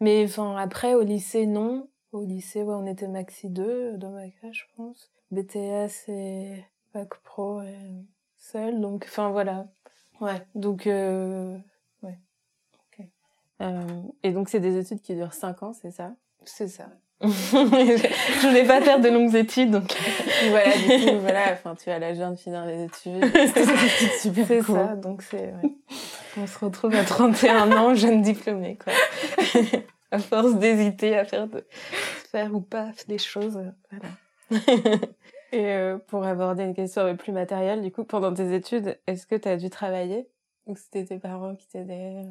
mais 0.00 0.24
enfin 0.24 0.56
après 0.56 0.94
au 0.94 1.02
lycée 1.02 1.46
non 1.46 1.88
au 2.12 2.24
lycée, 2.24 2.62
ouais, 2.62 2.74
on 2.74 2.86
était 2.86 3.08
maxi 3.08 3.48
2 3.48 3.96
dans 3.96 4.10
ma 4.10 4.28
classe, 4.28 4.54
je 4.54 4.64
pense. 4.76 5.10
BTS 5.30 6.08
et 6.08 6.64
Bac 6.92 7.14
Pro 7.22 7.62
et 7.62 7.76
seul. 8.36 8.80
Donc, 8.80 9.06
enfin, 9.08 9.30
voilà. 9.30 9.66
Ouais. 10.20 10.42
Donc, 10.54 10.86
euh, 10.86 11.56
ouais. 12.02 12.18
Ok. 12.74 13.06
Euh, 13.62 14.02
et 14.22 14.32
donc, 14.32 14.48
c'est 14.48 14.60
des 14.60 14.76
études 14.76 15.00
qui 15.00 15.14
durent 15.14 15.34
5 15.34 15.62
ans, 15.62 15.72
c'est 15.72 15.92
ça? 15.92 16.12
C'est 16.44 16.68
ça. 16.68 16.88
je 17.22 18.46
voulais 18.46 18.66
pas 18.66 18.80
faire 18.80 18.98
de 18.98 19.08
longues 19.10 19.34
études, 19.34 19.70
donc 19.70 19.94
voilà, 20.48 20.74
du 20.74 21.04
coup, 21.04 21.18
voilà, 21.20 21.52
enfin, 21.52 21.74
tu 21.74 21.90
as 21.90 21.98
l'âge 21.98 22.16
de 22.16 22.34
finir 22.34 22.64
les 22.64 22.84
études. 22.84 23.22
C'est 23.54 24.18
super 24.18 24.46
C'est 24.46 24.62
ça, 24.62 24.96
donc 24.96 25.20
c'est, 25.20 25.52
ouais. 25.52 25.76
On 26.36 26.46
se 26.46 26.64
retrouve 26.64 26.94
à 26.94 27.04
31 27.04 27.72
ans, 27.72 27.94
jeune 27.94 28.22
diplômée, 28.22 28.78
quoi 28.82 28.92
à 30.10 30.18
force 30.18 30.54
d'hésiter 30.54 31.16
à 31.16 31.24
faire, 31.24 31.46
de, 31.48 31.64
faire 32.30 32.54
ou 32.54 32.60
pas 32.60 32.90
des 33.08 33.18
choses. 33.18 33.60
Voilà. 33.90 34.62
Et 35.52 35.66
euh, 35.66 35.98
pour 35.98 36.24
aborder 36.24 36.62
une 36.62 36.74
question 36.74 37.16
plus 37.16 37.32
matérielle, 37.32 37.82
du 37.82 37.90
coup, 37.90 38.04
pendant 38.04 38.32
tes 38.32 38.54
études, 38.54 38.98
est-ce 39.06 39.26
que 39.26 39.34
tu 39.34 39.48
as 39.48 39.56
dû 39.56 39.68
travailler 39.68 40.28
ou 40.66 40.76
c'était 40.76 41.04
tes 41.04 41.18
parents 41.18 41.56
qui 41.56 41.66
t'aidaient? 41.68 42.22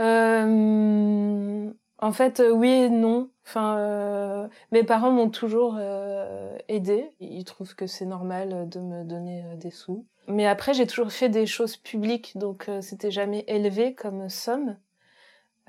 Euh, 0.00 1.70
En 1.98 2.12
fait, 2.12 2.40
euh, 2.40 2.50
oui 2.50 2.70
et 2.70 2.88
non. 2.90 3.30
Enfin, 3.46 3.78
euh, 3.78 4.48
mes 4.72 4.82
parents 4.82 5.10
m'ont 5.10 5.30
toujours 5.30 5.76
euh, 5.78 6.56
aidé. 6.68 7.10
Ils 7.20 7.44
trouvent 7.44 7.74
que 7.74 7.86
c'est 7.86 8.06
normal 8.06 8.68
de 8.68 8.80
me 8.80 9.04
donner 9.04 9.44
des 9.56 9.70
sous. 9.70 10.06
Mais 10.26 10.46
après, 10.46 10.74
j'ai 10.74 10.86
toujours 10.86 11.12
fait 11.12 11.28
des 11.28 11.46
choses 11.46 11.76
publiques, 11.76 12.36
donc 12.36 12.70
c'était 12.80 13.10
jamais 13.10 13.44
élevé 13.46 13.94
comme 13.94 14.30
somme. 14.30 14.76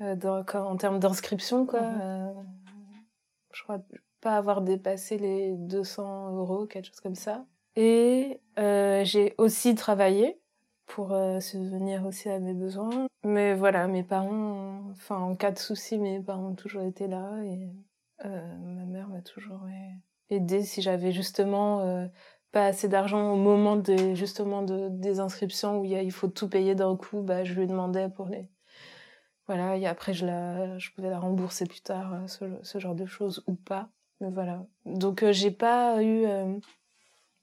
Euh, 0.02 0.14
en 0.54 0.76
termes 0.76 0.98
d'inscription, 0.98 1.64
quoi. 1.64 1.80
Mhm. 1.80 2.00
Euh, 2.02 2.32
je 3.52 3.62
crois 3.62 3.80
pas 4.20 4.36
avoir 4.36 4.60
dépassé 4.60 5.16
les 5.16 5.54
200 5.56 6.36
euros, 6.36 6.66
quelque 6.66 6.86
chose 6.86 7.00
comme 7.00 7.14
ça. 7.14 7.46
Et 7.76 8.40
euh, 8.58 9.04
j'ai 9.04 9.34
aussi 9.38 9.74
travaillé 9.74 10.38
pour 10.86 11.16
subvenir 11.40 12.06
aussi 12.06 12.28
à 12.28 12.38
mes 12.38 12.54
besoins. 12.54 13.06
Mais 13.24 13.54
voilà, 13.54 13.88
mes 13.88 14.02
parents, 14.02 14.82
enfin 14.92 15.16
en 15.16 15.34
cas 15.34 15.50
de 15.50 15.58
souci, 15.58 15.98
mes 15.98 16.20
parents 16.20 16.48
ont 16.48 16.54
toujours 16.54 16.82
été 16.82 17.08
là 17.08 17.42
et 17.44 17.72
ma 18.24 18.84
mère 18.84 19.08
m'a 19.08 19.20
toujours 19.20 19.60
aidé 20.30 20.62
si 20.62 20.82
j'avais 20.82 21.12
justement 21.12 22.08
pas 22.52 22.66
assez 22.66 22.88
d'argent 22.88 23.32
au 23.32 23.36
moment 23.36 23.76
des 23.76 24.14
justement 24.16 24.62
de, 24.62 24.88
des 24.88 25.20
inscriptions 25.20 25.80
où 25.80 25.84
il, 25.84 25.92
il 25.92 26.12
faut 26.12 26.28
tout 26.28 26.48
payer 26.48 26.74
d'un 26.74 26.96
coup, 26.96 27.22
bah 27.22 27.44
je 27.44 27.54
lui 27.54 27.66
demandais 27.66 28.08
pour 28.08 28.26
les 28.26 28.48
voilà, 29.46 29.76
et 29.76 29.86
après, 29.86 30.12
je, 30.12 30.26
la, 30.26 30.76
je 30.78 30.90
pouvais 30.90 31.10
la 31.10 31.20
rembourser 31.20 31.66
plus 31.66 31.80
tard, 31.80 32.12
euh, 32.14 32.26
ce, 32.26 32.44
ce 32.62 32.78
genre 32.78 32.94
de 32.96 33.06
choses, 33.06 33.44
ou 33.46 33.54
pas. 33.54 33.88
Mais 34.20 34.30
voilà. 34.30 34.66
Donc, 34.84 35.22
euh, 35.22 35.32
j'ai 35.32 35.52
pas 35.52 36.02
eu 36.02 36.24
euh, 36.26 36.58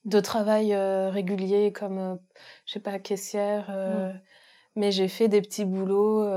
de 0.06 0.20
travail 0.20 0.76
régulier 0.76 1.72
comme, 1.72 2.20
je 2.66 2.74
sais 2.74 2.80
pas, 2.80 3.00
caissière. 3.00 3.70
Mm. 3.70 4.20
Mais 4.76 4.92
j'ai 4.92 5.08
fait 5.08 5.28
des 5.28 5.42
petits 5.42 5.66
boulots, 5.66 6.28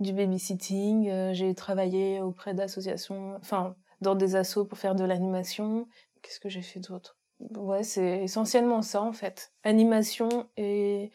du 0.00 0.12
babysitting. 0.12 1.32
j'ai 1.32 1.54
travaillé 1.54 2.20
auprès 2.20 2.54
d'associations, 2.54 3.36
enfin, 3.36 3.74
dans 4.00 4.14
des 4.14 4.36
assos 4.36 4.64
pour 4.64 4.78
faire 4.78 4.94
de 4.94 5.04
l'animation. 5.04 5.88
Qu'est-ce 6.22 6.40
que 6.40 6.48
j'ai 6.48 6.62
fait 6.62 6.80
d'autre? 6.80 7.16
Ouais, 7.56 7.82
c'est 7.82 8.22
essentiellement 8.22 8.82
ça, 8.82 9.02
en 9.02 9.12
fait. 9.12 9.52
Animation 9.64 10.48
et, 10.56 11.10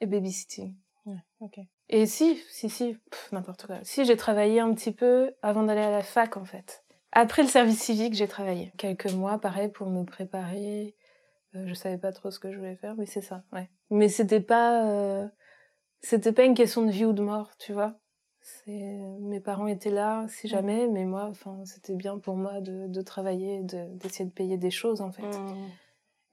et 0.00 0.06
babysitting. 0.06 0.74
Ouais, 1.06 1.22
ok. 1.40 1.60
Et 1.88 2.06
si, 2.06 2.40
si, 2.48 2.68
si, 2.68 2.96
n'importe 3.32 3.66
quoi. 3.66 3.78
Si, 3.82 4.04
j'ai 4.04 4.16
travaillé 4.16 4.60
un 4.60 4.72
petit 4.74 4.92
peu 4.92 5.32
avant 5.42 5.62
d'aller 5.62 5.80
à 5.80 5.90
la 5.90 6.02
fac, 6.02 6.36
en 6.36 6.44
fait. 6.44 6.84
Après 7.12 7.42
le 7.42 7.48
service 7.48 7.80
civique, 7.80 8.14
j'ai 8.14 8.28
travaillé 8.28 8.72
quelques 8.76 9.10
mois, 9.12 9.38
pareil, 9.38 9.68
pour 9.68 9.88
me 9.88 10.04
préparer. 10.04 10.94
Euh, 11.54 11.66
je 11.66 11.74
savais 11.74 11.98
pas 11.98 12.12
trop 12.12 12.30
ce 12.30 12.38
que 12.38 12.52
je 12.52 12.58
voulais 12.58 12.76
faire, 12.76 12.94
mais 12.96 13.06
c'est 13.06 13.22
ça, 13.22 13.42
ouais. 13.52 13.68
Mais 13.90 14.08
c'était 14.08 14.40
pas, 14.40 14.86
euh, 14.86 15.28
c'était 16.00 16.32
pas 16.32 16.44
une 16.44 16.54
question 16.54 16.84
de 16.84 16.90
vie 16.90 17.04
ou 17.04 17.12
de 17.12 17.22
mort, 17.22 17.56
tu 17.58 17.72
vois. 17.72 17.98
C'est, 18.42 18.98
mes 19.20 19.40
parents 19.40 19.66
étaient 19.66 19.90
là, 19.90 20.26
si 20.28 20.48
jamais, 20.48 20.88
mais 20.88 21.04
moi, 21.04 21.26
enfin, 21.30 21.62
c'était 21.64 21.94
bien 21.94 22.18
pour 22.18 22.36
moi 22.36 22.60
de, 22.60 22.86
de 22.86 23.00
travailler, 23.02 23.62
de, 23.62 23.84
d'essayer 23.96 24.24
de 24.24 24.34
payer 24.34 24.56
des 24.56 24.70
choses, 24.70 25.00
en 25.00 25.12
fait. 25.12 25.22
Mmh. 25.22 25.68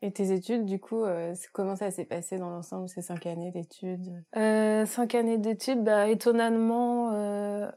Et 0.03 0.12
tes 0.12 0.32
études, 0.32 0.65
du 0.65 0.80
coup, 0.80 1.03
euh, 1.03 1.34
comment 1.53 1.75
ça 1.75 1.89
s'est 1.89 2.06
passé 2.06 2.38
dans 2.38 2.51
l'ensemble, 2.51 2.88
ces 2.88 3.01
cinq 3.01 3.25
années 3.25 3.51
d'études? 3.51 4.23
Euh, 4.36 4.86
Cinq 4.86 5.15
années 5.15 5.39
d'études, 5.39 5.84
bah, 5.84 6.08
étonnamment, 6.08 7.13
euh, 7.13 7.69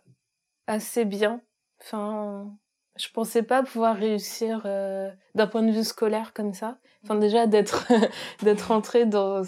assez 0.66 1.06
bien. 1.06 1.40
Enfin, 1.80 2.54
je 3.00 3.10
pensais 3.12 3.42
pas 3.42 3.62
pouvoir 3.62 3.96
réussir 3.96 4.62
euh, 4.64 5.10
d'un 5.34 5.46
point 5.46 5.62
de 5.62 5.72
vue 5.72 5.84
scolaire 5.84 6.32
comme 6.32 6.54
ça. 6.54 6.78
Enfin, 7.04 7.14
déjà, 7.14 7.46
d'être 7.46 7.86
d'être 8.42 8.70
entrée 8.70 9.06
dans 9.06 9.42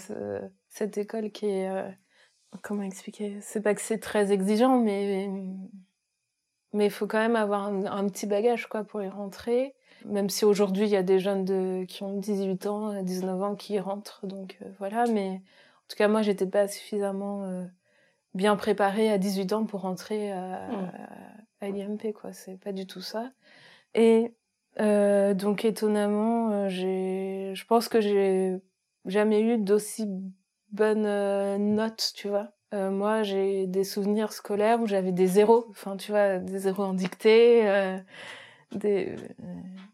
cette 0.69 0.97
école 0.97 1.31
qui 1.31 1.47
est... 1.47 1.69
Euh, 1.69 1.89
comment 2.61 2.83
expliquer? 2.83 3.37
C'est 3.41 3.61
pas 3.61 3.73
que 3.73 3.81
c'est 3.81 3.99
très 3.99 4.31
exigeant, 4.31 4.79
mais 4.79 5.29
mais 6.73 6.85
il 6.85 6.91
faut 6.91 7.05
quand 7.05 7.19
même 7.19 7.35
avoir 7.35 7.65
un, 7.65 7.85
un, 7.85 8.09
petit 8.09 8.25
bagage 8.25 8.67
quoi 8.67 8.83
pour 8.83 9.01
y 9.03 9.07
rentrer. 9.07 9.75
Même 10.05 10.29
si 10.29 10.43
aujourd'hui, 10.43 10.85
il 10.85 10.91
y 10.91 10.97
a 10.97 11.03
des 11.03 11.19
jeunes 11.19 11.45
de, 11.45 11.85
qui 11.85 12.03
ont 12.03 12.17
18 12.17 12.65
ans, 12.65 13.01
19 13.01 13.41
ans 13.41 13.55
qui 13.55 13.79
rentrent. 13.79 14.25
Donc 14.25 14.57
euh, 14.61 14.65
voilà, 14.79 15.05
mais 15.05 15.29
en 15.29 15.87
tout 15.87 15.95
cas, 15.95 16.07
moi, 16.07 16.21
j'étais 16.21 16.45
pas 16.45 16.67
suffisamment 16.67 17.43
euh, 17.45 17.63
bien 18.33 18.55
préparée 18.55 19.11
à 19.11 19.17
18 19.17 19.53
ans 19.53 19.65
pour 19.65 19.81
rentrer 19.81 20.31
à, 20.31 20.67
mmh. 20.67 20.91
à, 21.52 21.52
l'IMP, 21.69 22.13
quoi. 22.13 22.33
C'est 22.33 22.57
pas 22.57 22.71
du 22.71 22.87
tout 22.87 23.01
ça. 23.01 23.31
Et 23.95 24.33
euh, 24.79 25.33
donc, 25.33 25.65
étonnamment, 25.65 26.51
euh, 26.51 26.69
j'ai, 26.69 27.53
je 27.55 27.65
pense 27.65 27.89
que 27.89 28.01
j'ai 28.01 28.57
jamais 29.05 29.41
eu 29.41 29.57
d'aussi 29.57 30.07
bonnes 30.71 31.75
notes, 31.75 32.13
tu 32.15 32.29
vois. 32.29 32.53
Euh, 32.73 32.89
moi, 32.89 33.23
j'ai 33.23 33.67
des 33.67 33.83
souvenirs 33.83 34.33
scolaires 34.33 34.81
où 34.81 34.87
j'avais 34.87 35.11
des 35.11 35.27
zéros, 35.27 35.67
enfin, 35.69 35.95
tu 35.95 36.11
vois, 36.11 36.39
des 36.39 36.59
zéros 36.59 36.83
en 36.83 36.93
dictée. 36.93 37.67
Euh, 37.69 37.97
des... 38.71 39.15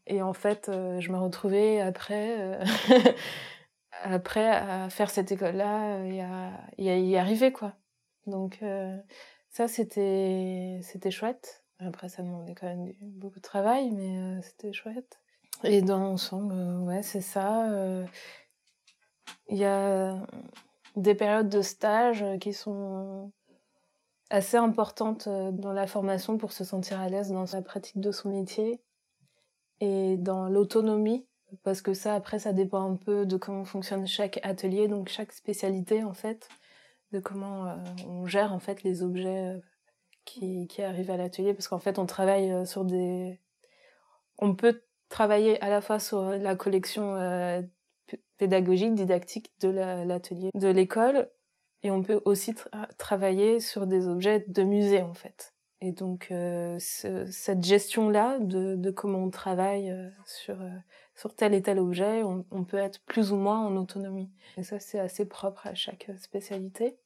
Et 0.07 0.21
en 0.21 0.33
fait, 0.33 0.69
euh, 0.69 0.99
je 0.99 1.11
me 1.11 1.17
retrouvais 1.17 1.81
après, 1.81 2.39
euh, 2.39 2.63
après 4.03 4.47
à 4.47 4.89
faire 4.89 5.09
cette 5.09 5.31
école-là 5.31 6.03
et 6.05 6.21
à, 6.21 6.51
y 6.77 7.17
arriver, 7.17 7.51
quoi. 7.51 7.73
Donc, 8.27 8.59
euh, 8.63 8.97
ça, 9.49 9.67
c'était, 9.67 10.79
c'était 10.83 11.11
chouette. 11.11 11.58
Après, 11.79 12.09
ça 12.09 12.23
demandait 12.23 12.55
quand 12.55 12.67
même 12.67 12.93
beaucoup 13.01 13.39
de 13.39 13.43
travail, 13.43 13.91
mais 13.91 14.41
c'était 14.41 14.73
chouette. 14.73 15.19
Et 15.63 15.81
dans 15.81 15.99
l'ensemble, 15.99 16.53
ouais, 16.83 17.03
c'est 17.03 17.21
ça. 17.21 17.67
Il 19.47 19.57
y 19.57 19.65
a 19.65 20.15
des 20.95 21.15
périodes 21.15 21.49
de 21.49 21.61
stage 21.61 22.23
qui 22.39 22.53
sont 22.53 23.31
assez 24.29 24.57
importantes 24.57 25.27
dans 25.27 25.73
la 25.73 25.87
formation 25.87 26.37
pour 26.37 26.51
se 26.51 26.63
sentir 26.63 26.99
à 26.99 27.09
l'aise 27.09 27.31
dans 27.31 27.45
la 27.51 27.61
pratique 27.61 27.99
de 27.99 28.11
son 28.11 28.29
métier 28.29 28.81
et 29.79 30.17
dans 30.17 30.49
l'autonomie 30.49 31.25
parce 31.63 31.81
que 31.81 31.93
ça 31.93 32.13
après 32.13 32.39
ça 32.39 32.53
dépend 32.53 32.91
un 32.91 32.95
peu 32.95 33.25
de 33.25 33.37
comment 33.37 33.65
fonctionne 33.65 34.05
chaque 34.05 34.39
atelier 34.43 34.87
donc 34.87 35.09
chaque 35.09 35.31
spécialité 35.31 36.03
en 36.03 36.13
fait 36.13 36.47
de 37.11 37.19
comment 37.19 37.65
euh, 37.65 37.75
on 38.07 38.27
gère 38.27 38.53
en 38.53 38.59
fait 38.59 38.83
les 38.83 39.01
objets 39.01 39.55
euh, 39.55 39.59
qui, 40.25 40.67
qui 40.67 40.81
arrivent 40.81 41.11
à 41.11 41.17
l'atelier 41.17 41.53
parce 41.53 41.67
qu'en 41.67 41.79
fait 41.79 41.99
on 41.99 42.05
travaille 42.05 42.51
euh, 42.51 42.65
sur 42.65 42.85
des 42.85 43.39
on 44.37 44.55
peut 44.55 44.81
travailler 45.09 45.61
à 45.61 45.69
la 45.69 45.81
fois 45.81 45.99
sur 45.99 46.21
la 46.21 46.55
collection 46.55 47.15
pédagogique 48.37 48.93
didactique 48.93 49.51
de 49.59 49.69
l'atelier 49.69 50.49
de 50.53 50.67
l'école 50.67 51.29
et 51.83 51.91
on 51.91 52.03
peut 52.03 52.21
aussi 52.25 52.53
travailler 52.97 53.59
sur 53.59 53.87
des 53.87 54.07
objets 54.07 54.45
de 54.47 54.63
musée 54.63 55.01
en 55.01 55.13
fait 55.13 55.53
et 55.81 55.91
donc 55.91 56.27
euh, 56.31 56.77
ce, 56.79 57.25
cette 57.27 57.63
gestion-là 57.63 58.39
de, 58.39 58.75
de, 58.75 58.91
comment 58.91 59.23
on 59.23 59.29
travaille 59.29 59.89
euh, 59.89 60.09
sur, 60.25 60.61
euh, 60.61 60.69
sur 61.15 61.33
tel 61.35 61.53
et 61.53 61.61
tel 61.61 61.79
objet, 61.79 62.21
on, 62.23 62.63
peut 62.65 62.77
être 62.77 63.01
plus 63.05 63.31
ou 63.31 63.37
moins 63.37 63.65
en 63.65 63.75
autonomie. 63.77 64.29
Et 64.57 64.63
ça, 64.63 64.79
c'est 64.79 64.99
assez 64.99 65.25
propre 65.25 65.67
à 65.67 65.75
chaque 65.75 66.11
spécialité. 66.19 66.97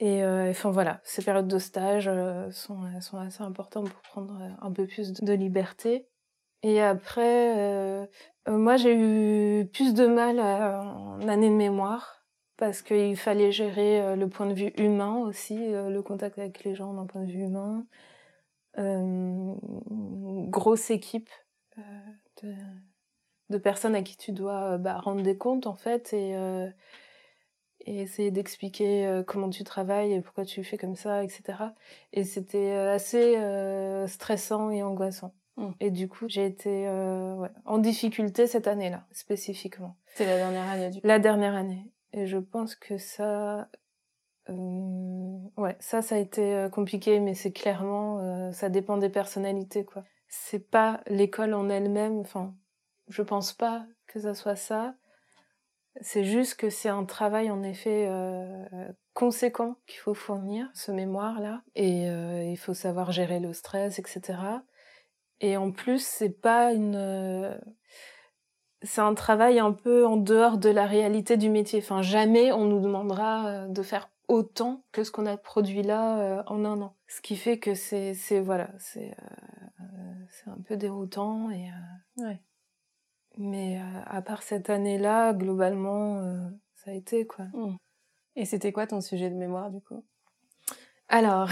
Et 0.00 0.24
enfin 0.24 0.70
voilà, 0.70 1.00
ces 1.04 1.22
périodes 1.22 1.46
de 1.46 1.58
stage 1.58 2.10
sont, 2.52 3.00
sont 3.02 3.18
assez 3.18 3.42
importantes 3.42 3.90
pour 3.90 4.00
prendre 4.00 4.40
un 4.60 4.72
peu 4.72 4.86
plus 4.86 5.12
de 5.12 5.32
liberté. 5.34 6.08
Et 6.62 6.80
après, 6.80 8.08
moi, 8.48 8.76
j'ai 8.78 8.94
eu 8.94 9.66
plus 9.66 9.92
de 9.92 10.06
mal 10.06 10.40
en 10.40 11.28
année 11.28 11.50
de 11.50 11.54
mémoire 11.54 12.24
parce 12.56 12.80
qu'il 12.80 13.16
fallait 13.16 13.52
gérer 13.52 14.16
le 14.16 14.28
point 14.28 14.46
de 14.46 14.54
vue 14.54 14.72
humain 14.78 15.18
aussi, 15.18 15.56
le 15.56 16.00
contact 16.00 16.38
avec 16.38 16.64
les 16.64 16.74
gens 16.74 16.94
d'un 16.94 17.06
point 17.06 17.22
de 17.22 17.30
vue 17.30 17.44
humain. 17.44 17.84
grosse 20.48 20.90
équipe 20.90 21.28
de, 22.42 22.54
de, 23.50 23.58
personnes 23.58 23.94
à 23.94 24.02
qui 24.02 24.16
tu 24.16 24.32
dois 24.32 24.78
bah, 24.78 24.98
rendre 24.98 25.22
des 25.22 25.36
comptes 25.36 25.66
en 25.66 25.74
fait 25.74 26.14
et 26.14 26.34
et 27.86 28.00
essayer 28.00 28.30
d'expliquer 28.30 29.06
euh, 29.06 29.22
comment 29.22 29.50
tu 29.50 29.64
travailles 29.64 30.12
et 30.12 30.20
pourquoi 30.20 30.44
tu 30.44 30.62
fais 30.64 30.78
comme 30.78 30.96
ça, 30.96 31.24
etc. 31.24 31.42
Et 32.12 32.24
c'était 32.24 32.72
euh, 32.72 32.94
assez 32.94 33.36
euh, 33.36 34.06
stressant 34.06 34.70
et 34.70 34.82
angoissant. 34.82 35.34
Mmh. 35.56 35.70
Et 35.80 35.90
du 35.90 36.08
coup, 36.08 36.26
j'ai 36.28 36.46
été 36.46 36.88
ouais, 36.88 37.50
en 37.64 37.78
difficulté 37.78 38.46
cette 38.46 38.66
année-là, 38.66 39.04
spécifiquement. 39.12 39.96
C'est 40.14 40.26
la 40.26 40.36
dernière 40.36 40.68
année 40.68 40.90
du 40.90 41.00
coup. 41.00 41.06
La 41.06 41.18
dernière 41.18 41.54
année. 41.54 41.90
Et 42.12 42.26
je 42.26 42.38
pense 42.38 42.74
que 42.74 42.98
ça, 42.98 43.68
ouais, 44.48 45.76
ça, 45.78 46.02
ça 46.02 46.14
a 46.14 46.18
été 46.18 46.66
compliqué, 46.72 47.20
mais 47.20 47.34
c'est 47.34 47.52
clairement, 47.52 48.52
ça 48.52 48.68
dépend 48.68 48.96
des 48.96 49.10
personnalités, 49.10 49.84
quoi. 49.84 50.04
C'est 50.28 50.70
pas 50.70 51.02
l'école 51.08 51.54
en 51.54 51.68
elle-même. 51.68 52.18
Enfin, 52.18 52.54
je 53.08 53.22
pense 53.22 53.52
pas 53.52 53.86
que 54.06 54.18
ça 54.18 54.34
soit 54.34 54.56
ça 54.56 54.94
c'est 56.00 56.24
juste 56.24 56.54
que 56.54 56.70
c'est 56.70 56.88
un 56.88 57.04
travail 57.04 57.50
en 57.50 57.62
effet 57.62 58.06
euh, 58.08 58.64
conséquent 59.14 59.76
qu'il 59.86 59.98
faut 59.98 60.14
fournir, 60.14 60.68
ce 60.74 60.92
mémoire-là, 60.92 61.62
et 61.74 62.08
euh, 62.08 62.44
il 62.44 62.56
faut 62.56 62.74
savoir 62.74 63.12
gérer 63.12 63.40
le 63.40 63.52
stress, 63.52 63.98
etc. 63.98 64.38
Et 65.40 65.56
en 65.56 65.72
plus, 65.72 66.04
c'est 66.04 66.40
pas 66.40 66.72
une, 66.72 66.94
euh, 66.96 67.58
c'est 68.82 69.00
un 69.00 69.14
travail 69.14 69.58
un 69.58 69.72
peu 69.72 70.06
en 70.06 70.16
dehors 70.16 70.58
de 70.58 70.68
la 70.68 70.86
réalité 70.86 71.36
du 71.36 71.50
métier. 71.50 71.80
Enfin, 71.80 72.02
jamais 72.02 72.52
on 72.52 72.66
nous 72.66 72.80
demandera 72.80 73.66
de 73.66 73.82
faire 73.82 74.10
autant 74.28 74.84
que 74.92 75.02
ce 75.02 75.10
qu'on 75.10 75.26
a 75.26 75.36
produit 75.36 75.82
là 75.82 76.44
en 76.46 76.64
un 76.64 76.80
an. 76.82 76.94
Ce 77.08 77.20
qui 77.20 77.36
fait 77.36 77.58
que 77.58 77.74
c'est, 77.74 78.14
c'est 78.14 78.40
voilà, 78.40 78.70
c'est, 78.78 79.14
c'est 80.30 80.50
un 80.50 80.60
peu 80.66 80.76
déroutant 80.76 81.50
et. 81.50 81.68
Ouais. 82.18 82.40
Mais 83.38 83.78
euh, 83.78 84.00
à 84.06 84.22
part 84.22 84.42
cette 84.42 84.70
année-là, 84.70 85.32
globalement, 85.32 86.18
euh, 86.18 86.36
ça 86.76 86.90
a 86.90 86.94
été 86.94 87.26
quoi. 87.26 87.46
Mmh. 87.54 87.76
Et 88.36 88.44
c'était 88.44 88.72
quoi 88.72 88.86
ton 88.86 89.00
sujet 89.00 89.30
de 89.30 89.34
mémoire 89.34 89.70
du 89.70 89.80
coup? 89.80 90.04
Alors, 91.08 91.48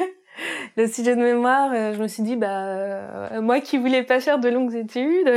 le 0.76 0.86
sujet 0.86 1.16
de 1.16 1.22
mémoire, 1.22 1.72
euh, 1.72 1.94
je 1.94 2.02
me 2.02 2.08
suis 2.08 2.22
dit, 2.22 2.36
bah, 2.36 3.40
moi 3.40 3.60
qui 3.60 3.78
voulais 3.78 4.02
pas 4.02 4.20
faire 4.20 4.38
de 4.38 4.48
longues 4.48 4.74
études, 4.74 5.30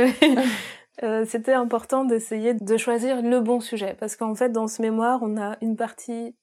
c'était 1.26 1.54
important 1.54 2.04
d'essayer 2.04 2.54
de 2.54 2.76
choisir 2.76 3.22
le 3.22 3.40
bon 3.40 3.60
sujet. 3.60 3.96
Parce 3.98 4.16
qu'en 4.16 4.34
fait, 4.34 4.50
dans 4.50 4.68
ce 4.68 4.82
mémoire, 4.82 5.20
on 5.22 5.40
a 5.40 5.56
une 5.62 5.76
partie 5.76 6.34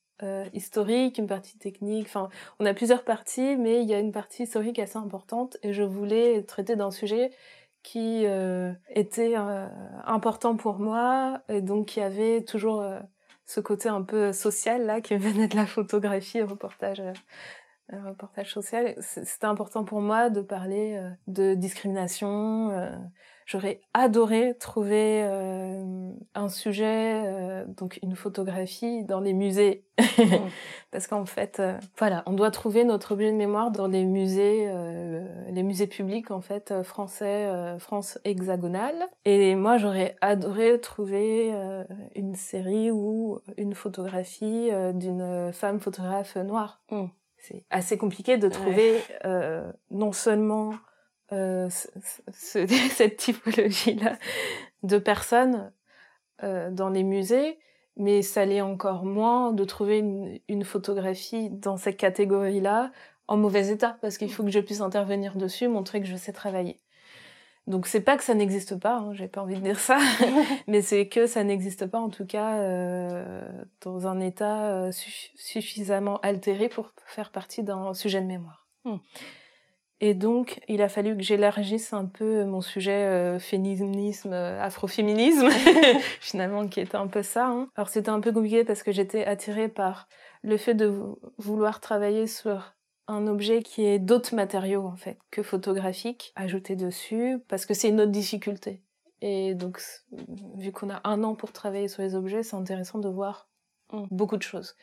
historique, 0.54 1.18
une 1.18 1.28
partie 1.28 1.58
technique, 1.58 2.06
enfin, 2.08 2.30
on 2.58 2.66
a 2.66 2.74
plusieurs 2.74 3.04
parties, 3.04 3.58
mais 3.58 3.82
il 3.82 3.90
y 3.90 3.94
a 3.94 4.00
une 4.00 4.14
partie 4.14 4.44
historique 4.44 4.80
assez 4.80 4.98
importante 4.98 5.58
et 5.64 5.74
je 5.74 5.84
voulais 5.84 6.44
traiter 6.44 6.78
d'un 6.78 6.92
sujet 6.92 7.32
qui 7.84 8.26
euh, 8.26 8.74
était 8.90 9.36
euh, 9.38 9.68
important 10.06 10.56
pour 10.56 10.80
moi. 10.80 11.42
Et 11.50 11.62
donc 11.62 11.88
qui 11.88 12.02
avait 12.02 12.44
toujours 12.44 12.82
euh, 12.82 13.00
ce 13.46 13.60
côté 13.60 13.90
un 13.90 14.02
peu 14.02 14.32
social 14.34 14.86
là 14.86 15.02
qui 15.02 15.16
venait 15.18 15.48
de 15.48 15.56
la 15.56 15.68
photographie 15.68 16.42
reportage 16.42 17.02
reportage 17.92 18.52
social. 18.54 18.96
C'était 19.02 19.46
important 19.46 19.84
pour 19.84 20.02
moi 20.02 20.30
de 20.30 20.42
parler 20.42 21.00
de 21.28 21.54
discrimination 21.54 22.72
J'aurais 23.46 23.82
adoré 23.94 24.56
trouver 24.58 25.22
euh, 25.24 26.12
un 26.34 26.50
sujet, 26.50 27.24
euh, 27.26 27.66
donc 27.66 28.00
une 28.02 28.16
photographie 28.16 29.04
dans 29.04 29.20
les 29.20 29.34
musées. 29.34 29.84
Mm. 30.00 30.24
Parce 30.92 31.08
qu'en 31.08 31.26
fait, 31.26 31.60
euh, 31.60 31.78
voilà, 31.98 32.24
on 32.26 32.34
doit 32.34 32.52
trouver 32.52 32.84
notre 32.84 33.14
objet 33.14 33.32
de 33.32 33.38
mémoire 33.38 33.72
dans 33.72 33.88
les 33.88 34.06
musées, 34.06 34.72
les 35.50 35.64
musées 35.64 35.88
publics 35.88 36.32
en 36.32 36.42
fait 36.42 36.84
français, 36.84 37.50
France 37.80 38.20
hexagonale. 38.24 39.08
Et 39.26 39.56
moi, 39.56 39.78
j'aurais 39.78 40.16
adoré 40.22 40.80
trouver 40.80 41.52
une 42.16 42.36
série 42.36 42.92
ou 42.92 43.40
une 43.58 43.74
photographie 43.74 44.70
d'une 44.94 45.52
femme 45.52 45.80
photographe 45.80 46.36
noire. 46.36 46.82
Mm. 46.92 47.06
C'est 47.38 47.66
assez 47.72 47.98
compliqué 47.98 48.38
de 48.38 48.48
trouver 48.48 49.00
non 49.90 50.12
seulement 50.12 50.74
euh, 51.34 51.70
cette 52.32 53.18
typologie-là 53.18 54.18
de 54.84 54.98
personnes 54.98 55.72
euh, 56.44 56.72
dans 56.72 56.90
les 56.90 57.04
musées, 57.04 57.60
mais 57.98 58.22
ça 58.22 58.46
l'est 58.46 58.62
encore 58.62 59.06
moins 59.06 59.54
de 59.54 59.64
trouver 59.64 60.00
une, 60.00 60.40
une 60.48 60.64
photographie 60.64 61.50
dans 61.50 61.78
cette 61.78 61.98
catégorie-là 61.98 62.92
en 63.28 63.38
mauvais 63.38 63.70
état, 63.70 63.98
parce 64.02 64.18
qu'il 64.18 64.32
faut 64.32 64.44
que 64.44 64.52
je 64.52 64.60
puisse 64.60 64.82
intervenir 64.82 65.36
dessus, 65.36 65.68
montrer 65.68 66.02
que 66.02 66.08
je 66.08 66.16
sais 66.16 66.34
travailler. 66.34 66.82
Donc 67.66 67.88
c'est 67.88 68.02
pas 68.02 68.18
que 68.18 68.24
ça 68.24 68.34
n'existe 68.34 68.78
pas, 68.78 68.98
hein, 68.98 69.14
j'ai 69.14 69.30
pas 69.30 69.42
envie 69.42 69.56
de 69.56 69.62
dire 69.62 69.80
ça, 69.80 69.98
mais 70.68 70.82
c'est 70.82 71.08
que 71.08 71.28
ça 71.28 71.46
n'existe 71.46 71.86
pas 71.88 72.00
en 72.00 72.10
tout 72.10 72.26
cas 72.26 72.58
euh, 72.58 73.42
dans 73.82 74.06
un 74.06 74.20
état 74.20 74.90
suffisamment 74.92 76.20
altéré 76.20 76.68
pour 76.68 76.92
faire 77.06 77.32
partie 77.32 77.64
d'un 77.64 77.94
sujet 77.94 78.20
de 78.20 78.28
mémoire. 78.28 78.68
Hmm. 78.84 78.98
Et 80.06 80.14
donc, 80.14 80.60
il 80.68 80.82
a 80.82 80.90
fallu 80.90 81.16
que 81.16 81.24
j'élargisse 81.24 81.94
un 81.94 82.04
peu 82.04 82.44
mon 82.44 82.60
sujet 82.60 82.92
euh, 82.92 83.40
féminisme, 83.40 84.34
euh, 84.34 84.62
afroféminisme, 84.62 85.48
finalement, 86.20 86.68
qui 86.68 86.82
était 86.82 86.98
un 86.98 87.08
peu 87.08 87.24
ça. 87.24 87.48
Hein. 87.48 87.70
Alors, 87.78 87.88
c'était 87.88 88.10
un 88.10 88.20
peu 88.20 88.34
compliqué 88.34 88.66
parce 88.66 88.84
que 88.84 88.92
j'étais 88.92 89.24
attirée 89.24 89.70
par 89.70 90.10
le 90.42 90.58
fait 90.58 90.74
de 90.74 90.94
vouloir 91.38 91.80
travailler 91.80 92.28
sur 92.28 92.76
un 93.08 93.28
objet 93.28 93.64
qui 93.64 93.86
est 93.86 93.98
d'autres 93.98 94.36
matériaux, 94.36 94.86
en 94.86 94.98
fait, 94.98 95.18
que 95.32 95.42
photographique, 95.42 96.34
ajouté 96.36 96.76
dessus, 96.76 97.38
parce 97.48 97.66
que 97.66 97.74
c'est 97.74 97.88
une 97.88 98.02
autre 98.02 98.12
difficulté. 98.12 98.82
Et 99.22 99.56
donc, 99.56 99.82
vu 100.58 100.74
qu'on 100.74 100.90
a 100.90 101.00
un 101.06 101.24
an 101.24 101.34
pour 101.34 101.54
travailler 101.54 101.88
sur 101.88 102.02
les 102.02 102.14
objets, 102.14 102.44
c'est 102.44 102.58
intéressant 102.58 103.00
de 103.00 103.08
voir 103.08 103.48
mmh. 103.94 104.04
beaucoup 104.12 104.36
de 104.36 104.44
choses. 104.44 104.76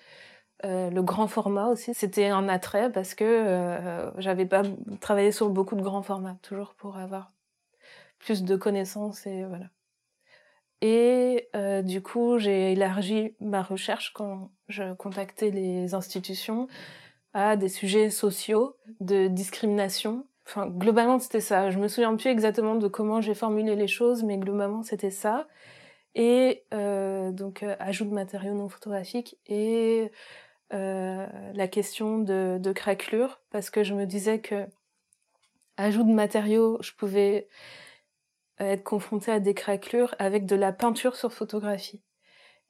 Euh, 0.64 0.90
le 0.90 1.02
grand 1.02 1.26
format 1.26 1.68
aussi, 1.68 1.94
c'était 1.94 2.28
un 2.28 2.48
attrait 2.48 2.92
parce 2.92 3.14
que 3.14 3.24
euh, 3.24 4.10
j'avais 4.20 4.46
pas 4.46 4.62
travaillé 5.00 5.32
sur 5.32 5.48
beaucoup 5.48 5.74
de 5.74 5.82
grands 5.82 6.02
formats, 6.02 6.36
toujours 6.42 6.74
pour 6.74 6.98
avoir 6.98 7.32
plus 8.18 8.42
de 8.42 8.56
connaissances 8.56 9.26
et 9.26 9.44
voilà. 9.44 9.66
Et 10.82 11.48
euh, 11.54 11.82
du 11.82 12.02
coup, 12.02 12.38
j'ai 12.38 12.72
élargi 12.72 13.34
ma 13.40 13.62
recherche 13.62 14.12
quand 14.14 14.50
je 14.68 14.94
contactais 14.94 15.50
les 15.50 15.94
institutions 15.94 16.68
à 17.34 17.56
des 17.56 17.68
sujets 17.68 18.10
sociaux, 18.10 18.76
de 19.00 19.28
discrimination. 19.28 20.26
Enfin, 20.46 20.66
globalement, 20.66 21.18
c'était 21.18 21.40
ça. 21.40 21.70
Je 21.70 21.78
me 21.78 21.86
souviens 21.86 22.16
plus 22.16 22.30
exactement 22.30 22.74
de 22.74 22.88
comment 22.88 23.20
j'ai 23.20 23.34
formulé 23.34 23.76
les 23.76 23.88
choses, 23.88 24.24
mais 24.24 24.38
globalement, 24.38 24.82
c'était 24.82 25.10
ça. 25.10 25.46
Et 26.14 26.64
euh, 26.74 27.30
donc, 27.30 27.64
ajout 27.78 28.04
de 28.06 28.14
matériaux 28.14 28.54
non 28.54 28.68
photographiques 28.68 29.36
et 29.46 30.10
euh, 30.72 31.26
la 31.54 31.68
question 31.68 32.18
de, 32.18 32.58
de 32.60 32.72
craquelure 32.72 33.40
parce 33.50 33.70
que 33.70 33.82
je 33.82 33.94
me 33.94 34.06
disais 34.06 34.40
que 34.40 34.66
ajout 35.76 36.04
de 36.04 36.12
matériaux, 36.12 36.78
je 36.80 36.92
pouvais 36.92 37.48
être 38.58 38.84
confrontée 38.84 39.32
à 39.32 39.40
des 39.40 39.54
craquelures 39.54 40.14
avec 40.18 40.46
de 40.46 40.56
la 40.56 40.72
peinture 40.72 41.16
sur 41.16 41.32
photographie. 41.32 42.02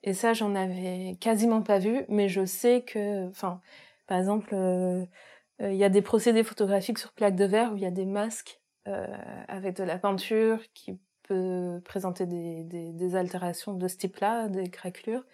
Et 0.02 0.14
ça, 0.14 0.32
j'en 0.32 0.54
avais 0.54 1.16
quasiment 1.20 1.62
pas 1.62 1.78
vu, 1.78 2.04
mais 2.08 2.28
je 2.28 2.44
sais 2.46 2.82
que, 2.82 3.28
enfin, 3.28 3.60
par 4.06 4.18
exemple, 4.18 4.54
euh, 4.54 5.04
il 5.60 5.74
y 5.74 5.84
a 5.84 5.90
des 5.90 6.02
procédés 6.02 6.42
photographiques 6.44 6.98
sur 6.98 7.12
plaque 7.12 7.36
de 7.36 7.44
verre 7.44 7.72
où 7.72 7.76
il 7.76 7.82
y 7.82 7.86
a 7.86 7.90
des 7.90 8.06
masques 8.06 8.60
euh, 8.88 9.06
avec 9.48 9.76
de 9.76 9.84
la 9.84 9.98
peinture 9.98 10.60
qui 10.72 10.98
peut 11.24 11.80
présenter 11.84 12.26
des, 12.26 12.64
des, 12.64 12.92
des 12.92 13.14
altérations 13.14 13.74
de 13.74 13.88
ce 13.88 13.96
type-là, 13.96 14.48
des 14.48 14.70
craquelures, 14.70 15.24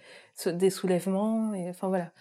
des 0.46 0.70
soulèvements, 0.70 1.54
et 1.54 1.70
enfin 1.70 1.88
voilà. 1.88 2.12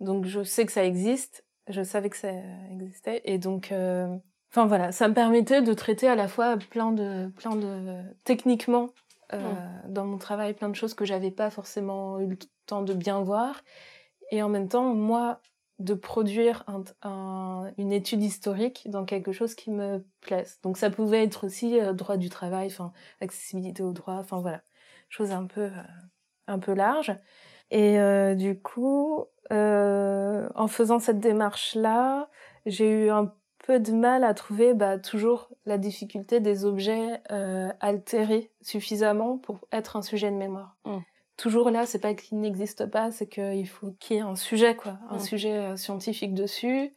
Donc 0.00 0.26
je 0.26 0.42
sais 0.44 0.64
que 0.64 0.72
ça 0.72 0.84
existe, 0.84 1.44
je 1.68 1.82
savais 1.82 2.10
que 2.10 2.16
ça 2.16 2.30
existait, 2.70 3.20
et 3.24 3.38
donc, 3.38 3.72
euh, 3.72 4.06
enfin 4.50 4.66
voilà, 4.66 4.92
ça 4.92 5.08
me 5.08 5.14
permettait 5.14 5.60
de 5.62 5.72
traiter 5.74 6.08
à 6.08 6.14
la 6.14 6.28
fois 6.28 6.56
plein 6.56 6.92
de, 6.92 7.28
plein 7.36 7.56
de, 7.56 8.02
techniquement 8.24 8.90
euh, 9.32 9.38
dans 9.88 10.04
mon 10.04 10.18
travail, 10.18 10.54
plein 10.54 10.68
de 10.68 10.76
choses 10.76 10.94
que 10.94 11.04
j'avais 11.04 11.30
pas 11.30 11.50
forcément 11.50 12.20
eu 12.20 12.28
le 12.28 12.38
temps 12.66 12.82
de 12.82 12.94
bien 12.94 13.20
voir, 13.22 13.62
et 14.30 14.42
en 14.42 14.48
même 14.48 14.68
temps, 14.68 14.94
moi, 14.94 15.40
de 15.78 15.94
produire 15.94 16.64
un, 17.02 17.70
une 17.76 17.92
étude 17.92 18.22
historique 18.22 18.82
dans 18.86 19.04
quelque 19.04 19.30
chose 19.32 19.54
qui 19.54 19.70
me 19.70 20.04
plaise. 20.20 20.58
Donc 20.62 20.76
ça 20.76 20.90
pouvait 20.90 21.22
être 21.22 21.46
aussi 21.46 21.78
euh, 21.78 21.92
droit 21.92 22.16
du 22.16 22.30
travail, 22.30 22.66
enfin 22.66 22.92
accessibilité 23.20 23.82
au 23.82 23.92
droit, 23.92 24.14
enfin 24.14 24.40
voilà, 24.40 24.62
chose 25.08 25.30
un 25.30 25.46
peu 25.46 25.70
un 26.46 26.58
peu 26.58 26.72
large. 26.72 27.12
Et 27.70 27.98
du 28.36 28.58
coup, 28.60 29.26
euh, 29.52 30.48
en 30.54 30.68
faisant 30.68 30.98
cette 30.98 31.20
démarche-là, 31.20 32.28
j'ai 32.66 32.88
eu 32.88 33.10
un 33.10 33.32
peu 33.64 33.80
de 33.80 33.92
mal 33.92 34.24
à 34.24 34.34
trouver 34.34 34.74
bah, 34.74 34.98
toujours 34.98 35.48
la 35.66 35.78
difficulté 35.78 36.40
des 36.40 36.64
objets 36.64 37.20
euh, 37.30 37.70
altérés 37.80 38.50
suffisamment 38.60 39.38
pour 39.38 39.60
être 39.72 39.96
un 39.96 40.02
sujet 40.02 40.30
de 40.30 40.36
mémoire. 40.36 40.76
Mm. 40.84 40.98
Toujours 41.36 41.70
là, 41.70 41.86
c'est 41.86 42.00
pas 42.00 42.14
qu'il 42.14 42.40
n'existe 42.40 42.86
pas, 42.86 43.10
c'est 43.10 43.28
qu'il 43.28 43.68
faut 43.68 43.92
qu'il 44.00 44.16
y 44.16 44.18
ait 44.18 44.22
un 44.22 44.36
sujet, 44.36 44.74
quoi, 44.74 44.98
un 45.10 45.16
mm. 45.16 45.20
sujet 45.20 45.58
euh, 45.58 45.76
scientifique 45.76 46.34
dessus, 46.34 46.92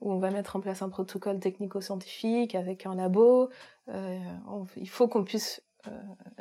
où 0.00 0.12
on 0.12 0.18
va 0.18 0.30
mettre 0.30 0.56
en 0.56 0.60
place 0.60 0.82
un 0.82 0.88
protocole 0.88 1.40
technico-scientifique 1.40 2.54
avec 2.54 2.86
un 2.86 2.94
labo. 2.94 3.48
Euh, 3.88 4.18
il 4.76 4.88
faut 4.88 5.08
qu'on 5.08 5.24
puisse 5.24 5.62
euh, 5.62 5.65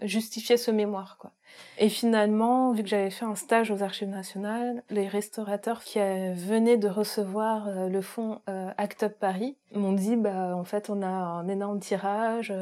justifier 0.02 0.58
ce 0.58 0.72
mémoire 0.72 1.18
quoi. 1.18 1.32
Et 1.78 1.90
finalement, 1.90 2.72
vu 2.74 2.84
que 2.84 2.90
j'avais 2.90 3.10
fait 3.10 3.26
un 3.26 3.36
stage 3.36 3.72
aux 3.72 3.82
Archives 3.82 4.10
nationales, 4.10 4.84
les 4.90 5.08
restaurateurs 5.08 5.84
qui 5.84 6.00
venaient 6.00 6.78
de 6.78 6.88
recevoir 6.88 7.68
euh, 7.68 7.88
le 7.88 8.02
fonds 8.02 8.42
euh, 8.50 8.72
Act 8.78 9.04
Up 9.04 9.16
Paris 9.20 9.56
m'ont 9.74 9.94
dit 9.94 10.16
bah 10.16 10.56
en 10.56 10.64
fait 10.64 10.90
on 10.90 11.02
a 11.02 11.08
un 11.08 11.48
énorme 11.48 11.80
tirage 11.80 12.54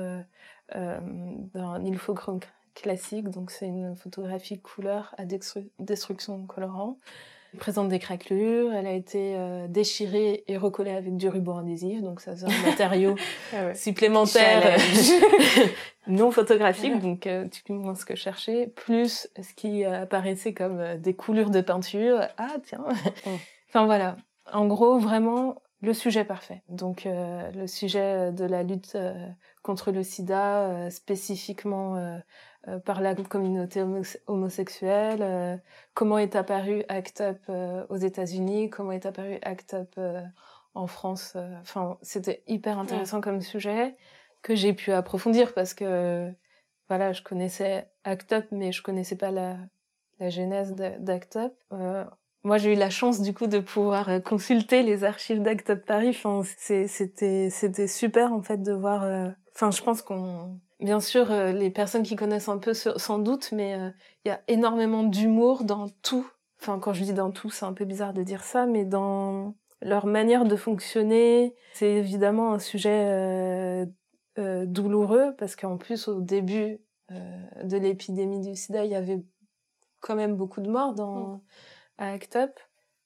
d'un 0.74 1.84
ilfochrome 1.84 2.40
classique, 2.74 3.30
donc 3.30 3.52
c'est 3.52 3.68
une 3.68 3.96
photographie 3.96 4.60
couleur 4.60 5.14
à 5.18 5.26
destruction 5.80 6.46
colorant 6.46 6.98
présente 7.58 7.90
des 7.90 8.00
craquelures, 8.00 8.74
elle 8.74 8.88
a 8.88 8.94
été 8.94 9.36
euh, 9.36 9.68
déchirée 9.68 10.44
et 10.48 10.58
recollée 10.58 10.92
avec 10.92 11.16
du 11.18 11.30
ruban 11.30 11.58
adhésif, 11.58 12.02
donc 12.02 12.22
ça 12.22 12.36
c'est 12.36 12.46
un 12.46 12.70
matériau 12.70 13.16
ah 13.54 13.74
supplémentaire 13.74 14.78
non 16.08 16.32
photographique, 16.32 17.00
donc 17.00 17.28
euh, 17.28 17.48
tu 17.48 17.72
moins 17.74 17.96
ce 17.96 18.06
que 18.06 18.16
je 18.16 18.22
cherchais, 18.22 18.68
plus 18.76 19.28
ce 19.42 19.54
qui 19.56 19.84
apparaissait 19.86 20.54
comme 20.54 20.80
euh, 20.80 20.98
des 20.98 21.14
coulures 21.14 21.50
de 21.50 21.62
peinture. 21.62 22.22
Ah 22.38 22.56
tiens, 22.64 22.86
enfin 23.70 23.86
voilà. 23.86 24.18
En 24.52 24.66
gros, 24.66 25.00
vraiment 25.00 25.62
le 25.84 25.94
sujet 25.94 26.26
parfait. 26.26 26.64
Donc 26.70 27.04
le 27.06 27.68
sujet 27.68 28.32
de 28.32 28.46
la 28.46 28.64
lutte 28.64 28.98
contre 29.62 29.92
le 29.92 30.02
sida, 30.02 30.90
spécifiquement 30.90 32.20
euh, 32.70 32.80
par 32.80 33.02
la 33.02 33.14
communauté 33.14 33.84
homosexuelle, 34.28 35.22
euh, 35.22 35.58
comment 35.94 36.18
est 36.18 36.38
apparu 36.38 36.86
ACT 36.88 37.22
UP 37.22 37.50
euh, 37.50 37.86
aux 37.90 37.98
États-Unis, 37.98 38.70
comment 38.70 38.94
est 38.94 39.06
apparu 39.06 39.38
ACT 39.42 39.74
UP 39.74 40.00
en 40.74 40.88
France. 40.88 41.36
Enfin, 41.62 41.98
c'était 42.02 42.42
hyper 42.48 42.80
intéressant 42.80 43.20
comme 43.20 43.42
sujet 43.42 43.96
que 44.42 44.56
j'ai 44.56 44.74
pu 44.74 44.92
approfondir 44.94 45.54
parce 45.54 45.74
que 45.74 46.32
voilà, 46.88 47.12
je 47.12 47.22
connaissais 47.22 47.90
ACT 48.06 48.32
UP, 48.32 48.46
mais 48.52 48.72
je 48.72 48.82
connaissais 48.82 49.18
pas 49.18 49.32
la, 49.32 49.58
la 50.20 50.30
genèse 50.30 50.74
d'ACT 50.74 51.38
UP. 51.38 51.54
Moi, 52.44 52.58
j'ai 52.58 52.74
eu 52.74 52.76
la 52.76 52.90
chance 52.90 53.22
du 53.22 53.34
coup 53.34 53.48
de 53.48 53.60
pouvoir 53.60 54.22
consulter 54.24 54.84
les 54.84 55.04
archives 55.04 55.42
d'ACT 55.42 55.70
UP 55.70 55.86
Paris. 55.86 56.10
Enfin, 56.10 56.42
c'était 56.58 57.50
c'était 57.50 57.88
super 57.88 58.34
en 58.34 58.42
fait 58.42 58.62
de 58.62 58.74
voir. 58.74 59.34
Enfin, 59.56 59.72
je 59.72 59.82
pense 59.82 60.02
qu'on 60.02 60.60
bien 60.84 61.00
sûr, 61.00 61.32
euh, 61.32 61.52
les 61.52 61.70
personnes 61.70 62.04
qui 62.04 62.16
connaissent 62.16 62.50
un 62.50 62.58
peu 62.58 62.74
sans 62.74 63.20
doute, 63.20 63.52
mais 63.52 63.76
euh, 63.76 63.90
il 64.26 64.30
y 64.30 64.32
a 64.32 64.42
énormément 64.48 65.04
d'humour 65.04 65.64
dans 65.64 65.90
tout. 66.02 66.30
Enfin, 66.62 66.80
quand 66.80 66.94
je 66.94 67.04
dis 67.04 67.14
dans 67.14 67.32
tout, 67.32 67.50
c'est 67.50 67.66
un 67.66 67.74
peu 67.74 67.86
bizarre 67.86 68.14
de 68.14 68.24
dire 68.24 68.44
ça, 68.44 68.66
mais 68.66 68.86
dans 68.86 69.56
leur 69.82 70.06
manière 70.06 70.46
de 70.46 70.56
fonctionner, 70.56 71.56
c'est 71.74 71.92
évidemment 71.92 72.54
un 72.54 72.60
sujet 72.60 73.06
euh, 74.38 74.66
douloureux 74.66 75.36
parce 75.38 75.56
qu'en 75.56 75.78
plus, 75.78 76.08
au 76.08 76.22
début 76.22 76.80
de 77.64 77.78
l'épidémie 77.78 78.40
du 78.40 78.56
sida, 78.56 78.86
il 78.86 78.92
y 78.92 78.96
avait 78.96 79.24
quand 80.00 80.16
même 80.16 80.36
beaucoup 80.36 80.62
de 80.62 80.70
morts 80.70 80.96
dans, 80.96 81.28
mm. 81.28 81.42
À 81.98 82.12
ACT 82.14 82.36
UP. 82.36 82.60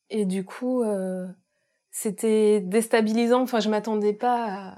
Et 0.10 0.26
du 0.26 0.46
coup, 0.46 0.84
c'était 1.92 2.62
déstabilisant. 2.62 3.42
Enfin, 3.42 3.60
je 3.60 3.70
m'attendais 3.70 4.14
pas 4.14 4.76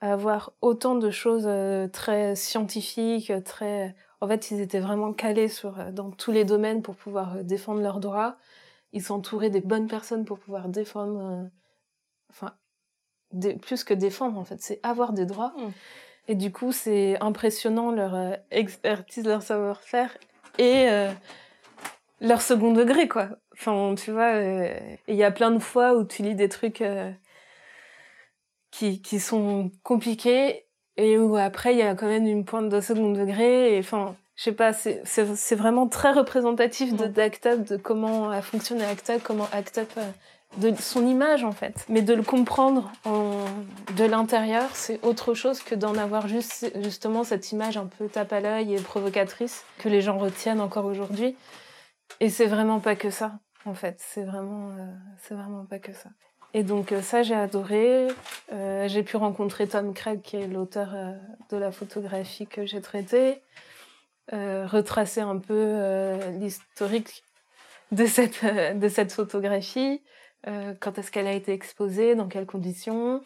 à 0.00 0.12
avoir 0.12 0.52
autant 0.60 0.94
de 0.94 1.10
choses 1.10 1.46
euh, 1.46 1.88
très 1.88 2.36
scientifiques, 2.36 3.32
très... 3.44 3.94
En 4.20 4.28
fait, 4.28 4.50
ils 4.50 4.60
étaient 4.60 4.80
vraiment 4.80 5.12
calés 5.12 5.48
sur, 5.48 5.80
euh, 5.80 5.90
dans 5.90 6.10
tous 6.10 6.30
les 6.30 6.44
domaines 6.44 6.82
pour 6.82 6.94
pouvoir 6.94 7.36
euh, 7.36 7.42
défendre 7.42 7.80
leurs 7.80 8.00
droits. 8.00 8.36
Ils 8.92 9.02
s'entouraient 9.02 9.50
des 9.50 9.60
bonnes 9.60 9.88
personnes 9.88 10.24
pour 10.24 10.38
pouvoir 10.38 10.68
défendre... 10.68 11.48
Enfin, 12.30 12.54
plus 13.62 13.82
que 13.82 13.94
défendre, 13.94 14.38
en 14.38 14.44
fait, 14.44 14.60
c'est 14.60 14.78
avoir 14.82 15.12
des 15.12 15.26
droits. 15.26 15.54
Mmh. 15.56 15.70
Et 16.28 16.34
du 16.34 16.52
coup, 16.52 16.70
c'est 16.70 17.18
impressionnant 17.20 17.90
leur 17.90 18.38
expertise, 18.50 19.26
leur 19.26 19.42
savoir-faire 19.42 20.16
et 20.58 20.88
leur 22.24 22.42
second 22.42 22.72
degré, 22.72 23.06
quoi. 23.08 23.28
Enfin, 23.52 23.94
tu 23.96 24.10
vois, 24.10 24.32
il 25.08 25.14
y 25.14 25.22
a 25.22 25.30
plein 25.30 25.50
de 25.50 25.58
fois 25.60 25.94
où 25.94 26.04
tu 26.04 26.22
lis 26.22 26.34
des 26.34 26.48
trucs 26.48 26.82
qui, 28.74 29.00
qui 29.00 29.20
sont 29.20 29.70
compliqués 29.84 30.66
et 30.96 31.18
où 31.18 31.36
après 31.36 31.74
il 31.74 31.78
y 31.78 31.82
a 31.82 31.94
quand 31.94 32.06
même 32.06 32.26
une 32.26 32.44
pointe 32.44 32.68
de 32.68 32.80
second 32.80 33.10
degré 33.10 33.76
et 33.76 33.78
enfin 33.78 34.16
je 34.36 34.44
sais 34.44 34.52
pas 34.52 34.72
c'est 34.72 35.02
c'est 35.04 35.54
vraiment 35.54 35.86
très 35.86 36.12
représentatif 36.12 36.94
de 36.94 37.06
d'ACT 37.06 37.48
de 37.68 37.76
comment 37.76 38.30
a 38.30 38.42
fonctionné 38.42 38.84
ACT 38.84 39.22
comment 39.22 39.48
ACT 39.52 39.78
euh, 39.98 40.10
de 40.58 40.72
son 40.76 41.04
image 41.04 41.42
en 41.42 41.50
fait. 41.50 41.84
Mais 41.88 42.00
de 42.00 42.14
le 42.14 42.22
comprendre 42.22 42.92
en, 43.04 43.44
de 43.96 44.04
l'intérieur 44.04 44.70
c'est 44.74 45.04
autre 45.04 45.34
chose 45.34 45.60
que 45.60 45.74
d'en 45.74 45.96
avoir 45.96 46.28
juste 46.28 46.70
justement 46.82 47.24
cette 47.24 47.50
image 47.52 47.76
un 47.76 47.86
peu 47.86 48.08
tape 48.08 48.32
à 48.32 48.40
l'œil 48.40 48.74
et 48.74 48.80
provocatrice 48.80 49.64
que 49.78 49.88
les 49.88 50.00
gens 50.00 50.18
retiennent 50.18 50.60
encore 50.60 50.84
aujourd'hui 50.84 51.36
et 52.20 52.30
c'est 52.30 52.46
vraiment 52.46 52.80
pas 52.80 52.96
que 52.96 53.10
ça 53.10 53.38
en 53.64 53.74
fait 53.74 53.96
c'est 53.98 54.24
vraiment 54.24 54.70
euh, 54.70 54.94
c'est 55.18 55.34
vraiment 55.34 55.64
pas 55.64 55.78
que 55.78 55.92
ça 55.92 56.10
et 56.54 56.62
donc 56.62 56.92
euh, 56.92 57.02
ça, 57.02 57.22
j'ai 57.24 57.34
adoré. 57.34 58.06
Euh, 58.52 58.86
j'ai 58.86 59.02
pu 59.02 59.16
rencontrer 59.16 59.66
Tom 59.66 59.92
Craig, 59.92 60.22
qui 60.22 60.36
est 60.36 60.46
l'auteur 60.46 60.94
de 61.50 61.56
la 61.56 61.72
photographie 61.72 62.46
que 62.46 62.64
j'ai 62.64 62.80
traitée, 62.80 63.42
retracer 64.30 65.20
un 65.20 65.38
peu 65.38 66.16
l'historique 66.38 67.24
de 67.90 68.06
cette, 68.06 68.44
de 68.44 68.88
cette 68.88 69.12
photographie, 69.12 70.00
quand 70.44 70.98
est-ce 70.98 71.10
qu'elle 71.10 71.26
a 71.26 71.32
été 71.32 71.52
exposée, 71.52 72.14
dans 72.14 72.28
quelles 72.28 72.46
conditions. 72.46 73.20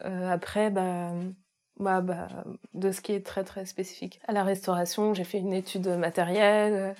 après, 0.00 0.70
bah, 0.70 1.12
bah, 1.78 2.28
de 2.72 2.90
ce 2.90 3.00
qui 3.02 3.12
est 3.12 3.24
très 3.24 3.44
très 3.44 3.66
spécifique. 3.66 4.18
À 4.26 4.32
la 4.32 4.44
restauration, 4.44 5.12
j'ai 5.12 5.24
fait 5.24 5.38
une 5.38 5.52
étude 5.52 5.88
matérielle, 5.88 6.94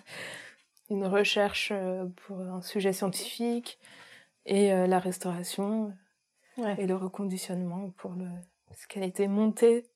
une 0.91 1.07
recherche 1.07 1.73
pour 2.27 2.41
un 2.41 2.63
sujet 2.63 2.93
scientifique 2.93 3.79
et 4.47 4.73
euh, 4.73 4.87
la 4.87 4.99
restauration 4.99 5.93
et 6.79 6.87
le 6.87 6.97
reconditionnement 6.97 7.91
pour 7.99 8.13
le 8.13 8.27
ce 8.75 8.87
qu'elle 8.87 9.03
a 9.03 9.07
été 9.07 9.29
montée 9.29 9.87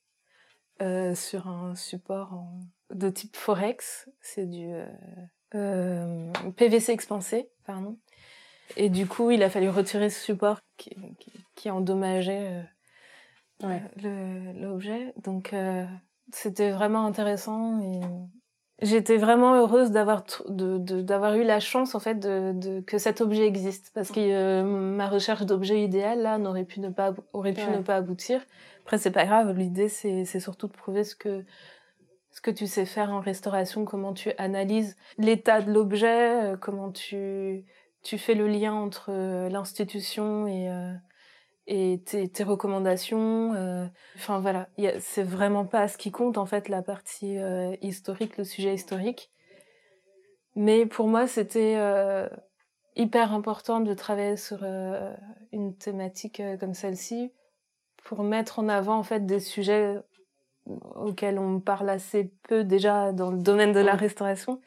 euh, 0.83 1.15
sur 1.15 1.49
un 1.49 1.75
support 1.75 2.33
en... 2.33 2.61
de 2.95 3.11
type 3.11 3.37
forex, 3.37 4.09
c'est 4.21 4.47
du 4.47 4.73
euh, 4.73 4.87
euh 5.55 6.33
PVC 6.57 6.93
expansé, 6.93 7.51
pardon. 7.65 7.99
Et 8.77 8.89
du 8.89 9.07
coup, 9.07 9.31
il 9.31 9.43
a 9.43 9.51
fallu 9.51 9.69
retirer 9.69 10.09
ce 10.09 10.21
support 10.21 10.61
qui, 10.77 10.91
qui, 11.19 11.33
qui 11.57 11.71
endommageait 11.71 12.65
l'objet. 13.61 15.13
Donc, 15.25 15.55
c'était 16.33 16.71
vraiment 16.71 17.05
intéressant 17.05 17.81
et 17.81 18.01
J'étais 18.83 19.19
vraiment 19.19 19.55
heureuse 19.55 19.91
d'avoir 19.91 20.25
d'avoir 20.49 21.35
eu 21.35 21.45
la 21.45 21.61
chance 21.61 21.95
en 21.95 22.01
fait 22.01 22.15
de, 22.15 22.53
de, 22.55 22.81
que 22.81 22.99
cet 22.99 23.21
objet 23.21 23.47
existe. 23.47 23.91
Parce 23.95 24.11
que 24.11 24.21
euh, 24.21 24.63
ma 24.63 25.09
recherche 25.09 25.43
d'objet 25.43 25.83
idéal 25.83 26.23
là 26.23 26.39
n'aurait 26.39 26.65
pu 26.65 26.81
ne 26.81 26.89
pas 26.89 27.15
aurait 27.33 27.53
pu 27.53 27.69
ne 27.71 27.83
pas 27.83 27.97
aboutir. 27.97 28.41
Après 28.85 28.99
c'est 28.99 29.11
pas 29.11 29.27
grave, 29.27 29.57
l'idée 29.57 29.89
c'est 29.89 30.25
c'est 30.25 30.41
surtout 30.41 30.67
de 30.67 30.73
prouver 30.73 31.05
ce 31.05 31.15
que 31.15 31.45
ce 32.31 32.41
que 32.41 32.51
tu 32.51 32.67
sais 32.67 32.87
faire 32.87 33.11
en 33.11 33.21
restauration, 33.21 33.85
comment 33.85 34.15
tu 34.15 34.31
analyses 34.39 34.97
l'état 35.19 35.61
de 35.61 35.71
l'objet, 35.71 36.53
euh, 36.53 36.57
comment 36.57 36.91
tu 36.91 37.65
tu 38.03 38.17
fais 38.17 38.35
le 38.35 38.49
lien 38.49 38.73
entre 38.73 39.11
euh, 39.11 39.49
l'institution 39.51 40.47
et 40.47 40.71
et 41.71 42.03
tes, 42.05 42.29
tes 42.29 42.43
recommandations. 42.43 43.55
Euh, 43.55 43.87
enfin 44.17 44.41
voilà, 44.41 44.69
c'est 44.99 45.23
vraiment 45.23 45.65
pas 45.65 45.87
ce 45.89 45.97
qui 45.97 46.11
compte 46.11 46.37
en 46.37 46.45
fait 46.45 46.69
la 46.69 46.83
partie 46.83 47.39
euh, 47.39 47.75
historique, 47.81 48.37
le 48.37 48.45
sujet 48.45 48.75
historique. 48.75 49.31
Mais 50.57 50.85
pour 50.85 51.07
moi, 51.07 51.29
c'était 51.29 51.77
euh, 51.79 52.29
hyper 52.97 53.33
important 53.33 53.79
de 53.81 53.95
travailler 53.95 54.37
sur 54.37 54.65
une 55.53 55.77
thématique 55.77 56.43
comme 56.59 56.75
celle-ci 56.75 57.33
pour 58.03 58.25
mettre 58.25 58.59
en 58.59 58.69
avant 58.69 58.99
en 58.99 59.05
fait 59.05 59.25
des 59.25 59.41
sujets 59.41 59.97
auxquels 60.97 61.39
on 61.39 61.61
parle 61.61 61.89
assez 61.89 62.33
peu 62.49 62.65
déjà 62.65 63.13
dans 63.13 63.31
le 63.31 63.39
domaine 63.39 63.73
de 63.73 63.81
la 63.81 63.95
restauration, 63.95 64.61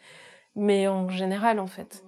mais 0.56 0.88
en 0.88 1.10
général 1.10 1.60
en 1.60 1.68
fait. 1.68 2.03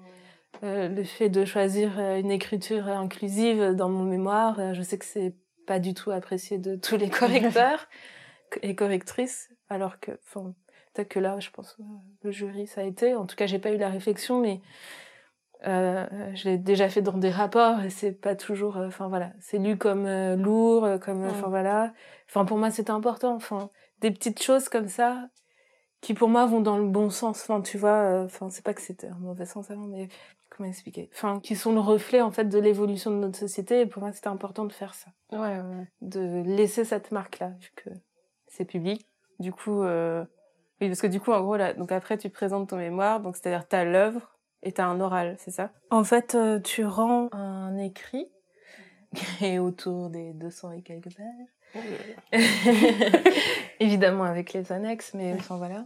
Euh, 0.63 0.87
le 0.87 1.03
fait 1.03 1.29
de 1.29 1.45
choisir 1.45 1.99
euh, 1.99 2.17
une 2.19 2.31
écriture 2.31 2.87
inclusive 2.87 3.73
dans 3.75 3.89
mon 3.89 4.03
mémoire, 4.03 4.59
euh, 4.59 4.73
je 4.73 4.81
sais 4.81 4.97
que 4.97 5.05
c'est 5.05 5.35
pas 5.67 5.79
du 5.79 5.93
tout 5.93 6.11
apprécié 6.11 6.57
de 6.57 6.75
tous 6.75 6.95
les 6.97 7.09
correcteurs 7.09 7.87
et 8.61 8.75
correctrices, 8.75 9.49
alors 9.69 9.99
que, 9.99 10.11
enfin, 10.23 10.53
peut-être 10.93 11.09
que 11.09 11.19
là, 11.19 11.39
je 11.39 11.49
pense, 11.51 11.77
le 12.23 12.31
jury, 12.31 12.67
ça 12.67 12.81
a 12.81 12.83
été. 12.83 13.15
En 13.15 13.25
tout 13.25 13.35
cas, 13.35 13.47
j'ai 13.47 13.59
pas 13.59 13.71
eu 13.71 13.77
la 13.77 13.89
réflexion, 13.89 14.39
mais 14.39 14.61
Euh, 15.65 16.05
je 16.35 16.49
l'ai 16.49 16.57
déjà 16.59 16.89
fait 16.89 17.01
dans 17.01 17.17
des 17.17 17.31
rapports 17.31 17.81
et 17.81 17.89
c'est 17.89 18.11
pas 18.11 18.35
toujours. 18.35 18.77
euh, 18.77 18.87
Enfin 18.87 19.07
voilà, 19.07 19.31
c'est 19.39 19.57
lu 19.57 19.77
comme 19.77 20.05
lourd, 20.35 20.99
comme. 21.01 21.25
Enfin 21.25 21.47
voilà. 21.49 21.93
Enfin 22.29 22.45
pour 22.45 22.57
moi 22.57 22.69
c'était 22.71 22.91
important. 22.91 23.33
Enfin 23.35 23.71
des 24.01 24.11
petites 24.11 24.41
choses 24.43 24.69
comme 24.69 24.89
ça 24.89 25.27
qui 26.01 26.13
pour 26.13 26.29
moi 26.29 26.45
vont 26.45 26.61
dans 26.61 26.77
le 26.77 26.87
bon 26.87 27.09
sens. 27.09 27.41
Enfin 27.41 27.61
tu 27.61 27.77
vois. 27.79 27.89
euh, 28.03 28.25
Enfin 28.25 28.49
c'est 28.51 28.63
pas 28.63 28.73
que 28.75 28.81
c'était 28.81 29.07
un 29.07 29.17
mauvais 29.19 29.45
sens 29.45 29.71
avant, 29.71 29.87
mais 29.87 30.07
comment 30.49 30.69
expliquer? 30.69 31.09
Enfin 31.13 31.39
qui 31.39 31.55
sont 31.55 31.73
le 31.73 31.79
reflet 31.79 32.21
en 32.21 32.31
fait 32.31 32.45
de 32.45 32.59
l'évolution 32.59 33.11
de 33.11 33.17
notre 33.17 33.37
société. 33.39 33.81
Et 33.81 33.85
pour 33.85 34.01
moi 34.01 34.11
c'était 34.11 34.27
important 34.27 34.65
de 34.65 34.73
faire 34.73 34.93
ça, 34.93 35.11
Ouais, 35.31 35.39
ouais. 35.59 35.87
de 36.01 36.43
laisser 36.45 36.85
cette 36.85 37.11
marque 37.11 37.39
là 37.39 37.49
vu 37.59 37.69
que 37.75 37.89
c'est 38.47 38.65
public. 38.65 39.05
Du 39.39 39.51
coup, 39.51 39.83
euh... 39.83 40.23
oui, 40.79 40.87
parce 40.87 41.01
que 41.01 41.07
du 41.07 41.19
coup, 41.19 41.33
en 41.33 41.41
gros, 41.41 41.57
là, 41.57 41.73
donc 41.73 41.91
après, 41.91 42.17
tu 42.17 42.29
présentes 42.29 42.69
ton 42.69 42.77
mémoire, 42.77 43.19
donc 43.19 43.35
c'est-à-dire 43.35 43.67
t'as 43.67 43.83
l'œuvre 43.83 44.37
et 44.63 44.71
t'as 44.71 44.85
un 44.85 45.01
oral, 45.01 45.35
c'est 45.39 45.51
ça? 45.51 45.71
En 45.89 46.05
fait, 46.05 46.35
euh, 46.35 46.59
tu 46.61 46.85
rends 46.85 47.27
un 47.33 47.77
écrit 47.77 48.29
qui 49.13 49.45
est 49.45 49.59
autour 49.59 50.09
des 50.09 50.31
200 50.33 50.71
et 50.71 50.81
quelques 50.83 51.09
pages. 51.15 51.81
Évidemment 53.79 54.23
avec 54.23 54.53
les 54.53 54.71
annexes, 54.71 55.13
mais 55.13 55.33
enfin 55.33 55.57
voilà. 55.57 55.85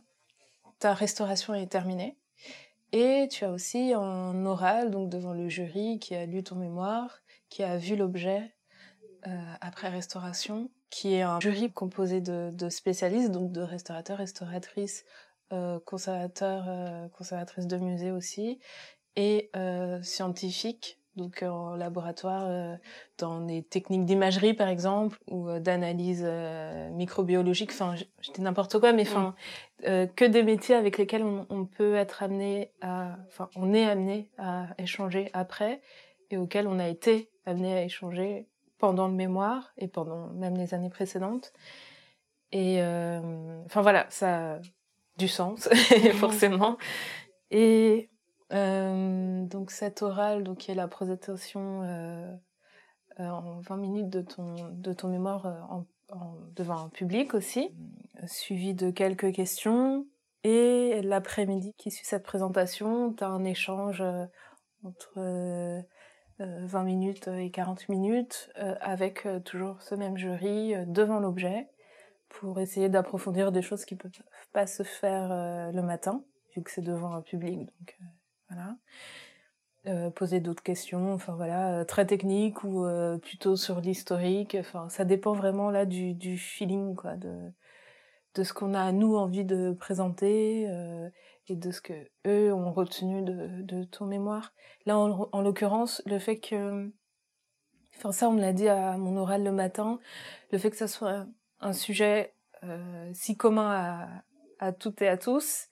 Ta 0.79 0.93
restauration 0.93 1.53
est 1.55 1.67
terminée. 1.67 2.15
Et 2.91 3.27
tu 3.29 3.45
as 3.45 3.51
aussi 3.51 3.93
un 3.93 4.45
oral, 4.45 4.89
donc 4.89 5.09
devant 5.09 5.33
le 5.33 5.47
jury, 5.47 5.99
qui 5.99 6.15
a 6.15 6.25
lu 6.25 6.43
ton 6.43 6.55
mémoire, 6.55 7.19
qui 7.49 7.63
a 7.63 7.77
vu 7.77 7.95
l'objet 7.95 8.55
euh, 9.27 9.53
après 9.61 9.89
restauration, 9.89 10.71
qui 10.89 11.13
est 11.13 11.21
un 11.21 11.39
jury 11.39 11.71
composé 11.71 12.21
de, 12.21 12.49
de 12.51 12.69
spécialistes, 12.69 13.31
donc 13.31 13.51
de 13.51 13.61
restaurateurs, 13.61 14.17
restauratrices, 14.17 15.05
euh, 15.53 15.79
conservateurs, 15.85 16.65
euh, 16.67 17.07
conservatrices 17.09 17.67
de 17.67 17.77
musées 17.77 18.11
aussi, 18.11 18.59
et 19.15 19.49
euh, 19.55 20.01
scientifiques, 20.01 20.98
donc 21.15 21.43
en 21.43 21.75
laboratoire, 21.75 22.45
euh, 22.47 22.75
dans 23.17 23.41
des 23.41 23.63
techniques 23.63 24.05
d'imagerie 24.05 24.53
par 24.53 24.67
exemple, 24.67 25.19
ou 25.29 25.49
euh, 25.49 25.59
d'analyse 25.59 26.23
euh, 26.25 26.89
microbiologique, 26.91 27.71
enfin 27.71 27.95
je 27.95 28.31
dis 28.31 28.41
n'importe 28.41 28.79
quoi, 28.79 28.93
mais 28.93 29.03
enfin 29.03 29.35
euh, 29.85 30.07
que 30.07 30.25
des 30.25 30.43
métiers 30.43 30.75
avec 30.75 30.97
lesquels 30.97 31.23
on, 31.23 31.45
on 31.49 31.65
peut 31.65 31.95
être 31.95 32.23
amené 32.23 32.71
à, 32.81 33.17
enfin 33.27 33.49
on 33.55 33.73
est 33.73 33.85
amené 33.85 34.29
à 34.37 34.67
échanger 34.77 35.29
après, 35.33 35.81
et 36.31 36.37
auxquels 36.37 36.67
on 36.67 36.79
a 36.79 36.87
été 36.87 37.29
amené 37.45 37.73
à 37.73 37.83
échanger 37.83 38.47
pendant 38.77 39.07
le 39.07 39.13
mémoire 39.13 39.73
et 39.77 39.87
pendant 39.87 40.27
même 40.27 40.55
les 40.55 40.73
années 40.73 40.89
précédentes. 40.89 41.53
Et 42.51 42.81
euh, 42.81 43.61
enfin 43.65 43.81
voilà, 43.81 44.07
ça 44.09 44.53
a 44.53 44.59
du 45.17 45.27
sens 45.27 45.69
forcément. 46.13 46.77
Et 47.51 48.08
euh, 48.51 49.45
donc 49.45 49.71
cet 49.71 50.01
oral, 50.01 50.43
donc 50.43 50.57
qui 50.59 50.71
est 50.71 50.75
la 50.75 50.87
présentation 50.87 51.81
euh, 51.83 52.33
euh, 53.19 53.27
en 53.29 53.59
20 53.61 53.77
minutes 53.77 54.09
de 54.09 54.21
ton 54.21 54.55
de 54.71 54.93
ton 54.93 55.07
mémoire 55.09 55.45
euh, 55.45 55.59
en, 55.69 55.85
en- 56.11 56.35
devant 56.55 56.85
un 56.85 56.89
public 56.89 57.33
aussi, 57.33 57.71
suivi 58.25 58.73
de 58.73 58.91
quelques 58.91 59.31
questions. 59.33 60.05
Et 60.45 61.01
l'après-midi 61.03 61.73
qui 61.77 61.91
suit 61.91 62.05
cette 62.05 62.23
présentation, 62.23 63.11
tu 63.13 63.23
as 63.25 63.27
un 63.27 63.43
échange 63.43 64.01
entre 64.83 65.11
euh, 65.17 65.81
euh, 66.39 66.65
20 66.65 66.83
minutes 66.83 67.27
et 67.27 67.51
40 67.51 67.89
minutes 67.89 68.49
avec 68.55 69.27
toujours 69.43 69.81
ce 69.81 69.95
même 69.95 70.15
jury 70.17 70.73
devant 70.87 71.19
l'objet 71.19 71.67
pour 72.29 72.59
essayer 72.61 72.87
d'approfondir 72.87 73.51
des 73.51 73.61
choses 73.61 73.83
qui 73.83 73.95
peuvent 73.95 74.11
pas 74.53 74.65
se 74.65 74.83
faire 74.83 75.27
le 75.73 75.81
matin 75.81 76.23
vu 76.55 76.63
que 76.63 76.71
c'est 76.71 76.81
devant 76.81 77.11
un 77.13 77.21
public 77.21 77.59
donc 77.59 77.97
voilà. 78.49 78.75
Euh, 79.87 80.09
poser 80.09 80.41
d'autres 80.41 80.61
questions 80.61 81.13
enfin 81.13 81.33
voilà 81.35 81.79
euh, 81.79 81.85
très 81.85 82.05
techniques 82.05 82.65
ou 82.65 82.83
euh, 82.85 83.17
plutôt 83.17 83.55
sur 83.55 83.79
l'historique. 83.79 84.57
Enfin 84.59 84.89
ça 84.89 85.05
dépend 85.05 85.33
vraiment 85.33 85.71
là 85.71 85.85
du, 85.85 86.13
du 86.13 86.37
feeling 86.37 86.95
quoi 86.95 87.15
de 87.15 87.33
de 88.35 88.43
ce 88.43 88.53
qu'on 88.53 88.73
a 88.73 88.91
nous 88.91 89.15
envie 89.15 89.45
de 89.45 89.71
présenter 89.71 90.67
euh, 90.69 91.09
et 91.47 91.55
de 91.55 91.71
ce 91.71 91.79
que 91.81 91.93
eux 92.27 92.53
ont 92.53 92.73
retenu 92.73 93.21
de, 93.23 93.61
de 93.61 93.83
ton 93.85 94.05
mémoire. 94.05 94.53
Là 94.85 94.97
en, 94.97 95.29
en 95.31 95.41
l'occurrence 95.41 96.01
le 96.05 96.19
fait 96.19 96.39
que 96.39 96.91
enfin 97.97 98.11
ça 98.11 98.27
on 98.27 98.33
me 98.33 98.41
l'a 98.41 98.53
dit 98.53 98.67
à 98.67 98.97
mon 98.97 99.15
oral 99.15 99.43
le 99.45 99.51
matin 99.53 99.99
le 100.51 100.57
fait 100.57 100.69
que 100.71 100.77
ça 100.77 100.87
soit 100.89 101.25
un 101.61 101.73
sujet 101.73 102.33
euh, 102.65 103.09
si 103.13 103.37
commun 103.37 103.71
à, 103.71 104.09
à 104.59 104.73
toutes 104.73 105.01
et 105.01 105.07
à 105.07 105.17
tous 105.17 105.67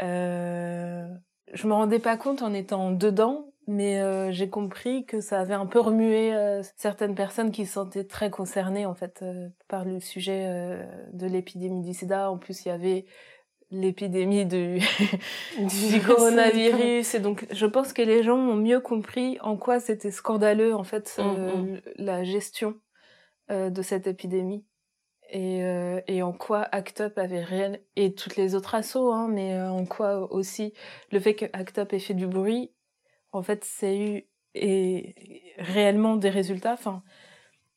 euh, 0.00 1.08
je 1.52 1.66
me 1.66 1.72
rendais 1.74 1.98
pas 1.98 2.16
compte 2.16 2.42
en 2.42 2.52
étant 2.52 2.90
dedans 2.90 3.46
mais 3.68 4.00
euh, 4.00 4.32
j'ai 4.32 4.48
compris 4.50 5.04
que 5.06 5.20
ça 5.20 5.38
avait 5.38 5.54
un 5.54 5.66
peu 5.66 5.78
remué 5.78 6.34
euh, 6.34 6.62
certaines 6.76 7.14
personnes 7.14 7.52
qui 7.52 7.64
se 7.64 7.74
sentaient 7.74 8.04
très 8.04 8.28
concernées 8.28 8.86
en 8.86 8.94
fait 8.94 9.20
euh, 9.22 9.48
par 9.68 9.84
le 9.84 10.00
sujet 10.00 10.46
euh, 10.48 10.82
de 11.12 11.26
l'épidémie 11.26 11.82
du 11.82 11.94
sida. 11.94 12.28
En 12.30 12.38
plus 12.38 12.64
il 12.64 12.68
y 12.68 12.70
avait 12.72 13.04
l'épidémie 13.70 14.44
du, 14.46 14.78
du 15.58 16.00
coronavirus. 16.04 17.14
Et 17.14 17.20
donc 17.20 17.46
je 17.52 17.66
pense 17.66 17.92
que 17.92 18.02
les 18.02 18.22
gens 18.24 18.36
ont 18.36 18.56
mieux 18.56 18.80
compris 18.80 19.38
en 19.40 19.56
quoi 19.56 19.78
c'était 19.80 20.10
scandaleux 20.10 20.74
en 20.74 20.84
fait 20.84 21.16
euh, 21.18 21.52
Mhm. 21.54 21.80
la 21.96 22.24
gestion 22.24 22.74
euh, 23.50 23.70
de 23.70 23.82
cette 23.82 24.06
épidémie 24.08 24.64
et, 25.32 25.64
euh, 25.64 26.00
et 26.06 26.22
en 26.22 26.32
quoi 26.32 26.68
ACT 26.72 27.00
UP 27.00 27.18
avait 27.18 27.42
réel 27.42 27.80
et 27.96 28.14
toutes 28.14 28.36
les 28.36 28.54
autres 28.54 28.74
assos 28.74 29.10
hein, 29.12 29.28
mais 29.28 29.54
euh, 29.54 29.70
en 29.70 29.86
quoi 29.86 30.30
aussi 30.30 30.74
le 31.10 31.20
fait 31.20 31.34
que 31.34 31.46
ACT 31.54 31.78
UP 31.78 31.92
ait 31.94 31.98
fait 31.98 32.14
du 32.14 32.26
bruit 32.26 32.70
en 33.32 33.42
fait 33.42 33.64
c'est 33.64 33.98
eu 33.98 34.28
et 34.54 35.14
réellement 35.56 36.16
des 36.16 36.28
résultats 36.28 36.74
enfin 36.74 37.02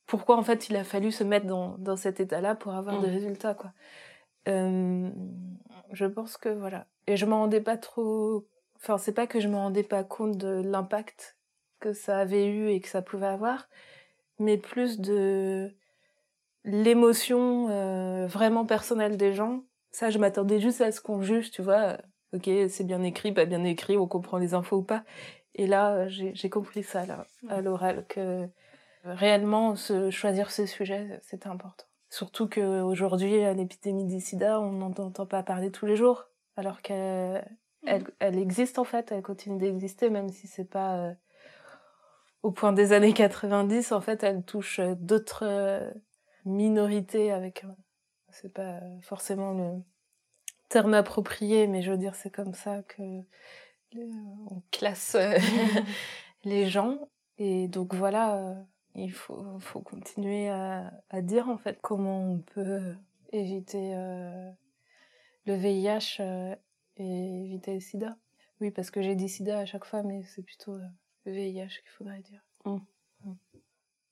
pourquoi 0.05 0.37
en 0.37 0.43
fait 0.43 0.67
il 0.69 0.75
a 0.75 0.83
fallu 0.83 1.13
se 1.13 1.23
mettre 1.23 1.47
dans, 1.47 1.77
dans 1.77 1.95
cet 1.95 2.19
état 2.19 2.41
là 2.41 2.55
pour 2.55 2.73
avoir 2.73 3.01
des 3.01 3.09
résultats 3.09 3.55
quoi. 3.55 3.71
Euh, 4.47 5.09
je 5.93 6.05
pense 6.05 6.37
que 6.37 6.49
voilà. 6.49 6.85
Et 7.07 7.17
je 7.17 7.25
m'en 7.25 7.39
rendais 7.39 7.61
pas 7.61 7.77
trop 7.77 8.45
enfin 8.75 8.97
c'est 8.97 9.13
pas 9.13 9.27
que 9.27 9.39
je 9.39 9.47
me 9.47 9.55
rendais 9.55 9.83
pas 9.83 10.03
compte 10.03 10.37
de 10.37 10.61
l'impact 10.61 11.37
que 11.79 11.93
ça 11.93 12.19
avait 12.19 12.45
eu 12.47 12.67
et 12.67 12.81
que 12.81 12.89
ça 12.89 13.01
pouvait 13.01 13.25
avoir 13.25 13.67
mais 14.37 14.57
plus 14.57 14.99
de 14.99 15.73
l'émotion 16.65 17.69
euh, 17.69 18.27
vraiment 18.27 18.65
personnelle 18.65 19.17
des 19.17 19.33
gens. 19.33 19.63
Ça 19.91 20.09
je 20.09 20.17
m'attendais 20.19 20.59
juste 20.59 20.81
à 20.81 20.91
ce 20.91 20.99
qu'on 20.99 21.21
juge 21.21 21.51
tu 21.51 21.61
vois 21.61 21.97
ok 22.33 22.49
c'est 22.67 22.83
bien 22.83 23.01
écrit 23.03 23.31
pas 23.31 23.45
bien 23.45 23.63
écrit 23.63 23.97
on 23.97 24.07
comprend 24.07 24.37
les 24.37 24.53
infos 24.53 24.77
ou 24.77 24.83
pas. 24.83 25.03
Et 25.53 25.67
là 25.67 26.07
j'ai 26.09 26.33
j'ai 26.35 26.49
compris 26.49 26.83
ça 26.83 27.05
là 27.05 27.25
à 27.47 27.61
l'oral 27.61 28.05
que 28.07 28.47
réellement 29.03 29.75
se 29.75 30.09
choisir 30.09 30.51
ce 30.51 30.65
sujet 30.65 31.19
c'était 31.21 31.47
important. 31.47 31.85
Surtout 32.09 32.47
que 32.47 32.81
aujourd'hui 32.81 33.31
l'épidémie 33.53 34.05
du 34.05 34.19
sida 34.19 34.59
on 34.59 34.71
n'en 34.71 34.91
entend 34.91 35.25
pas 35.25 35.43
parler 35.43 35.71
tous 35.71 35.85
les 35.85 35.95
jours 35.95 36.25
alors 36.57 36.81
qu'elle 36.81 37.45
elle, 37.85 38.03
elle 38.19 38.39
existe 38.39 38.79
en 38.79 38.83
fait 38.85 39.11
elle 39.11 39.21
continue 39.21 39.59
d'exister 39.59 40.09
même 40.09 40.29
si 40.29 40.47
c'est 40.47 40.69
pas 40.69 40.97
euh, 40.97 41.13
au 42.41 42.51
point 42.51 42.73
des 42.73 42.91
années 42.91 43.13
90 43.13 43.91
en 43.91 44.01
fait 44.01 44.23
elle 44.23 44.43
touche 44.43 44.79
euh, 44.79 44.95
d'autres 44.97 45.45
minorités 46.45 47.31
avec 47.31 47.63
euh, 47.63 47.69
c'est 48.29 48.53
pas 48.53 48.79
forcément 49.01 49.53
le 49.53 49.81
terme 50.69 50.93
approprié 50.93 51.67
mais 51.67 51.81
je 51.81 51.91
veux 51.91 51.97
dire 51.97 52.15
c'est 52.15 52.29
comme 52.29 52.53
ça 52.53 52.83
que 52.83 53.01
euh, 53.01 54.11
on 54.49 54.61
classe 54.71 55.15
euh, 55.15 55.37
les 56.43 56.67
gens 56.67 57.09
et 57.37 57.67
donc 57.67 57.93
voilà 57.93 58.37
euh, 58.37 58.55
il 58.95 59.11
faut, 59.11 59.59
faut 59.59 59.81
continuer 59.81 60.49
à, 60.49 60.91
à 61.09 61.21
dire 61.21 61.49
en 61.49 61.57
fait 61.57 61.79
comment 61.81 62.31
on 62.31 62.39
peut 62.39 62.95
éviter 63.31 63.93
euh, 63.95 64.51
le 65.45 65.55
VIH 65.55 66.21
et 66.97 67.43
éviter 67.43 67.73
le 67.73 67.79
sida. 67.79 68.17
Oui, 68.61 68.71
parce 68.71 68.89
que 68.89 69.01
j'ai 69.01 69.15
dit 69.15 69.27
sida 69.27 69.59
à 69.59 69.65
chaque 69.65 69.85
fois, 69.85 70.01
mais 70.03 70.23
c'est 70.23 70.43
plutôt 70.43 70.77
le 71.25 71.31
VIH 71.31 71.81
qu'il 71.81 71.89
faudrait 71.89 72.21
dire. 72.21 72.41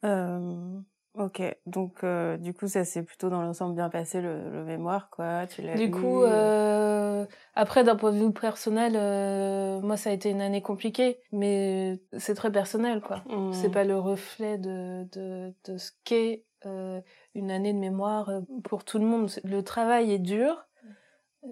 Euh, 0.03 0.81
ok, 1.15 1.41
donc 1.65 2.03
euh, 2.03 2.37
du 2.37 2.53
coup 2.53 2.67
ça 2.67 2.83
s'est 2.85 3.03
plutôt 3.03 3.29
dans 3.29 3.41
l'ensemble 3.41 3.75
bien 3.75 3.89
passé 3.89 4.21
le, 4.21 4.49
le 4.49 4.63
mémoire 4.63 5.09
quoi. 5.09 5.47
Tu 5.47 5.61
l'as 5.61 5.75
Du 5.75 5.91
coup, 5.91 6.23
euh, 6.23 7.25
après 7.55 7.83
d'un 7.83 7.95
point 7.95 8.11
de 8.11 8.17
vue 8.17 8.31
personnel, 8.31 8.93
euh, 8.95 9.79
moi 9.81 9.97
ça 9.97 10.09
a 10.09 10.13
été 10.13 10.29
une 10.29 10.41
année 10.41 10.61
compliquée, 10.61 11.19
mais 11.31 12.01
c'est 12.17 12.35
très 12.35 12.51
personnel 12.51 13.01
quoi. 13.01 13.23
Mhm. 13.29 13.53
C'est 13.53 13.71
pas 13.71 13.83
le 13.83 13.97
reflet 13.97 14.57
de, 14.57 15.07
de, 15.11 15.53
de 15.65 15.77
ce 15.77 15.91
qu'est 16.03 16.45
euh, 16.65 17.01
une 17.35 17.51
année 17.51 17.73
de 17.73 17.79
mémoire 17.79 18.29
euh, 18.29 18.41
pour 18.63 18.85
tout 18.85 18.99
le 18.99 19.05
monde. 19.05 19.29
Le 19.43 19.63
travail 19.63 20.11
est 20.11 20.19
dur, 20.19 20.65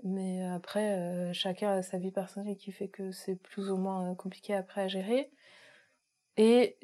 mais 0.04 0.44
après, 0.46 0.98
euh, 0.98 1.34
chacun 1.34 1.72
a 1.72 1.82
sa 1.82 1.98
vie 1.98 2.12
personnelle 2.12 2.56
qui 2.56 2.72
fait 2.72 2.88
que 2.88 3.12
c'est 3.12 3.36
plus 3.36 3.70
ou 3.70 3.78
moins 3.78 4.16
compliqué 4.16 4.54
après 4.54 4.82
à 4.82 4.88
gérer. 4.88 5.30
Et 6.38 6.78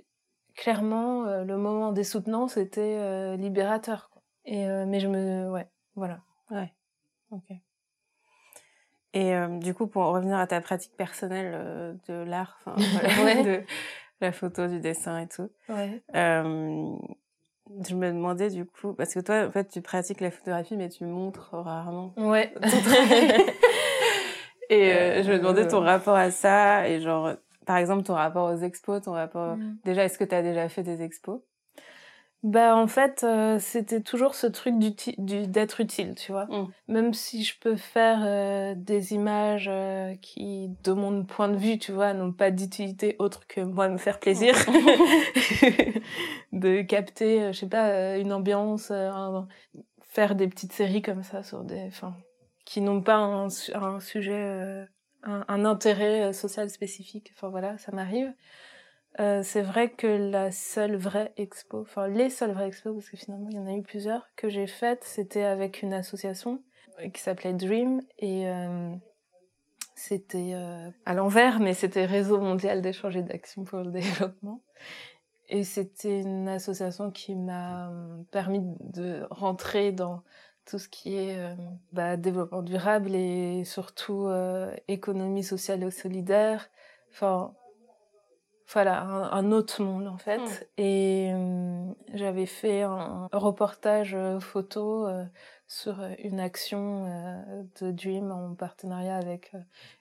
clairement, 0.58 1.26
euh, 1.26 1.46
le 1.46 1.56
moment 1.56 1.94
des 1.94 2.04
soutenances 2.04 2.58
était 2.58 2.98
euh, 3.00 3.38
libérateur. 3.38 4.10
quoi. 4.12 4.22
Et, 4.44 4.68
euh, 4.68 4.86
mais 4.86 5.00
je 5.00 5.08
me... 5.08 5.50
Ouais, 5.50 5.68
voilà. 5.96 6.20
Ouais, 6.52 6.74
ok. 7.32 7.56
Et 9.14 9.34
du 9.62 9.74
coup, 9.74 9.88
pour 9.88 10.06
revenir 10.06 10.38
à 10.38 10.46
ta 10.46 10.62
pratique 10.62 10.96
personnelle 10.96 11.98
de 12.08 12.14
l'art, 12.14 12.60
de 12.68 13.64
la 14.22 14.32
photo, 14.32 14.68
du 14.68 14.80
dessin 14.80 15.22
et 15.22 15.28
tout, 15.28 15.50
ouais. 15.70 16.04
je 16.14 17.96
me 17.96 18.12
demandais 18.12 18.52
du 18.52 18.66
coup, 18.66 18.94
parce 18.94 19.16
que 19.16 19.20
toi, 19.20 19.48
en 19.48 19.52
fait, 19.52 19.70
tu 19.70 19.82
pratiques 19.82 20.22
la 20.22 20.30
photographie, 20.30 20.78
mais 20.78 20.90
tu 20.90 21.06
montres 21.06 21.56
rarement. 21.56 22.14
Ouais. 22.16 22.54
et 24.70 25.24
je 25.24 25.32
me 25.32 25.40
demandais 25.40 25.68
ton 25.68 25.80
rapport 25.80 26.16
à 26.16 26.30
ça 26.30 26.88
et 26.88 27.02
genre 27.02 27.38
par 27.68 27.78
exemple, 27.78 28.04
ton 28.04 28.16
rapport 28.16 28.52
aux 28.52 28.58
expos, 28.58 29.04
ton 29.04 29.12
rapport... 29.12 29.58
Mm. 29.58 29.78
Déjà, 29.84 30.06
est-ce 30.06 30.18
que 30.18 30.24
tu 30.24 30.34
as 30.34 30.42
déjà 30.42 30.70
fait 30.70 30.84
des 30.84 31.04
expos? 31.04 31.42
Bah 32.44 32.76
en 32.76 32.88
fait 32.88 33.24
euh, 33.24 33.58
c'était 33.60 34.00
toujours 34.00 34.36
ce 34.36 34.46
truc 34.46 34.76
d'être 34.78 35.82
utile 35.82 36.14
tu 36.16 36.32
vois 36.32 36.46
mm. 36.46 36.68
même 36.88 37.14
si 37.16 37.44
je 37.44 37.60
peux 37.60 37.76
faire 37.76 38.20
euh, 38.24 38.76
des 38.78 39.14
images 39.14 39.68
euh, 39.68 40.14
qui 40.22 40.70
de 40.84 40.92
mon 40.92 41.26
point 41.26 41.50
de 41.50 41.58
vue 41.58 41.80
tu 41.80 41.92
vois 41.92 42.14
n'ont 42.14 42.32
pas 42.32 42.52
d'utilité 42.52 43.16
autre 43.18 43.48
que 43.48 43.60
moi 43.62 43.90
me 43.90 43.98
faire 43.98 44.20
plaisir 44.20 44.54
de 46.54 46.84
capter 46.84 47.52
je 47.52 47.58
sais 47.58 47.68
pas 47.68 48.18
une 48.18 48.32
ambiance 48.32 48.94
faire 50.04 50.36
des 50.36 50.48
petites 50.48 50.74
séries 50.74 51.02
comme 51.02 51.24
ça 51.24 51.42
sur 51.42 51.64
des 51.64 51.86
enfin 51.88 52.16
qui 52.66 52.82
n'ont 52.82 53.02
pas 53.02 53.16
un, 53.16 53.48
un 53.74 54.00
sujet 54.00 54.88
un, 55.24 55.66
intérêt 55.66 56.30
euh, 56.30 56.34
social 56.34 56.70
spécifique. 56.70 57.32
Enfin 57.36 57.50
voilà, 57.50 57.78
ça 57.78 57.92
m'arrive. 57.92 58.34
Euh, 59.20 59.42
c'est 59.44 59.62
vrai 59.62 59.90
que 59.90 60.08
la 60.08 60.52
seule 60.52 60.96
vraie 60.96 61.34
expo, 61.38 61.82
enfin 61.82 62.08
les 62.08 62.30
seules 62.30 62.52
vraies 62.52 62.68
expos, 62.68 62.94
parce 62.94 63.10
que 63.10 63.18
finalement 63.18 63.50
il 63.50 63.56
y 63.56 63.60
en 63.60 63.66
a 63.66 63.74
eu 63.74 63.82
plusieurs, 63.82 64.28
que 64.36 64.48
j'ai 64.48 64.68
faites, 64.68 65.04
c'était 65.04 65.44
avec 65.44 65.82
une 65.82 65.94
association 65.94 66.62
euh, 67.00 67.10
qui 67.10 67.22
s'appelait 67.22 67.54
Dream 67.54 68.02
et 68.20 68.46
c'était 69.96 70.54
à 71.06 71.14
l'envers, 71.16 71.60
mais 71.60 71.74
c'était 71.74 72.06
Réseau 72.06 72.40
mondial 72.40 72.84
d'échange 72.84 73.18
et 73.18 73.24
d'action 73.24 73.64
pour 73.64 73.80
le 73.80 73.92
développement. 73.92 74.62
Et 75.50 75.64
c'était 75.64 76.22
une 76.22 76.48
association 76.50 77.10
qui 77.10 77.34
m'a 77.34 77.92
permis 78.32 78.62
de 78.62 79.26
rentrer 79.32 79.92
dans 79.92 80.22
tout 80.68 80.80
ce 80.80 80.90
qui 80.90 81.16
est 81.16 81.40
euh, 81.40 81.54
bah, 81.94 82.18
développement 82.18 82.62
durable 82.62 83.16
et 83.16 83.64
surtout 83.64 84.28
euh, 84.28 84.76
économie 84.88 85.44
sociale 85.44 85.84
et 85.84 85.92
solidaire. 85.92 86.70
Enfin, 87.12 87.54
voilà, 88.74 89.02
un, 89.02 89.52
autre 89.54 89.82
monde 89.82 90.08
en 90.08 90.18
fait. 90.18 90.40
Hmm. 90.40 90.64
Et 90.78 91.32
euh, 91.34 91.86
j'avais 92.14 92.46
fait 92.46 92.82
un 92.82 93.30
reportage 93.32 94.16
photo 94.42 95.08
sur 95.68 96.02
une 96.20 96.42
action 96.42 97.06
de 97.80 97.92
Dream 97.92 98.32
en 98.32 98.56
partenariat 98.56 99.16
avec 99.16 99.54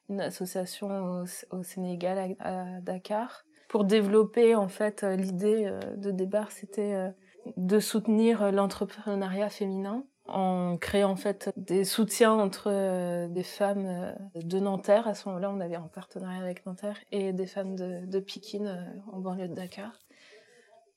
une 0.09 0.21
association 0.21 1.25
au, 1.51 1.63
Sénégal 1.63 2.37
à, 2.41 2.81
Dakar 2.81 3.45
pour 3.69 3.85
développer 3.85 4.57
en 4.57 4.69
fait 4.69 5.03
l'idée 5.03 5.73
de 5.97 6.11
débat 6.11 6.47
c'était 6.51 7.13
de 7.57 7.79
soutenir 7.81 8.51
l'entrepreneuriat 8.51 9.49
féminin 9.49 10.05
en 10.29 10.77
créant 10.77 11.11
en 11.11 11.17
fait 11.17 11.51
des 11.57 11.85
soutiens 11.85 12.33
entre 12.33 12.71
euh, 12.71 13.29
des 13.29 13.43
femmes 13.43 13.87
euh, 13.87 14.13
de 14.35 14.59
Nanterre. 14.59 15.07
À 15.09 15.15
ce 15.15 15.29
moment-là, 15.29 15.51
on 15.51 15.61
avait 15.61 15.77
un 15.77 15.89
partenariat 15.89 16.41
avec 16.41 16.67
Nanterre 16.67 16.99
et 17.13 17.33
des 17.33 17.47
femmes 17.47 17.77
de, 17.77 18.07
de 18.07 18.21
Pikine 18.21 18.67
euh, 18.67 19.13
en 19.13 19.21
banlieue 19.21 19.49
de 19.49 19.55
Dakar, 19.55 19.93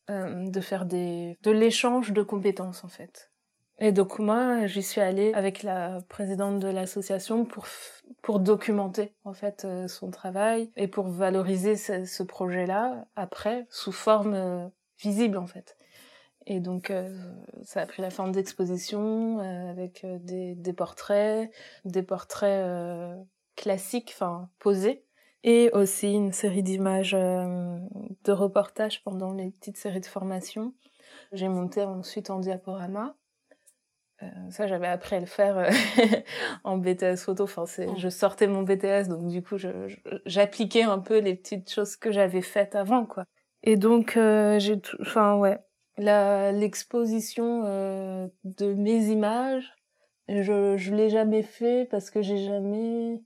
de 0.09 0.59
faire 0.59 0.85
des, 0.85 1.37
de 1.43 1.51
l'échange 1.51 2.13
de 2.13 2.23
compétences 2.23 2.83
en 2.83 2.87
fait. 2.87 3.31
Et 3.77 3.91
donc 3.91 4.17
moi, 4.17 4.65
j'y 4.65 4.81
suis 4.81 4.99
allée 4.99 5.31
avec 5.33 5.61
la 5.61 6.01
présidente 6.09 6.59
de 6.59 6.67
l'association 6.67 7.45
pour 7.45 7.67
pour 8.23 8.39
documenter 8.39 9.13
en 9.23 9.33
fait 9.33 9.67
son 9.87 10.09
travail 10.09 10.71
et 10.75 10.87
pour 10.87 11.07
valoriser 11.07 11.75
ce, 11.75 12.05
ce 12.05 12.23
projet-là 12.23 13.05
après 13.15 13.67
sous 13.69 13.91
forme 13.91 14.71
visible 14.97 15.37
en 15.37 15.45
fait. 15.45 15.77
Et 16.45 16.59
donc, 16.59 16.89
euh, 16.89 17.09
ça 17.63 17.81
a 17.81 17.85
pris 17.85 18.01
la 18.01 18.09
forme 18.09 18.31
d'exposition 18.31 19.39
euh, 19.39 19.69
avec 19.69 20.03
euh, 20.03 20.17
des, 20.19 20.55
des, 20.55 20.73
portraits, 20.73 21.51
des 21.85 22.03
portraits 22.03 22.65
classiques, 23.55 24.11
enfin 24.13 24.49
posés, 24.59 25.03
et 25.43 25.69
aussi 25.73 26.13
une 26.13 26.31
série 26.31 26.63
d'images 26.63 27.11
de 27.11 28.31
reportages 28.31 29.03
pendant 29.03 29.33
les 29.33 29.51
petites 29.51 29.77
séries 29.77 30.01
de 30.01 30.05
formation. 30.05 30.73
J'ai 31.31 31.49
monté 31.49 31.83
ensuite 31.83 32.29
en 32.29 32.39
diaporama. 32.39 33.15
ça, 34.49 34.67
j'avais 34.67 34.87
appris 34.87 35.15
à 35.15 35.19
le 35.19 35.25
faire 35.25 35.69
en 36.63 36.77
BTS 36.77 37.17
photo. 37.17 37.43
Enfin, 37.43 37.65
c'est, 37.65 37.87
oh. 37.87 37.95
je 37.97 38.09
sortais 38.09 38.47
mon 38.47 38.63
BTS, 38.63 39.07
donc 39.07 39.27
du 39.27 39.43
coup, 39.43 39.57
j'appliquais 40.25 40.83
un 40.83 40.99
peu 40.99 41.19
les 41.19 41.35
petites 41.35 41.71
choses 41.71 41.95
que 41.95 42.11
j'avais 42.11 42.41
faites 42.41 42.75
avant, 42.75 43.05
quoi. 43.05 43.25
Et 43.63 43.75
donc, 43.75 44.13
j'ai, 44.15 44.81
enfin, 45.01 45.35
ouais, 45.35 45.59
l'exposition 45.99 47.63
euh, 47.65 48.27
de 48.43 48.73
mes 48.73 49.07
images, 49.07 49.75
je 50.27 50.77
je 50.77 50.93
l'ai 50.93 51.09
jamais 51.09 51.43
fait 51.43 51.87
parce 51.89 52.09
que 52.09 52.21
j'ai 52.21 52.37
jamais 52.37 53.21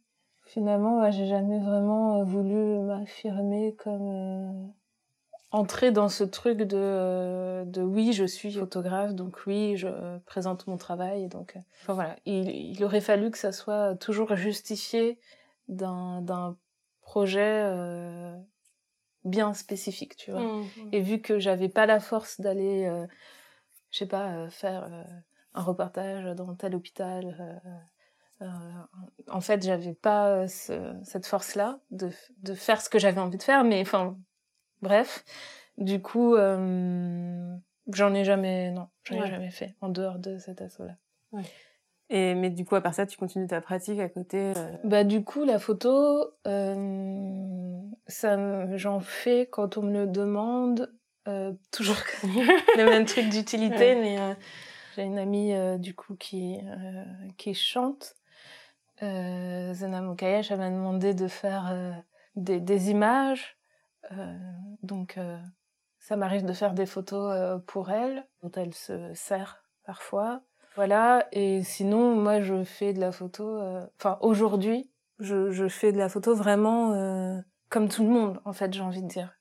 finalement 0.45 1.09
j'ai 1.11 1.27
jamais 1.27 1.59
vraiment 1.59 2.19
euh, 2.19 2.23
voulu 2.23 2.79
m'affirmer 2.79 3.75
comme 3.75 4.09
euh, 4.09 4.67
entrer 5.51 5.91
dans 5.91 6.09
ce 6.09 6.23
truc 6.23 6.59
de 6.59 7.63
de 7.65 7.81
oui 7.81 8.13
je 8.13 8.25
suis 8.25 8.53
photographe 8.53 9.13
donc 9.13 9.37
oui 9.45 9.75
je 9.75 9.87
présente 10.25 10.67
mon 10.67 10.77
travail 10.77 11.27
donc 11.27 11.57
enfin 11.81 11.93
voilà. 11.93 12.15
Il, 12.25 12.49
il 12.49 12.83
aurait 12.83 13.01
fallu 13.01 13.31
que 13.31 13.37
ça 13.37 13.51
soit 13.51 13.95
toujours 13.95 14.35
justifié 14.35 15.19
d'un 15.67 16.57
projet 17.01 17.69
bien 19.25 19.53
spécifique, 19.53 20.15
tu 20.15 20.31
vois. 20.31 20.41
Mmh, 20.41 20.61
mmh. 20.61 20.89
Et 20.91 21.01
vu 21.01 21.21
que 21.21 21.39
j'avais 21.39 21.69
pas 21.69 21.85
la 21.85 21.99
force 21.99 22.39
d'aller, 22.41 22.85
euh, 22.85 23.07
je 23.91 23.99
sais 23.99 24.07
pas, 24.07 24.31
euh, 24.33 24.49
faire 24.49 24.85
euh, 24.91 25.03
un 25.53 25.61
reportage 25.61 26.25
dans 26.35 26.53
tel 26.55 26.75
hôpital, 26.75 27.61
en 29.29 29.39
fait, 29.39 29.63
j'avais 29.63 29.93
pas 29.93 30.47
cette 30.47 31.25
force-là 31.25 31.79
de, 31.91 32.09
de 32.39 32.53
faire 32.53 32.81
ce 32.81 32.89
que 32.89 32.99
j'avais 32.99 33.21
envie 33.21 33.37
de 33.37 33.43
faire, 33.43 33.63
mais 33.63 33.79
enfin, 33.81 34.17
bref. 34.81 35.23
Du 35.77 36.01
coup, 36.01 36.35
j'en 36.35 38.13
ai 38.13 38.23
jamais, 38.25 38.71
non, 38.71 38.89
j'en 39.03 39.23
ai 39.23 39.27
jamais 39.27 39.51
fait 39.51 39.75
en 39.79 39.89
dehors 39.89 40.19
de 40.19 40.39
cet 40.39 40.61
assaut-là. 40.61 40.97
Ouais. 41.31 41.43
Et 42.13 42.35
mais 42.35 42.51
du 42.51 42.63
coup, 42.63 42.75
à 42.75 42.81
part 42.81 42.93
ça, 42.93 43.07
tu 43.07 43.17
continues 43.17 43.47
ta 43.47 43.59
pratique 43.59 43.99
à 43.99 44.07
côté 44.07 44.53
euh... 44.55 44.71
Bah 44.83 45.03
du 45.03 45.23
coup, 45.23 45.43
la 45.45 45.57
photo, 45.57 46.29
euh, 46.45 47.81
ça, 48.05 48.77
j'en 48.77 48.99
fais 48.99 49.47
quand 49.51 49.77
on 49.77 49.81
me 49.81 49.91
le 49.91 50.05
demande. 50.05 50.93
Euh, 51.27 51.53
toujours 51.71 51.97
le 52.23 52.83
même 52.83 53.05
truc 53.05 53.29
d'utilité, 53.29 53.95
mais 53.95 54.19
euh, 54.19 54.35
j'ai 54.95 55.01
une 55.01 55.17
amie 55.17 55.53
euh, 55.53 55.79
du 55.79 55.95
coup 55.95 56.15
qui 56.15 56.59
euh, 56.63 57.03
qui 57.37 57.55
chante. 57.55 58.15
Zena 59.01 60.01
Mokayesh, 60.01 60.51
elle 60.51 60.59
m'a 60.59 60.69
demandé 60.69 61.13
de 61.13 61.27
faire 61.27 61.75
des, 62.37 62.61
des 62.61 62.89
images, 62.89 63.57
donc 64.81 65.19
ça 65.99 66.15
m'arrive 66.15 66.45
de 66.45 66.53
faire 66.53 66.73
des 66.73 66.85
photos 66.85 67.61
pour 67.67 67.91
elle, 67.91 68.25
dont 68.41 68.51
elle 68.55 68.73
se 68.73 69.13
sert 69.13 69.65
parfois. 69.83 70.41
Voilà, 70.75 71.27
et 71.31 71.63
sinon, 71.63 72.15
moi, 72.15 72.41
je 72.41 72.63
fais 72.63 72.93
de 72.93 72.99
la 72.99 73.11
photo, 73.11 73.47
euh, 73.47 73.85
enfin, 73.99 74.17
aujourd'hui, 74.21 74.89
je, 75.19 75.51
je, 75.51 75.67
fais 75.67 75.91
de 75.91 75.99
la 75.99 76.09
photo 76.09 76.35
vraiment 76.35 76.93
euh, 76.93 77.39
comme 77.69 77.89
tout 77.89 78.03
le 78.03 78.09
monde, 78.09 78.41
en 78.43 78.53
fait, 78.53 78.73
j'ai 78.73 78.81
envie 78.81 79.03
de 79.03 79.07
dire. 79.07 79.37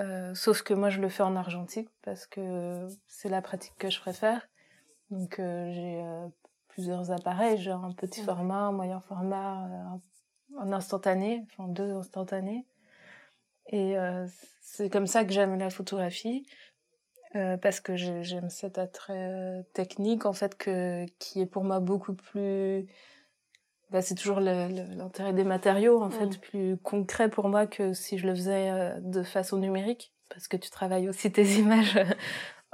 Euh, 0.00 0.34
sauf 0.34 0.62
que 0.62 0.74
moi, 0.74 0.90
je 0.90 1.00
le 1.00 1.08
fais 1.08 1.22
en 1.22 1.36
argentique 1.36 1.88
parce 2.02 2.26
que 2.26 2.88
c'est 3.06 3.28
la 3.28 3.42
pratique 3.42 3.74
que 3.78 3.90
je 3.90 4.00
préfère. 4.00 4.48
Donc, 5.10 5.38
euh, 5.38 5.70
j'ai 5.72 6.02
plusieurs 6.68 7.12
appareils, 7.12 7.58
genre 7.58 7.84
un 7.84 7.92
petit 7.92 8.22
format, 8.22 8.62
un 8.62 8.72
moyen 8.72 9.00
format, 9.00 9.68
un 10.58 10.72
instantané, 10.72 11.46
enfin 11.46 11.68
deux 11.68 11.92
instantanés. 11.92 12.66
Et 13.68 13.96
c'est 14.60 14.90
comme 14.90 15.06
ça 15.06 15.24
que 15.24 15.32
j'aime 15.32 15.58
la 15.58 15.70
photographie. 15.70 16.46
Euh, 17.36 17.56
parce 17.58 17.80
que 17.80 17.96
j'aime 17.96 18.48
cet 18.48 18.78
attrait 18.78 19.30
euh, 19.30 19.62
technique 19.74 20.24
en 20.24 20.32
fait 20.32 20.56
que 20.56 21.04
qui 21.18 21.40
est 21.40 21.46
pour 21.46 21.64
moi 21.64 21.80
beaucoup 21.80 22.14
plus 22.14 22.86
bah, 23.90 24.00
c'est 24.00 24.14
toujours 24.14 24.40
l'intérêt 24.40 25.34
des 25.34 25.44
matériaux 25.44 26.02
en 26.02 26.10
fait 26.10 26.40
plus 26.40 26.78
concret 26.78 27.28
pour 27.28 27.48
moi 27.48 27.66
que 27.66 27.92
si 27.92 28.16
je 28.16 28.26
le 28.26 28.34
faisais 28.34 28.70
euh, 28.70 28.98
de 29.00 29.22
façon 29.22 29.58
numérique. 29.58 30.12
Parce 30.30 30.48
que 30.48 30.56
tu 30.56 30.70
travailles 30.70 31.08
aussi 31.08 31.30
tes 31.30 31.44
images 31.58 31.98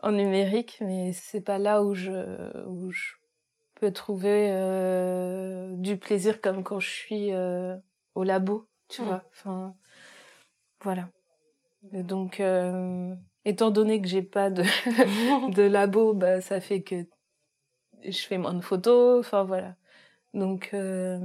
en 0.02 0.12
numérique 0.12 0.78
mais 0.80 1.12
c'est 1.12 1.40
pas 1.40 1.58
là 1.58 1.82
où 1.82 1.94
je 1.94 2.66
où 2.66 2.92
je 2.92 3.14
peux 3.74 3.90
trouver 3.90 4.48
du 5.76 5.96
plaisir 5.96 6.40
comme 6.40 6.62
quand 6.62 6.78
je 6.78 6.90
suis 6.90 7.32
au 8.14 8.22
labo 8.22 8.68
tu 8.88 9.02
vois. 9.02 9.24
Enfin 9.32 9.74
voilà. 10.82 11.08
Et 11.92 12.04
donc 12.04 12.40
étant 13.44 13.70
donné 13.70 14.00
que 14.00 14.08
j'ai 14.08 14.22
pas 14.22 14.50
de, 14.50 14.62
de 15.52 15.62
labo, 15.62 16.14
bah, 16.14 16.40
ça 16.40 16.60
fait 16.60 16.82
que 16.82 17.06
je 18.04 18.18
fais 18.18 18.38
moins 18.38 18.54
de 18.54 18.60
photos, 18.60 19.20
enfin 19.20 19.44
voilà. 19.44 19.76
Donc, 20.34 20.70
euh, 20.74 21.18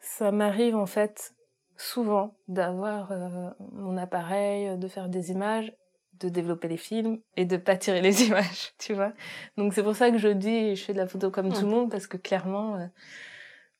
ça 0.00 0.32
m'arrive 0.32 0.76
en 0.76 0.86
fait 0.86 1.34
souvent 1.76 2.36
d'avoir 2.48 3.12
euh, 3.12 3.50
mon 3.72 3.96
appareil, 3.96 4.76
de 4.76 4.88
faire 4.88 5.08
des 5.08 5.30
images, 5.30 5.72
de 6.20 6.28
développer 6.28 6.68
les 6.68 6.76
films 6.76 7.18
et 7.36 7.44
de 7.44 7.56
pas 7.56 7.76
tirer 7.76 8.00
les 8.00 8.22
images, 8.26 8.74
tu 8.78 8.94
vois. 8.94 9.12
Donc 9.56 9.74
c'est 9.74 9.82
pour 9.82 9.96
ça 9.96 10.10
que 10.10 10.18
je 10.18 10.28
dis 10.28 10.76
je 10.76 10.84
fais 10.84 10.92
de 10.92 10.98
la 10.98 11.06
photo 11.06 11.30
comme 11.30 11.52
tout 11.52 11.62
le 11.62 11.70
monde 11.70 11.90
parce 11.90 12.06
que 12.06 12.16
clairement 12.16 12.76
euh, 12.76 12.86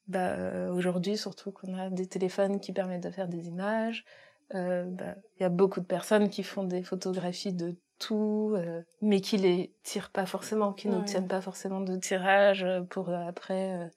bah, 0.08 0.72
aujourd'hui 0.72 1.16
surtout 1.16 1.52
qu'on 1.52 1.78
a 1.78 1.90
des 1.90 2.06
téléphones 2.06 2.60
qui 2.60 2.72
permettent 2.72 3.04
de 3.04 3.10
faire 3.10 3.28
des 3.28 3.48
images, 3.48 4.04
bah, 4.52 5.14
il 5.38 5.42
y 5.42 5.44
a 5.44 5.48
beaucoup 5.48 5.80
de 5.80 5.86
personnes 5.86 6.28
qui 6.28 6.42
font 6.42 6.64
des 6.64 6.82
photographies 6.82 7.52
de 7.52 7.76
tout, 7.98 8.56
mais 9.00 9.20
qui 9.20 9.36
les 9.36 9.74
tirent 9.82 10.10
pas 10.10 10.26
forcément, 10.26 10.72
qui 10.72 10.88
n'obtiennent 10.88 11.28
pas 11.28 11.40
forcément 11.40 11.80
de 11.80 11.96
tirage 11.96 12.66
pour 12.90 13.10
après 13.10 13.90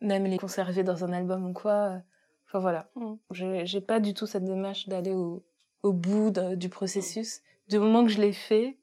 même 0.00 0.24
les 0.24 0.38
conserver 0.38 0.82
dans 0.82 1.04
un 1.04 1.12
album 1.12 1.46
ou 1.46 1.52
quoi. 1.52 2.00
Enfin 2.46 2.58
voilà, 2.58 2.90
mm. 2.94 3.14
j'ai 3.30 3.80
pas 3.80 4.00
du 4.00 4.14
tout 4.14 4.26
cette 4.26 4.44
démarche 4.44 4.88
d'aller 4.88 5.12
au, 5.12 5.44
au, 5.82 5.92
bout 5.92 6.32
du 6.56 6.68
processus. 6.68 7.40
Du 7.68 7.78
moment 7.78 8.04
que 8.04 8.10
je 8.10 8.20
l'ai 8.20 8.32
fait, 8.32 8.78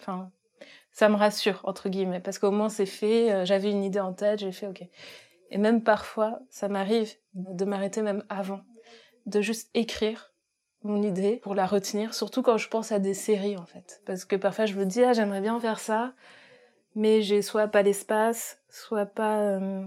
enfin, 0.00 0.30
ça 0.90 1.08
me 1.08 1.14
rassure 1.14 1.60
entre 1.64 1.88
guillemets 1.88 2.20
parce 2.20 2.38
qu'au 2.38 2.50
moins 2.50 2.68
c'est 2.68 2.86
fait. 2.86 3.32
Euh, 3.32 3.44
j'avais 3.44 3.70
une 3.70 3.84
idée 3.84 4.00
en 4.00 4.12
tête, 4.12 4.40
j'ai 4.40 4.52
fait 4.52 4.66
ok. 4.66 4.82
Et 5.50 5.58
même 5.58 5.82
parfois, 5.84 6.40
ça 6.50 6.68
m'arrive 6.68 7.14
de 7.34 7.64
m'arrêter 7.64 8.02
même 8.02 8.24
avant, 8.28 8.62
de 9.26 9.40
juste 9.40 9.70
écrire 9.74 10.32
mon 10.82 11.02
idée 11.02 11.36
pour 11.36 11.54
la 11.54 11.66
retenir, 11.66 12.14
surtout 12.14 12.42
quand 12.42 12.58
je 12.58 12.68
pense 12.68 12.92
à 12.92 12.98
des 12.98 13.14
séries 13.14 13.56
en 13.56 13.66
fait, 13.66 14.00
parce 14.06 14.24
que 14.24 14.36
parfois 14.36 14.66
je 14.66 14.74
me 14.74 14.84
dis 14.84 15.02
ah 15.02 15.12
j'aimerais 15.12 15.40
bien 15.40 15.58
faire 15.58 15.80
ça, 15.80 16.14
mais 16.94 17.22
j'ai 17.22 17.42
soit 17.42 17.68
pas 17.68 17.82
l'espace, 17.82 18.60
soit 18.68 19.06
pas 19.06 19.40
euh, 19.40 19.84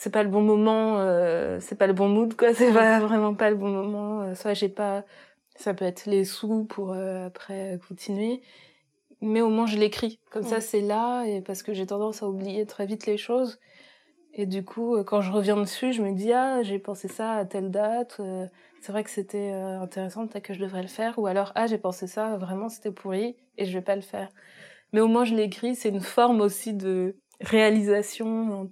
c'est 0.00 0.08
pas 0.08 0.22
le 0.22 0.30
bon 0.30 0.40
moment, 0.40 0.98
euh, 1.00 1.58
c'est 1.60 1.74
pas 1.74 1.86
le 1.86 1.92
bon 1.92 2.08
mood, 2.08 2.34
quoi. 2.34 2.54
C'est 2.54 2.72
pas 2.72 3.00
vraiment 3.00 3.34
pas 3.34 3.50
le 3.50 3.56
bon 3.56 3.68
moment. 3.68 4.22
Euh, 4.22 4.34
soit 4.34 4.54
j'ai 4.54 4.70
pas, 4.70 5.04
ça 5.56 5.74
peut 5.74 5.84
être 5.84 6.06
les 6.06 6.24
sous 6.24 6.64
pour 6.64 6.92
euh, 6.92 7.26
après 7.26 7.78
continuer, 7.86 8.40
mais 9.20 9.42
au 9.42 9.50
moins 9.50 9.66
je 9.66 9.76
l'écris. 9.76 10.18
Comme 10.30 10.44
ça, 10.44 10.62
c'est 10.62 10.80
là 10.80 11.24
et 11.24 11.42
parce 11.42 11.62
que 11.62 11.74
j'ai 11.74 11.84
tendance 11.84 12.22
à 12.22 12.28
oublier 12.30 12.64
très 12.64 12.86
vite 12.86 13.04
les 13.04 13.18
choses. 13.18 13.58
Et 14.34 14.46
du 14.46 14.64
coup, 14.64 15.02
quand 15.04 15.20
je 15.20 15.32
reviens 15.32 15.56
dessus, 15.56 15.92
je 15.92 16.02
me 16.02 16.12
dis 16.12 16.32
ah 16.32 16.62
j'ai 16.62 16.78
pensé 16.78 17.08
ça 17.08 17.32
à 17.34 17.44
telle 17.44 17.70
date. 17.70 18.20
c'est 18.80 18.92
vrai 18.92 19.04
que 19.04 19.10
c'était 19.10 19.50
intéressant, 19.52 20.26
peut-être 20.26 20.44
que 20.44 20.54
je 20.54 20.60
devrais 20.60 20.82
le 20.82 20.88
faire. 20.88 21.18
Ou 21.18 21.26
alors 21.26 21.52
ah 21.56 21.66
j'ai 21.66 21.78
pensé 21.78 22.06
ça, 22.06 22.36
vraiment 22.36 22.68
c'était 22.68 22.92
pourri 22.92 23.36
et 23.58 23.64
je 23.66 23.72
vais 23.72 23.82
pas 23.84 23.96
le 23.96 24.02
faire. 24.02 24.28
Mais 24.92 25.00
au 25.00 25.08
moins 25.08 25.24
je 25.24 25.34
l'écris. 25.34 25.74
C'est 25.76 25.88
une 25.90 26.00
forme 26.00 26.40
aussi 26.40 26.74
de 26.74 27.16
réalisation. 27.40 28.70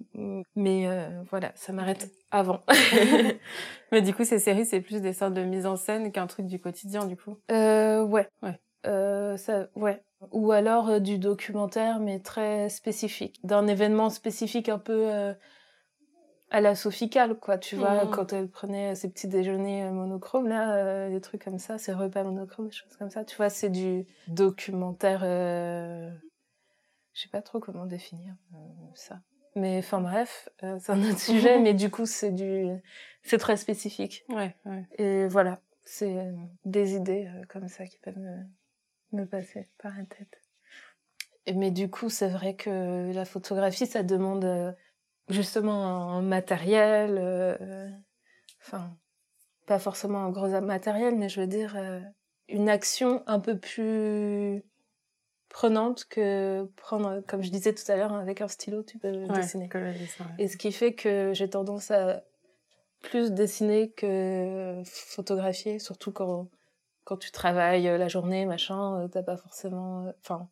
Mais 0.57 0.87
euh, 0.87 1.23
voilà, 1.31 1.53
ça 1.55 1.73
m'arrête 1.73 2.11
avant. 2.31 2.61
mais 3.93 4.03
du 4.03 4.13
coup, 4.15 4.25
ces 4.25 4.39
séries, 4.39 4.67
c'est 4.67 4.81
plus 4.81 5.01
des 5.01 5.13
sortes 5.13 5.35
de 5.35 5.43
mise 5.43 5.67
en 5.67 5.77
scène 5.77 6.13
qu'un 6.13 6.27
truc 6.27 6.47
du 6.47 6.61
quotidien, 6.61 7.07
du 7.07 7.17
coup? 7.17 7.39
Euh, 7.51 8.03
ouais. 8.05 8.29
Ouais. 8.43 8.59
Euh, 8.87 9.37
ça, 9.37 9.69
ouais. 9.75 10.03
Ou 10.33 10.53
alors 10.53 10.89
euh, 10.89 10.99
du 10.99 11.19
documentaire, 11.19 12.01
mais 12.01 12.21
très 12.21 12.69
spécifique, 12.69 13.39
d'un 13.45 13.67
événement 13.67 14.11
spécifique 14.11 14.69
un 14.69 14.79
peu 14.79 15.13
euh, 15.13 15.33
à 16.51 16.61
la 16.61 16.75
Sophicale, 16.75 17.39
quoi. 17.39 17.59
Tu 17.59 17.77
vois, 17.77 18.05
mmh. 18.05 18.11
quand 18.11 18.33
elle 18.33 18.49
prenait 18.49 18.95
ses 18.95 19.09
petits 19.11 19.29
déjeuners 19.29 19.91
monochromes, 19.91 20.49
là, 20.49 21.09
des 21.09 21.21
trucs 21.21 21.45
comme 21.45 21.59
ça, 21.59 21.79
ses 21.79 21.93
repas 21.93 22.25
monochromes, 22.25 22.67
des 22.67 22.75
choses 22.75 22.97
comme 22.97 23.11
ça. 23.11 23.25
Tu 23.25 23.37
vois, 23.37 23.51
c'est 23.51 23.71
du 23.71 24.07
documentaire 24.29 25.25
je 27.19 27.25
sais 27.25 27.29
pas 27.31 27.43
trop 27.43 27.59
comment 27.59 27.85
définir 27.85 28.37
euh, 28.55 28.59
ça. 28.95 29.21
Mais 29.57 29.79
enfin 29.79 30.01
bref, 30.01 30.49
euh, 30.63 30.79
c'est 30.81 30.93
un 30.93 31.03
autre 31.03 31.19
sujet, 31.19 31.59
mais 31.61 31.75
du 31.75 31.91
coup 31.91 32.07
c'est 32.07 32.31
du, 32.31 32.69
c'est 33.23 33.39
très 33.39 33.57
spécifique. 33.57 34.25
Ouais, 34.29 34.55
ouais. 34.65 34.87
Et 34.99 35.27
voilà, 35.27 35.61
c'est 35.85 36.17
euh, 36.17 36.33
des 36.65 36.95
idées 36.95 37.29
comme 37.49 37.67
ça 37.67 37.87
qui 37.87 37.99
peuvent 37.99 38.19
me, 38.19 38.37
me 39.13 39.25
passer 39.25 39.69
par 39.79 39.97
la 39.97 40.05
tête. 40.05 40.41
Mais 41.55 41.71
du 41.71 41.91
coup, 41.91 42.11
c'est 42.11 42.29
vrai 42.29 42.55
que 42.55 43.13
la 43.13 43.25
photographie, 43.25 43.87
ça 43.87 44.03
demande 44.03 44.77
justement 45.29 46.13
un 46.13 46.23
matériel, 46.23 47.19
enfin 48.61 48.97
pas 49.67 49.79
forcément 49.79 50.25
un 50.25 50.31
gros 50.31 50.49
matériel, 50.61 51.15
mais 51.17 51.29
je 51.29 51.41
veux 51.41 51.47
dire 51.47 51.77
une 52.49 52.69
action 52.69 53.23
un 53.27 53.41
peu 53.41 53.59
plus 53.59 54.63
prenante 55.49 56.05
que 56.07 56.65
prendre, 56.77 57.21
comme 57.27 57.43
je 57.43 57.51
disais 57.51 57.75
tout 57.75 57.91
à 57.91 57.97
l'heure, 57.97 58.13
avec 58.15 58.41
un 58.41 58.49
stylo, 58.49 58.83
tu 58.83 58.99
peux 58.99 59.27
dessiner. 59.29 59.69
Et 60.39 60.49
ce 60.49 60.57
qui 60.57 60.73
fait 60.73 60.95
que 60.95 61.33
j'ai 61.35 61.49
tendance 61.49 61.91
à 61.91 62.25
plus 63.01 63.33
dessiner 63.33 63.91
que 63.91 64.83
photographier, 64.85 65.79
surtout 65.79 66.13
quand, 66.13 66.49
quand 67.09 67.17
tu 67.17 67.31
travailles 67.31 67.85
la 67.85 68.07
journée, 68.07 68.45
machin, 68.45 69.01
euh, 69.01 69.09
t'as 69.09 69.23
pas 69.23 69.39
forcément, 69.39 70.05
euh, 70.05 70.13
enfin, 70.21 70.47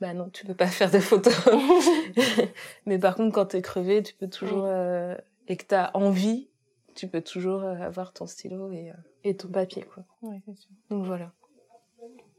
bah 0.00 0.12
non, 0.12 0.28
tu 0.28 0.44
peux 0.44 0.54
pas 0.54 0.66
faire 0.66 0.90
des 0.90 1.00
photos. 1.00 1.32
Mais 2.86 2.98
par 2.98 3.14
contre, 3.14 3.32
quand 3.32 3.46
t'es 3.46 3.62
crevé, 3.62 4.02
tu 4.02 4.12
peux 4.12 4.28
toujours, 4.28 4.64
euh, 4.64 5.14
et 5.46 5.56
que 5.56 5.64
t'as 5.64 5.92
envie, 5.94 6.48
tu 6.96 7.06
peux 7.06 7.20
toujours 7.20 7.62
avoir 7.62 8.12
ton 8.12 8.26
stylo 8.26 8.72
et, 8.72 8.90
et 9.22 9.36
ton 9.36 9.46
papier, 9.46 9.84
quoi. 9.84 10.02
Oui, 10.22 10.42
c'est 10.46 10.56
sûr. 10.56 10.70
Donc 10.90 11.06
voilà. 11.06 11.32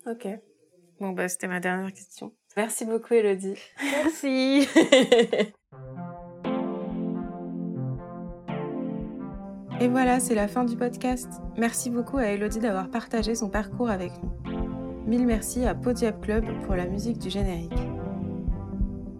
Ok. 0.05 0.27
Bon, 0.99 1.11
bah, 1.11 1.29
c'était 1.29 1.47
ma 1.47 1.61
dernière 1.61 1.93
question. 1.93 2.33
Merci 2.57 2.83
beaucoup, 2.83 3.13
Elodie. 3.13 3.57
Merci. 3.81 4.67
Et 9.85 9.87
voilà, 9.87 10.19
c'est 10.19 10.33
la 10.33 10.47
fin 10.47 10.63
du 10.63 10.75
podcast. 10.75 11.29
Merci 11.57 11.91
beaucoup 11.91 12.17
à 12.17 12.25
Elodie 12.25 12.57
d'avoir 12.57 12.89
partagé 12.89 13.35
son 13.35 13.49
parcours 13.49 13.91
avec 13.91 14.11
nous. 14.23 14.31
Mille 15.05 15.27
merci 15.27 15.63
à 15.63 15.75
Podiap 15.75 16.19
Club 16.21 16.43
pour 16.63 16.73
la 16.73 16.87
musique 16.87 17.19
du 17.19 17.29
générique. 17.29 17.77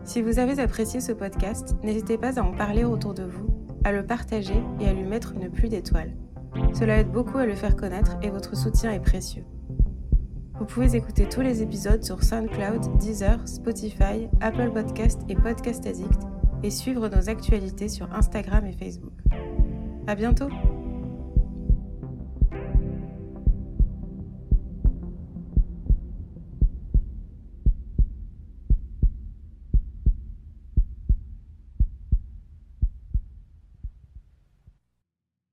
Si 0.06 0.24
vous 0.24 0.40
avez 0.40 0.60
apprécié 0.60 1.02
ce 1.02 1.12
podcast, 1.12 1.76
n'hésitez 1.84 2.18
pas 2.18 2.40
à 2.40 2.44
en 2.44 2.52
parler 2.52 2.84
autour 2.84 3.14
de 3.14 3.22
vous, 3.22 3.46
à 3.84 3.92
le 3.92 4.08
partager 4.08 4.60
et 4.80 4.88
à 4.88 4.94
lui 4.94 5.04
mettre 5.04 5.34
une 5.34 5.52
pluie 5.52 5.70
d'étoiles. 5.70 6.16
Cela 6.74 6.98
aide 6.98 7.12
beaucoup 7.12 7.38
à 7.38 7.46
le 7.46 7.54
faire 7.54 7.76
connaître 7.76 8.18
et 8.24 8.32
votre 8.32 8.58
soutien 8.58 8.92
est 8.92 9.00
précieux. 9.00 9.44
Vous 10.58 10.66
pouvez 10.66 10.96
écouter 10.96 11.30
tous 11.30 11.42
les 11.42 11.62
épisodes 11.62 12.04
sur 12.04 12.24
SoundCloud, 12.24 12.98
Deezer, 12.98 13.48
Spotify, 13.48 14.30
Apple 14.42 14.72
Podcast 14.74 15.22
et 15.30 15.36
Podcast 15.36 15.86
Addict 15.86 16.22
et 16.64 16.72
suivre 16.72 17.08
nos 17.08 17.30
actualités 17.30 17.88
sur 17.88 18.12
Instagram 18.16 18.66
et 18.66 18.74
Facebook. 18.74 19.14
À 20.08 20.14
bientôt! 20.14 20.50